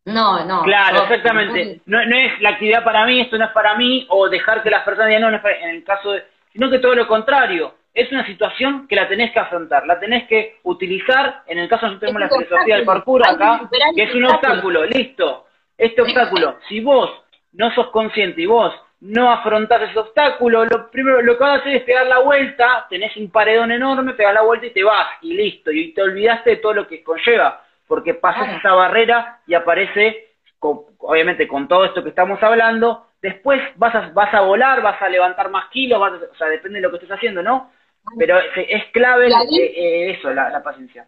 no, 0.05 0.44
no. 0.44 0.62
Claro, 0.62 1.02
exactamente. 1.02 1.80
No, 1.86 2.05
no, 2.07 2.16
es 2.16 2.40
la 2.40 2.50
actividad 2.50 2.84
para 2.84 3.05
mí, 3.05 3.20
esto 3.20 3.36
no 3.36 3.46
es 3.46 3.50
para 3.50 3.74
mí, 3.74 4.07
o 4.11 4.28
dejar 4.28 4.62
que 4.62 4.70
las 4.70 4.84
personas 4.84 5.09
digan, 5.09 5.22
no, 5.22 5.30
no 5.30 5.36
es 5.38 5.42
para, 5.42 5.59
en 5.59 5.70
el 5.70 5.84
caso 5.84 6.12
de, 6.12 6.22
sino 6.52 6.70
que 6.70 6.78
todo 6.78 6.94
lo 6.94 7.09
contrario 7.09 7.74
es 7.92 8.11
una 8.12 8.24
situación 8.26 8.86
que 8.86 8.94
la 8.96 9.09
tenés 9.09 9.32
que 9.32 9.40
afrontar, 9.40 9.86
la 9.86 9.98
tenés 9.98 10.28
que 10.28 10.59
utilizar, 10.64 11.42
en 11.46 11.59
el 11.59 11.68
caso 11.68 11.86
nosotros 11.86 12.12
tenemos 12.12 12.30
la 12.30 12.36
filosofía 12.36 12.76
del 12.76 12.84
parkour 12.84 13.26
acá, 13.26 13.68
que 13.94 14.02
es 14.02 14.14
un 14.14 14.24
obstáculo, 14.24 14.84
listo, 14.84 15.46
este 15.78 16.02
obstáculo, 16.02 16.59
si 16.68 16.80
vos 16.80 17.11
no 17.52 17.72
sos 17.74 17.88
consciente 17.88 18.42
y 18.42 18.46
vos 18.46 18.72
no 19.05 19.30
afrontás 19.30 19.82
ese 19.82 19.98
obstáculo, 19.98 20.64
lo 20.64 20.90
primero 20.90 21.20
lo 21.20 21.36
que 21.36 21.44
vas 21.44 21.59
a 21.59 21.61
hacer 21.61 21.76
es 21.76 21.82
pegar 21.82 22.07
la 22.07 22.20
vuelta, 22.20 22.86
tenés 22.88 23.14
un 23.18 23.30
paredón 23.30 23.70
enorme, 23.70 24.14
pegas 24.14 24.32
la 24.32 24.40
vuelta 24.40 24.64
y 24.64 24.70
te 24.70 24.82
vas, 24.82 25.09
y 25.20 25.34
listo, 25.34 25.70
y 25.70 25.92
te 25.92 26.00
olvidaste 26.00 26.50
de 26.50 26.57
todo 26.57 26.72
lo 26.72 26.86
que 26.88 27.05
conlleva, 27.05 27.62
porque 27.86 28.14
pasas 28.14 28.57
esa 28.57 28.72
barrera 28.72 29.40
y 29.46 29.52
aparece, 29.52 30.36
obviamente 30.59 31.46
con 31.46 31.68
todo 31.68 31.84
esto 31.84 32.02
que 32.02 32.09
estamos 32.09 32.42
hablando, 32.42 33.09
después 33.20 33.61
vas 33.76 33.94
a, 33.94 34.09
vas 34.14 34.32
a 34.32 34.40
volar, 34.40 34.80
vas 34.80 35.00
a 35.02 35.09
levantar 35.11 35.50
más 35.50 35.68
kilos, 35.68 36.00
o 36.00 36.34
sea, 36.36 36.48
depende 36.48 36.78
de 36.78 36.82
lo 36.82 36.90
que 36.90 36.96
estés 36.96 37.12
haciendo, 37.12 37.42
¿no? 37.42 37.70
Pero 38.18 38.38
es 38.38 38.84
clave 38.92 39.28
eh, 39.28 40.12
eso, 40.12 40.30
la, 40.32 40.62
paciencia. 40.62 41.07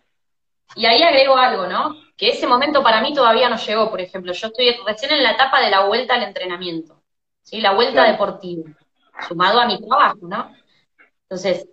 Y 0.74 0.84
ahí 0.84 1.02
agrego 1.02 1.36
algo, 1.36 1.66
¿no? 1.66 1.94
Que 2.16 2.28
ese 2.28 2.46
momento 2.46 2.82
para 2.82 3.00
mí 3.00 3.14
todavía 3.14 3.48
no 3.48 3.56
llegó, 3.56 3.90
por 3.90 4.00
ejemplo. 4.00 4.32
Yo 4.32 4.48
estoy 4.48 4.74
recién 4.86 5.12
en 5.12 5.22
la 5.22 5.32
etapa 5.32 5.60
de 5.60 5.70
la 5.70 5.84
vuelta 5.86 6.14
al 6.14 6.22
entrenamiento, 6.22 6.95
¿sí? 7.46 7.60
La 7.60 7.72
vuelta 7.72 8.04
deportiva, 8.04 8.70
sumado 9.26 9.60
a 9.60 9.66
mi 9.66 9.80
trabajo, 9.80 10.18
¿no? 10.22 10.54
Entonces, 11.22 11.66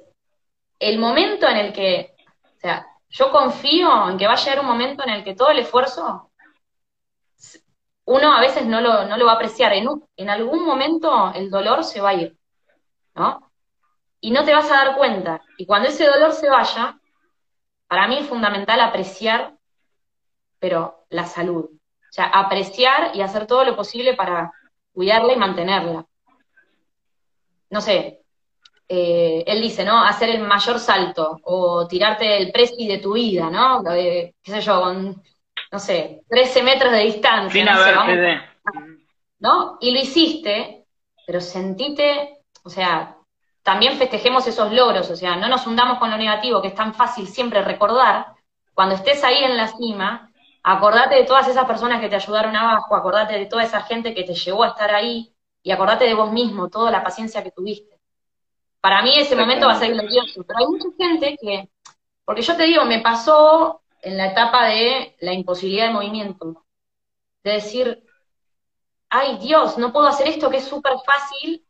el 0.80 1.00
momento 1.00 1.48
en 1.50 1.58
el 1.58 1.74
que, 1.74 2.16
o 2.58 2.60
sea, 2.60 2.88
yo 3.10 3.32
confío 3.32 4.10
en 4.10 4.18
que 4.18 4.28
va 4.28 4.34
a 4.34 4.38
llegar 4.38 4.60
un 4.60 4.68
momento 4.68 5.04
en 5.04 5.10
el 5.10 5.24
que 5.24 5.36
todo 5.36 5.50
el 5.50 5.60
esfuerzo, 5.60 6.32
uno 8.06 8.34
a 8.34 8.40
veces 8.40 8.66
no 8.66 8.80
lo, 8.80 9.06
no 9.06 9.18
lo 9.18 9.26
va 9.26 9.34
a 9.34 9.36
apreciar. 9.36 9.74
En, 9.74 9.88
en 10.18 10.30
algún 10.30 10.64
momento 10.66 11.32
el 11.36 11.50
dolor 11.50 11.84
se 11.84 12.02
va 12.02 12.10
a 12.10 12.14
ir, 12.14 12.38
¿no? 13.16 13.54
y 14.24 14.32
no 14.32 14.46
te 14.46 14.54
vas 14.54 14.72
a 14.72 14.86
dar 14.86 14.96
cuenta. 14.96 15.42
Y 15.58 15.66
cuando 15.66 15.90
ese 15.90 16.06
dolor 16.06 16.32
se 16.32 16.50
vaya, 16.50 16.98
para 17.88 18.08
mí 18.08 18.20
es 18.20 18.26
fundamental 18.26 18.80
apreciar, 18.80 19.58
pero 20.60 21.06
la 21.10 21.26
salud. 21.26 21.66
O 21.66 22.14
sea, 22.14 22.28
apreciar 22.28 23.14
y 23.14 23.22
hacer 23.22 23.48
todo 23.48 23.66
lo 23.66 23.76
posible 23.76 24.14
para 24.14 24.54
cuidarla 24.94 25.34
y 25.34 25.38
mantenerla. 25.38 26.06
No 27.70 27.82
sé, 27.82 28.22
eh, 28.88 29.44
él 29.48 29.62
dice, 29.62 29.84
¿no? 29.84 30.04
Hacer 30.04 30.30
el 30.30 30.42
mayor 30.42 30.80
salto 30.80 31.40
o 31.44 31.88
tirarte 31.88 32.38
el 32.38 32.52
presi 32.52 32.88
de 32.88 33.00
tu 33.00 33.14
vida, 33.14 33.50
¿no? 33.50 33.84
qué 33.84 34.34
sé 34.44 34.62
yo, 34.62 34.82
con, 34.82 35.24
no 35.72 35.80
sé, 35.80 36.22
13 36.30 36.64
metros 36.64 36.92
de 36.92 37.00
distancia. 37.00 37.66
no, 37.66 37.76
¿no? 39.40 39.78
Y 39.82 39.92
lo 39.92 40.00
hiciste, 40.00 40.86
pero 41.26 41.42
sentite, 41.42 42.42
o 42.64 42.70
sea, 42.70 43.18
también 43.64 43.98
festejemos 43.98 44.46
esos 44.46 44.72
logros, 44.72 45.10
o 45.10 45.16
sea, 45.16 45.36
no 45.38 45.48
nos 45.48 45.66
hundamos 45.66 45.98
con 45.98 46.12
lo 46.12 46.18
negativo, 46.18 46.62
que 46.62 46.68
es 46.68 46.76
tan 46.76 46.94
fácil 46.94 47.28
siempre 47.28 47.64
recordar. 47.64 48.28
Cuando 48.74 48.96
estés 48.96 49.24
ahí 49.24 49.44
en 49.44 49.58
la 49.58 49.70
cima, 49.70 50.32
acordate 50.64 51.16
de 51.16 51.26
todas 51.26 51.48
esas 51.48 51.66
personas 51.66 52.00
que 52.00 52.10
te 52.10 52.16
ayudaron 52.16 52.56
abajo, 52.56 52.96
acordate 52.96 53.38
de 53.38 53.46
toda 53.46 53.64
esa 53.64 53.82
gente 53.82 54.14
que 54.14 54.24
te 54.24 54.34
llevó 54.34 54.64
a 54.64 54.70
estar 54.70 54.94
ahí 54.96 55.34
y 55.62 55.72
acordate 55.72 56.06
de 56.06 56.14
vos 56.14 56.32
mismo, 56.32 56.70
toda 56.70 56.90
la 56.90 57.04
paciencia 57.04 57.44
que 57.44 57.52
tuviste. 57.52 58.00
Para 58.82 59.02
mí 59.02 59.18
ese 59.18 59.36
momento 59.36 59.68
va 59.68 59.74
a 59.74 59.80
ser 59.80 59.94
glorioso, 59.94 60.44
pero 60.44 60.60
hay 60.60 60.66
mucha 60.68 60.88
gente 60.98 61.38
que, 61.40 61.70
porque 62.26 62.42
yo 62.42 62.56
te 62.56 62.64
digo, 62.64 62.86
me 62.86 63.00
pasó 63.00 63.82
en 64.02 64.18
la 64.18 64.28
etapa 64.28 64.68
de 64.68 65.16
la 65.20 65.34
imposibilidad 65.34 65.88
de 65.88 65.94
movimiento, 65.94 66.66
de 67.44 67.52
decir, 67.52 68.04
ay 69.10 69.38
Dios, 69.38 69.78
no 69.78 69.94
puedo 69.94 70.08
hacer 70.08 70.28
esto 70.28 70.50
que 70.50 70.58
es 70.58 70.66
súper 70.66 70.94
fácil 71.06 71.66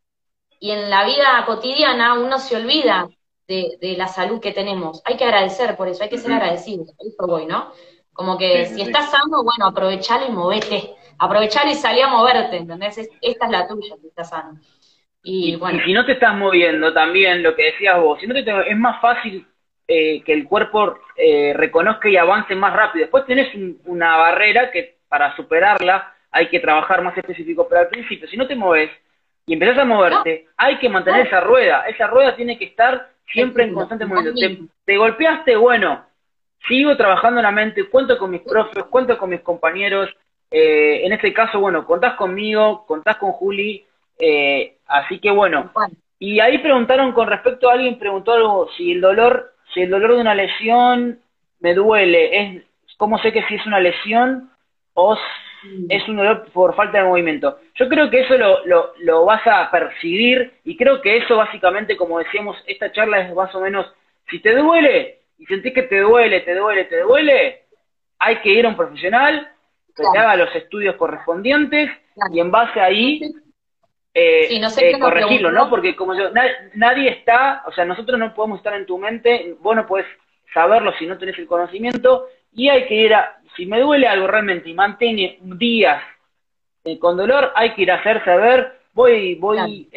y 0.60 0.72
en 0.72 0.90
la 0.90 1.06
vida 1.06 1.44
cotidiana 1.46 2.14
uno 2.14 2.40
se 2.40 2.56
olvida 2.56 3.10
de, 3.48 3.96
la 3.98 4.08
salud 4.08 4.40
que 4.40 4.52
tenemos. 4.52 5.02
Hay 5.06 5.18
que 5.18 5.26
agradecer 5.26 5.76
por 5.76 5.88
eso, 5.88 6.04
hay 6.04 6.10
que 6.10 6.18
ser 6.18 6.32
agradecidos. 6.32 6.90
Eso 6.98 7.28
voy, 7.28 7.46
¿no? 7.46 7.72
Como 8.14 8.38
que 8.38 8.66
si 8.66 8.82
estás 8.82 9.12
sano, 9.12 9.44
bueno, 9.44 9.68
aprovechalo 9.68 10.28
y 10.28 10.32
movete. 10.32 10.92
Aprovechalo 11.20 11.72
y 11.72 11.76
salí 11.76 12.02
a 12.02 12.08
moverte, 12.08 12.58
¿entendés? 12.58 12.98
esta 13.22 13.46
es 13.46 13.52
la 13.52 13.68
tuya, 13.68 13.96
si 14.02 14.08
estás 14.08 14.30
sano. 14.30 14.60
Y, 15.24 15.56
bueno. 15.56 15.80
si 15.86 15.94
no 15.94 16.06
te 16.06 16.14
estás 16.14 16.36
moviendo 16.36 16.94
también, 16.94 17.44
lo 17.44 17.56
que 17.56 17.64
decías 17.72 18.00
vos, 18.00 18.20
si 18.20 18.28
no 18.28 18.34
te, 18.34 18.70
es 18.70 18.78
más 18.78 19.00
fácil 19.00 19.48
eh, 19.88 20.22
que 20.24 20.34
el 20.34 20.46
cuerpo 20.46 20.98
eh, 21.16 21.54
reconozca 21.56 22.10
y 22.10 22.18
avance 22.18 22.56
más 22.56 22.74
rápido. 22.74 23.04
Después 23.04 23.26
tenés 23.26 23.50
una 23.86 24.18
barrera 24.18 24.70
que 24.70 24.98
para 25.08 25.36
superarla 25.36 26.14
hay 26.32 26.50
que 26.50 26.60
trabajar 26.60 27.04
más 27.04 27.18
específico, 27.18 27.68
pero 27.70 27.82
al 27.82 27.88
principio, 27.88 28.28
si 28.28 28.36
no 28.36 28.48
te 28.48 28.56
mueves, 28.56 28.92
y 29.46 29.54
empezás 29.54 29.78
a 29.78 29.86
moverte, 29.86 30.48
hay 30.58 30.78
que 30.78 30.90
mantener 30.90 31.28
esa 31.28 31.42
rueda. 31.42 31.86
Esa 31.88 32.08
rueda 32.08 32.36
tiene 32.36 32.58
que 32.58 32.66
estar 32.66 33.10
siempre 33.32 33.66
en 33.66 33.74
constante 33.74 34.06
movimiento. 34.06 34.74
Te, 34.86 34.98
golpeaste, 34.98 35.56
bueno, 35.56 36.06
sigo 36.68 36.96
trabajando 36.98 37.40
en 37.40 37.46
la 37.46 37.52
mente, 37.52 37.90
cuento 37.90 38.18
con 38.18 38.32
mis 38.32 38.42
profes, 38.42 38.84
cuento 38.86 39.18
con 39.18 39.30
mis 39.30 39.42
compañeros. 39.42 40.10
Eh, 40.50 41.06
en 41.06 41.14
este 41.14 41.34
caso, 41.34 41.60
bueno, 41.60 41.86
contás 41.86 42.16
conmigo, 42.16 42.86
contás 42.86 43.18
con 43.18 43.32
Juli. 43.32 43.86
Eh, 44.20 44.78
así 44.88 45.20
que 45.20 45.32
bueno. 45.32 45.72
Y 46.20 46.40
ahí 46.40 46.60
preguntaron 46.60 47.12
con 47.12 47.28
respecto 47.28 47.70
a 47.70 47.74
alguien, 47.74 48.00
preguntó 48.00 48.34
algo, 48.34 48.70
si 48.78 48.94
el 48.94 49.02
dolor, 49.02 49.54
si 49.74 49.82
el 49.82 49.90
dolor 49.90 50.16
de 50.16 50.22
una 50.22 50.36
lesión 50.36 51.20
me 51.60 51.74
duele, 51.74 52.38
es 52.40 52.64
¿cómo 52.98 53.18
sé 53.20 53.34
que 53.34 53.44
si 53.44 53.56
es 53.56 53.66
una 53.66 53.80
lesión 53.80 54.50
o 54.94 55.18
es 55.90 56.08
un 56.08 56.18
dolor 56.18 56.46
por 56.54 56.76
falta 56.76 57.00
de 57.00 57.04
movimiento? 57.06 57.60
Yo 57.76 57.90
creo 57.90 58.10
que 58.10 58.22
eso 58.22 58.38
lo, 58.38 58.66
lo, 58.66 58.94
lo 59.00 59.26
vas 59.26 59.46
a 59.46 59.70
percibir 59.72 60.54
y 60.64 60.78
creo 60.78 61.02
que 61.02 61.18
eso 61.18 61.38
básicamente, 61.38 61.98
como 61.98 62.20
decíamos, 62.20 62.56
esta 62.68 62.92
charla 62.92 63.20
es 63.20 63.34
más 63.34 63.54
o 63.56 63.60
menos, 63.60 63.86
si 64.30 64.40
te 64.40 64.56
duele 64.56 65.23
y 65.38 65.46
sentís 65.46 65.74
que 65.74 65.84
te 65.84 66.00
duele, 66.00 66.42
te 66.42 66.56
duele, 66.56 66.86
te 66.86 67.00
duele, 67.02 67.64
hay 68.20 68.38
que 68.38 68.50
ir 68.50 68.66
a 68.66 68.70
un 68.70 68.78
profesional 68.78 69.50
que 69.96 70.04
te 70.12 70.18
haga 70.18 70.36
los 70.36 70.56
estudios 70.56 70.96
correspondientes 70.96 71.92
y 72.32 72.40
en 72.40 72.52
base 72.52 72.80
ahí 72.80 73.22
eh, 74.14 74.62
eh, 74.78 75.00
corregirlo, 75.00 75.52
¿no? 75.52 75.70
Porque 75.70 75.96
como 75.96 76.14
yo, 76.16 76.30
nadie 76.76 77.10
está, 77.10 77.64
o 77.66 77.72
sea, 77.72 77.86
nosotros 77.86 78.20
no 78.20 78.34
podemos 78.34 78.60
estar 78.60 78.74
en 78.76 78.86
tu 78.86 78.98
mente, 78.98 79.56
vos 79.60 79.76
no 79.76 79.88
podés 79.88 80.06
saberlo 80.54 80.94
si 80.98 81.08
no 81.08 81.18
tenés 81.18 81.38
el 81.40 81.48
conocimiento, 81.48 82.28
y 82.54 82.70
hay 82.70 82.86
que 82.86 82.94
ir 82.94 83.14
a, 83.14 83.40
si 83.56 83.66
me 83.66 83.80
duele 83.80 84.08
algo 84.08 84.28
realmente 84.28 84.70
y 84.70 84.74
mantiene 84.76 85.40
días 85.42 86.02
eh, 86.84 87.00
con 87.00 87.18
dolor, 87.18 87.52
hay 87.56 87.74
que 87.74 87.82
ir 87.84 87.92
a 87.92 87.96
hacerse 87.96 88.36
ver, 88.38 88.80
voy, 88.94 89.36
voy 89.36 89.90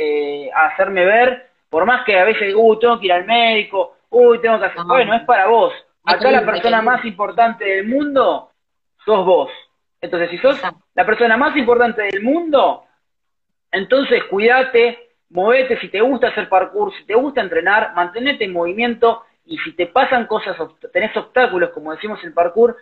a 0.55 0.67
hacerme 0.67 1.05
ver, 1.05 1.51
por 1.69 1.85
más 1.85 2.05
que 2.05 2.19
a 2.19 2.25
veces, 2.25 2.55
uy, 2.57 2.79
tengo 2.79 2.99
que 2.99 3.07
ir 3.07 3.13
al 3.13 3.27
médico, 3.27 3.96
uy, 4.11 4.41
tengo 4.41 4.59
que 4.59 4.67
hacer, 4.67 4.83
bueno, 4.85 5.15
es 5.15 5.23
para 5.25 5.47
vos. 5.47 5.73
Acá 6.05 6.31
la 6.31 6.45
persona 6.45 6.83
más 6.83 7.05
importante 7.05 7.65
del 7.65 7.89
mundo 7.89 8.51
sos 9.05 9.25
vos. 9.25 9.51
Entonces, 10.01 10.31
si 10.31 10.39
sos 10.39 10.61
la 10.95 11.07
persona 11.07 11.37
más 11.37 11.57
importante 11.57 12.03
del 12.03 12.23
mundo, 12.23 12.85
entonces, 13.73 14.25
cuídate, 14.25 15.11
movete, 15.31 15.79
si 15.81 15.89
te 15.89 16.01
gusta 16.01 16.29
hacer 16.29 16.49
parkour, 16.49 16.93
si 16.97 17.05
te 17.05 17.15
gusta 17.15 17.41
entrenar, 17.41 17.95
mantenete 17.95 18.45
en 18.45 18.53
movimiento 18.53 19.25
y 19.45 19.59
si 19.59 19.73
te 19.73 19.87
pasan 19.87 20.27
cosas, 20.27 20.57
tenés 20.93 21.17
obstáculos, 21.17 21.71
como 21.71 21.93
decimos 21.93 22.23
en 22.25 22.35
parkour, 22.35 22.77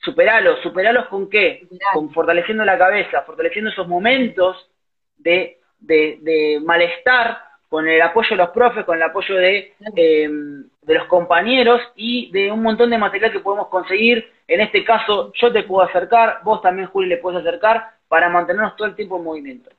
superalos, 0.00 0.60
superalos 0.62 1.06
con 1.06 1.28
qué? 1.28 1.66
Con 1.92 2.10
fortaleciendo 2.10 2.64
la 2.64 2.78
cabeza, 2.78 3.22
fortaleciendo 3.22 3.70
esos 3.70 3.86
momentos 3.86 4.70
de, 5.16 5.58
de, 5.80 6.60
malestar, 6.64 7.42
con 7.68 7.86
el 7.86 8.00
apoyo 8.00 8.30
de 8.30 8.36
los 8.36 8.50
profes, 8.50 8.84
con 8.84 8.96
el 8.96 9.02
apoyo 9.02 9.34
de, 9.34 9.74
em, 9.94 10.64
de 10.82 10.94
los 10.94 11.06
compañeros 11.06 11.80
y 11.96 12.30
de 12.30 12.50
un 12.50 12.62
montón 12.62 12.90
de 12.90 12.98
material 12.98 13.30
que 13.30 13.40
podemos 13.40 13.68
conseguir. 13.68 14.32
En 14.46 14.60
este 14.60 14.84
caso, 14.84 15.32
yo 15.34 15.52
te 15.52 15.64
puedo 15.64 15.86
acercar, 15.86 16.40
vos 16.44 16.62
también, 16.62 16.88
Juli, 16.88 17.08
le 17.08 17.18
puedes 17.18 17.40
acercar 17.40 17.98
para 18.08 18.30
mantenernos 18.30 18.74
todo 18.76 18.88
el 18.88 18.96
tiempo 18.96 19.18
en 19.18 19.24
movimiento. 19.24 19.70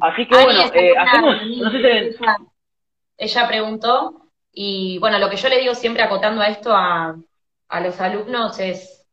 Así 0.00 0.26
que 0.26 0.34
bueno, 0.34 0.70
eh, 0.74 0.94
hacemos, 0.98 1.36
no 1.46 1.70
sé 1.70 2.12
si... 2.12 2.24
ella, 3.16 3.48
preguntó, 3.48 4.26
y 4.52 4.98
bueno, 4.98 5.18
lo 5.18 5.30
que 5.30 5.36
yo 5.36 5.48
le 5.48 5.60
digo 5.60 5.74
siempre 5.74 6.02
acotando 6.02 6.42
a 6.42 6.48
esto 6.48 6.74
a, 6.74 7.16
a 7.68 7.80
los 7.80 8.00
alumnos 8.00 8.58
es, 8.58 9.06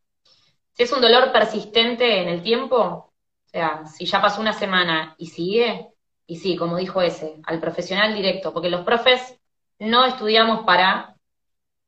si 0.72 0.82
es 0.82 0.92
un 0.92 1.00
dolor 1.00 1.32
persistente 1.32 2.22
en 2.22 2.28
el 2.28 2.42
tiempo, 2.42 2.76
o 2.76 3.12
sea, 3.46 3.86
si 3.86 4.04
ya 4.04 4.20
pasó 4.20 4.40
una 4.40 4.52
semana 4.52 5.14
y 5.16 5.26
sigue, 5.26 5.88
y 6.28 6.36
sí, 6.36 6.56
como 6.56 6.76
dijo 6.76 7.00
ese, 7.00 7.40
al 7.44 7.58
profesional 7.58 8.14
directo, 8.14 8.52
porque 8.52 8.68
los 8.68 8.84
profes 8.84 9.40
no 9.78 10.04
estudiamos 10.04 10.64
para 10.66 11.16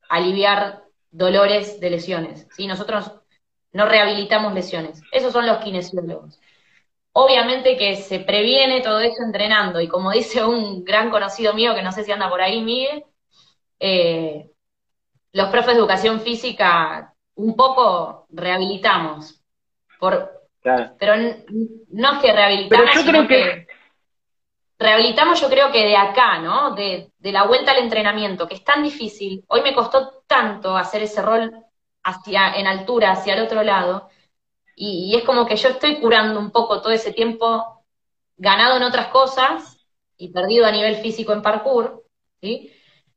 aliviar 0.08 0.82
dolores 1.10 1.78
de 1.78 1.90
lesiones, 1.90 2.48
¿sí? 2.56 2.66
Nosotros 2.66 3.12
no 3.72 3.86
rehabilitamos 3.86 4.54
lesiones, 4.54 5.02
esos 5.12 5.34
son 5.34 5.46
los 5.46 5.58
kinesiólogos. 5.58 6.40
Obviamente 7.12 7.76
que 7.76 7.96
se 7.96 8.20
previene 8.20 8.80
todo 8.80 9.00
eso 9.00 9.22
entrenando 9.22 9.78
y 9.78 9.88
como 9.88 10.10
dice 10.10 10.42
un 10.42 10.84
gran 10.84 11.10
conocido 11.10 11.52
mío, 11.52 11.74
que 11.74 11.82
no 11.82 11.92
sé 11.92 12.02
si 12.02 12.10
anda 12.10 12.30
por 12.30 12.40
ahí, 12.40 12.62
Miguel, 12.62 13.04
eh, 13.78 14.50
los 15.32 15.50
profes 15.50 15.74
de 15.74 15.80
educación 15.80 16.20
física 16.20 17.12
un 17.34 17.54
poco 17.56 18.26
rehabilitamos. 18.30 19.42
Por, 19.98 20.30
Pero 20.98 21.14
no 21.90 22.12
es 22.12 22.18
que 22.20 22.32
rehabilitamos, 22.32 22.94
sino 22.94 23.28
que... 23.28 23.66
rehabilitamos 24.80 25.38
yo 25.40 25.48
creo 25.48 25.70
que 25.70 25.84
de 25.84 25.96
acá, 25.96 26.38
¿no? 26.38 26.74
De, 26.74 27.12
la 27.20 27.44
vuelta 27.44 27.72
al 27.72 27.78
entrenamiento, 27.78 28.48
que 28.48 28.54
es 28.54 28.64
tan 28.64 28.82
difícil. 28.82 29.44
Hoy 29.48 29.60
me 29.60 29.74
costó 29.74 30.22
tanto 30.26 30.76
hacer 30.76 31.02
ese 31.02 31.20
rol 31.22 31.52
en 32.34 32.66
altura, 32.66 33.12
hacia 33.12 33.34
el 33.34 33.42
otro 33.42 33.62
lado, 33.62 34.08
y, 34.74 35.14
es 35.14 35.24
como 35.24 35.46
que 35.46 35.56
yo 35.56 35.68
estoy 35.68 36.00
curando 36.00 36.40
un 36.40 36.50
poco 36.50 36.80
todo 36.80 36.92
ese 36.92 37.12
tiempo 37.12 37.84
ganado 38.38 38.78
en 38.78 38.82
otras 38.82 39.08
cosas 39.08 39.86
y 40.16 40.32
perdido 40.32 40.64
a 40.64 40.72
nivel 40.72 40.96
físico 40.96 41.32
en 41.34 41.42
parkour, 41.42 42.04
¿sí? 42.40 42.72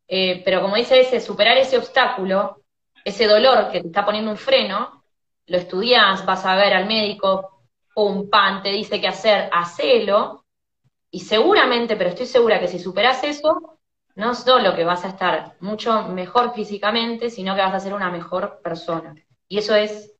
Eh, 0.07 0.41
pero 0.43 0.61
como 0.61 0.75
dice 0.75 0.99
ese, 0.99 1.21
superar 1.21 1.57
ese 1.57 1.77
obstáculo, 1.77 2.61
ese 3.05 3.25
dolor 3.25 3.71
que 3.71 3.79
te 3.81 3.87
está 3.87 4.05
poniendo 4.05 4.31
un 4.31 4.37
freno, 4.37 5.03
lo 5.47 5.57
estudias, 5.57 6.25
vas 6.25 6.45
a 6.45 6.55
ver 6.57 6.73
al 6.73 6.87
médico, 6.87 7.63
pum, 7.93 8.29
pan, 8.29 8.61
te 8.61 8.69
dice 8.69 8.99
qué 8.99 9.07
hacer, 9.07 9.49
hacelo, 9.53 10.42
y 11.13 11.19
seguramente, 11.19 11.95
pero 11.95 12.09
estoy 12.09 12.25
segura 12.25 12.59
que 12.59 12.67
si 12.67 12.79
superas 12.79 13.23
eso, 13.23 13.77
no 14.15 14.33
solo 14.33 14.75
que 14.75 14.83
vas 14.83 15.05
a 15.05 15.09
estar 15.09 15.53
mucho 15.59 16.07
mejor 16.07 16.55
físicamente, 16.55 17.29
sino 17.29 17.53
que 17.53 17.61
vas 17.61 17.75
a 17.75 17.79
ser 17.79 17.93
una 17.93 18.09
mejor 18.09 18.59
persona. 18.63 19.13
Y 19.47 19.59
eso 19.59 19.75
es 19.75 20.17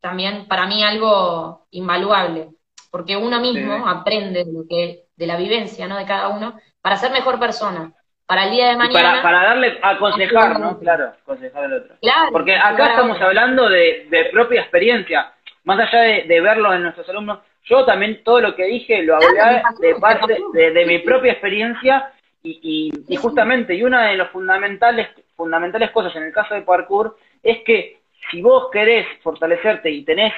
también 0.00 0.48
para 0.48 0.66
mí 0.66 0.82
algo 0.82 1.66
invaluable, 1.72 2.48
porque 2.90 3.18
uno 3.18 3.38
mismo 3.38 3.86
aprende 3.86 4.46
de, 4.46 4.52
lo 4.52 4.64
que, 4.66 5.08
de 5.14 5.26
la 5.26 5.36
vivencia 5.36 5.86
¿no? 5.86 5.98
de 5.98 6.06
cada 6.06 6.28
uno 6.28 6.58
para 6.80 6.96
ser 6.96 7.12
mejor 7.12 7.38
persona. 7.38 7.92
Para 8.24 8.44
el 8.44 8.52
día 8.52 8.68
de 8.68 8.76
mañana. 8.76 9.20
Para, 9.22 9.42
darle, 9.42 9.78
a 9.82 9.90
aconsejar, 9.90 10.58
¿no? 10.58 10.78
Claro, 10.78 11.12
aconsejar 11.20 11.64
al 11.64 11.72
otro. 11.74 11.96
porque 12.32 12.56
acá 12.56 12.92
estamos 12.92 13.20
hablando 13.20 13.68
de, 13.68 14.30
propia 14.32 14.62
experiencia, 14.62 15.34
más 15.64 15.78
allá 15.78 16.24
de, 16.26 16.40
verlo 16.40 16.72
en 16.74 16.82
nuestros 16.82 17.08
alumnos. 17.08 17.40
Yo 17.64 17.84
también 17.84 18.22
todo 18.24 18.40
lo 18.40 18.54
que 18.54 18.64
dije 18.64 19.02
lo 19.02 19.16
hablé 19.16 19.62
de 19.80 19.94
parte 19.96 20.38
de, 20.52 20.86
mi 20.86 20.98
propia 21.00 21.32
experiencia 21.32 22.12
y, 22.42 22.58
y, 22.62 23.14
y, 23.14 23.16
justamente, 23.16 23.74
y 23.74 23.82
una 23.82 24.08
de 24.08 24.16
las 24.16 24.30
fundamentales, 24.30 25.08
fundamentales 25.36 25.90
cosas 25.90 26.14
en 26.16 26.24
el 26.24 26.32
caso 26.32 26.54
de 26.54 26.62
parkour 26.62 27.16
es 27.42 27.58
que 27.64 28.00
si 28.30 28.42
vos 28.42 28.68
querés 28.70 29.06
fortalecerte 29.22 29.90
y 29.90 30.04
tenés 30.04 30.32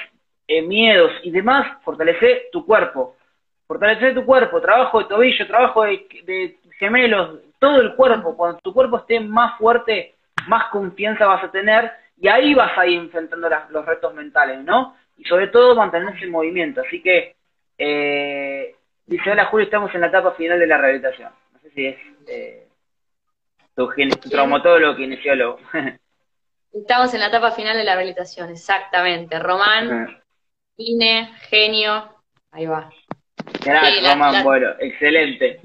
eh, 0.47 0.61
miedos 0.61 1.11
y 1.23 1.31
demás, 1.31 1.81
fortalece 1.83 2.49
tu 2.51 2.65
cuerpo. 2.65 3.15
Fortalece 3.67 4.13
tu 4.13 4.25
cuerpo, 4.25 4.61
trabajo 4.61 4.99
de 4.99 5.05
tobillo, 5.05 5.47
trabajo 5.47 5.83
de, 5.83 6.57
gemelos, 6.77 7.39
todo 7.59 7.79
el 7.79 7.95
cuerpo. 7.95 8.35
Cuando 8.35 8.59
tu 8.59 8.73
cuerpo 8.73 8.97
esté 8.97 9.19
más 9.19 9.57
fuerte, 9.57 10.15
más 10.47 10.65
confianza 10.65 11.25
vas 11.27 11.43
a 11.43 11.51
tener 11.51 11.91
y 12.17 12.27
ahí 12.27 12.53
vas 12.53 12.77
a 12.77 12.85
ir 12.85 12.99
enfrentando 12.99 13.49
los 13.69 13.85
retos 13.85 14.13
mentales, 14.13 14.63
¿no? 14.63 14.95
Y 15.23 15.25
sobre 15.25 15.47
todo 15.47 15.73
mantenerse 15.75 16.25
en 16.25 16.31
movimiento. 16.31 16.81
Así 16.85 17.01
que, 17.01 17.37
eh, 17.77 18.75
dice, 19.05 19.31
hola 19.31 19.45
Julio, 19.45 19.65
estamos 19.65 19.95
en 19.95 20.01
la 20.01 20.07
etapa 20.07 20.33
final 20.33 20.59
de 20.59 20.67
la 20.67 20.77
rehabilitación. 20.77 21.31
No 21.53 21.59
sé 21.59 21.69
si 21.71 21.85
es 21.85 21.97
eh, 22.27 22.67
tu, 23.73 23.89
tu 24.21 24.29
traumatólogo, 24.29 24.97
kinesiólogo. 24.97 25.59
Estamos 26.73 27.13
en 27.13 27.21
la 27.21 27.27
etapa 27.27 27.51
final 27.51 27.77
de 27.77 27.85
la 27.85 27.93
rehabilitación, 27.93 28.49
exactamente. 28.49 29.39
Román, 29.39 30.21
Ine, 30.75 31.31
genio, 31.47 32.15
ahí 32.51 32.65
va. 32.65 32.89
Gracias, 33.63 34.13
Román, 34.13 34.43
bueno, 34.43 34.71
excelente. 34.79 35.61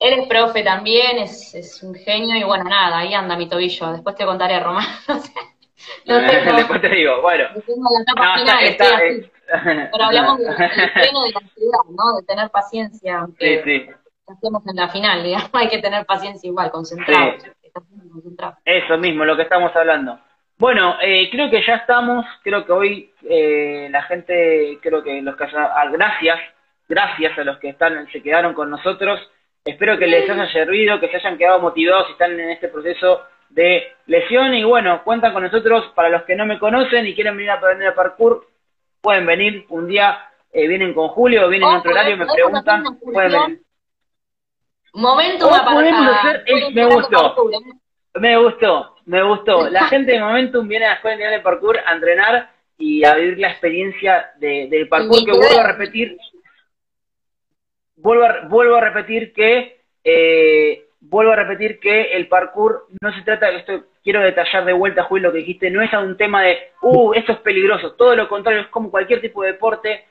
Él 0.00 0.18
es 0.18 0.26
profe 0.26 0.64
también, 0.64 1.18
es, 1.18 1.80
un 1.84 1.94
genio 1.94 2.36
y 2.36 2.42
bueno, 2.42 2.64
nada, 2.64 2.98
ahí 2.98 3.14
anda 3.14 3.36
mi 3.36 3.48
tobillo. 3.48 3.92
Después 3.92 4.16
te 4.16 4.24
contaré, 4.24 4.58
Román. 4.58 4.86
No 6.06 6.18
Después 6.56 6.80
te 6.80 6.88
digo, 6.88 7.22
bueno. 7.22 7.44
la 7.44 8.02
etapa 8.02 8.34
final, 8.38 8.64
está, 8.64 8.86
Pero 9.92 10.04
hablamos 10.04 10.38
del 10.38 10.54
freno 10.54 11.22
de 11.24 11.32
la 11.32 11.40
ansiedad, 11.40 11.84
¿no? 11.90 12.16
De 12.16 12.22
tener 12.26 12.50
paciencia. 12.50 13.18
Aunque 13.20 13.62
sí, 13.64 13.86
sí. 13.86 13.90
Estamos 14.28 14.62
en 14.66 14.76
la 14.76 14.88
final, 14.88 15.22
digamos, 15.22 15.50
hay 15.52 15.68
que 15.68 15.78
tener 15.78 16.06
paciencia 16.06 16.48
igual, 16.48 16.70
concentrado. 16.70 17.34
Eso 18.64 18.98
mismo, 18.98 19.24
lo 19.24 19.36
que 19.36 19.42
estamos 19.42 19.74
hablando. 19.74 20.18
Bueno, 20.58 20.96
eh, 21.02 21.28
creo 21.30 21.50
que 21.50 21.64
ya 21.66 21.76
estamos, 21.76 22.24
creo 22.42 22.64
que 22.64 22.72
hoy 22.72 23.10
eh, 23.28 23.88
la 23.90 24.02
gente, 24.02 24.78
creo 24.80 25.02
que 25.02 25.20
los 25.22 25.36
que 25.36 25.44
ah, 25.44 25.88
gracias, 25.90 26.38
gracias 26.88 27.38
a 27.38 27.44
los 27.44 27.58
que 27.58 27.70
están, 27.70 28.06
se 28.12 28.22
quedaron 28.22 28.54
con 28.54 28.70
nosotros. 28.70 29.20
Espero 29.64 29.98
que 29.98 30.06
les 30.06 30.28
haya 30.28 30.52
servido, 30.52 31.00
que 31.00 31.08
se 31.08 31.16
hayan 31.16 31.38
quedado 31.38 31.60
motivados 31.60 32.08
y 32.08 32.12
están 32.12 32.38
en 32.38 32.50
este 32.50 32.68
proceso 32.68 33.22
de 33.52 33.92
lesión. 34.06 34.54
Y 34.54 34.64
bueno, 34.64 35.02
cuentan 35.04 35.32
con 35.32 35.42
nosotros 35.42 35.92
para 35.94 36.08
los 36.08 36.22
que 36.22 36.36
no 36.36 36.46
me 36.46 36.58
conocen 36.58 37.06
y 37.06 37.14
quieren 37.14 37.36
venir 37.36 37.50
a 37.50 37.54
aprender 37.54 37.88
a 37.88 37.94
parkour, 37.94 38.46
pueden 39.00 39.26
venir 39.26 39.66
un 39.68 39.86
día, 39.86 40.30
eh, 40.52 40.66
vienen 40.66 40.94
con 40.94 41.08
Julio, 41.08 41.48
vienen 41.48 41.68
en 41.68 41.76
otro 41.76 41.90
horario, 41.90 42.16
me 42.16 42.26
preguntan, 42.26 42.98
pueden 42.98 43.32
venir. 43.32 43.62
Momento 44.94 45.50
me 46.74 46.84
gustó. 46.86 47.34
Me 48.14 48.36
gustó, 48.36 48.96
me 49.06 49.22
gustó. 49.22 49.70
La 49.70 49.84
gente 49.88 50.12
de 50.12 50.20
Momentum 50.20 50.68
viene 50.68 50.84
a 50.84 50.90
la 50.90 50.94
Escuela 50.96 51.30
de 51.30 51.40
Parkour 51.40 51.78
a 51.78 51.92
entrenar 51.92 52.50
y 52.76 53.04
a 53.04 53.14
vivir 53.14 53.38
la 53.38 53.50
experiencia 53.50 54.32
de, 54.38 54.68
del 54.68 54.88
parkour 54.88 55.24
que 55.24 55.32
vuelvo 55.32 55.60
a 55.60 55.72
repetir. 55.72 56.18
Vuelvo 57.96 58.24
a, 58.24 58.48
vuelvo 58.48 58.76
a 58.76 58.80
repetir 58.80 59.32
que 59.32 59.80
eh, 60.04 60.86
vuelvo 61.02 61.32
a 61.32 61.36
repetir 61.36 61.80
que 61.80 62.14
el 62.14 62.28
parkour 62.28 62.86
no 63.00 63.12
se 63.12 63.22
trata, 63.22 63.50
esto 63.50 63.84
quiero 64.02 64.20
detallar 64.20 64.64
de 64.64 64.72
vuelta, 64.72 65.04
Julio, 65.04 65.28
lo 65.28 65.32
que 65.32 65.40
dijiste, 65.40 65.70
no 65.70 65.82
es 65.82 65.92
un 65.92 66.16
tema 66.16 66.42
de, 66.42 66.70
uh, 66.80 67.12
esto 67.14 67.32
es 67.32 67.38
peligroso, 67.38 67.92
todo 67.92 68.14
lo 68.16 68.28
contrario, 68.28 68.62
es 68.62 68.68
como 68.68 68.90
cualquier 68.90 69.20
tipo 69.20 69.42
de 69.42 69.52
deporte, 69.52 70.04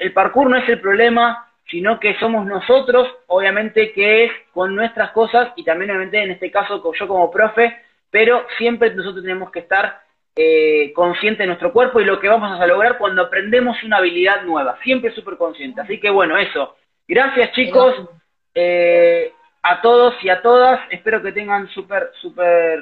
el 0.00 0.12
parkour 0.12 0.48
no 0.48 0.56
es 0.56 0.68
el 0.68 0.80
problema, 0.80 1.50
sino 1.68 2.00
que 2.00 2.18
somos 2.18 2.46
nosotros, 2.46 3.08
obviamente 3.26 3.92
que 3.92 4.24
es 4.24 4.32
con 4.52 4.74
nuestras 4.74 5.12
cosas 5.12 5.52
y 5.56 5.64
también 5.64 5.90
obviamente 5.90 6.22
en 6.22 6.32
este 6.32 6.50
caso 6.50 6.82
yo 6.92 7.08
como 7.08 7.30
profe, 7.30 7.76
pero 8.10 8.44
siempre 8.58 8.92
nosotros 8.94 9.22
tenemos 9.22 9.52
que 9.52 9.60
estar 9.60 10.00
eh, 10.34 10.92
conscientes 10.94 11.38
de 11.38 11.46
nuestro 11.46 11.72
cuerpo 11.72 12.00
y 12.00 12.04
lo 12.04 12.18
que 12.18 12.28
vamos 12.28 12.60
a 12.60 12.66
lograr 12.66 12.98
cuando 12.98 13.22
aprendemos 13.22 13.80
una 13.84 13.98
habilidad 13.98 14.42
nueva, 14.42 14.78
siempre 14.82 15.12
súper 15.12 15.36
consciente. 15.36 15.80
Así 15.80 16.00
que 16.00 16.10
bueno, 16.10 16.36
eso. 16.36 16.76
Gracias 17.06 17.52
chicos. 17.52 18.08
Eh, 18.54 19.32
a 19.62 19.80
todos 19.80 20.14
y 20.22 20.28
a 20.28 20.42
todas. 20.42 20.80
Espero 20.90 21.22
que 21.22 21.32
tengan 21.32 21.68
súper, 21.68 22.10
súper 22.20 22.80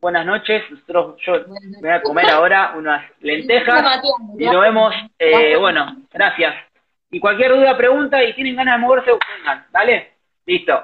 buenas 0.00 0.26
noches. 0.26 0.62
Nosotros, 0.70 1.16
yo 1.24 1.44
me 1.48 1.80
voy 1.80 1.90
a 1.90 2.02
comer 2.02 2.30
ahora 2.30 2.74
unas 2.76 3.04
lentejas 3.20 4.02
y 4.38 4.44
nos 4.44 4.60
vemos. 4.60 4.94
Eh, 5.18 5.56
bueno, 5.56 5.96
gracias. 6.12 6.54
Y 7.10 7.20
cualquier 7.20 7.52
duda, 7.52 7.76
pregunta 7.76 8.22
y 8.22 8.32
tienen 8.34 8.56
ganas 8.56 8.76
de 8.76 8.86
moverse, 8.86 9.10
vengan, 9.38 9.66
¿vale? 9.70 10.12
Listo. 10.46 10.82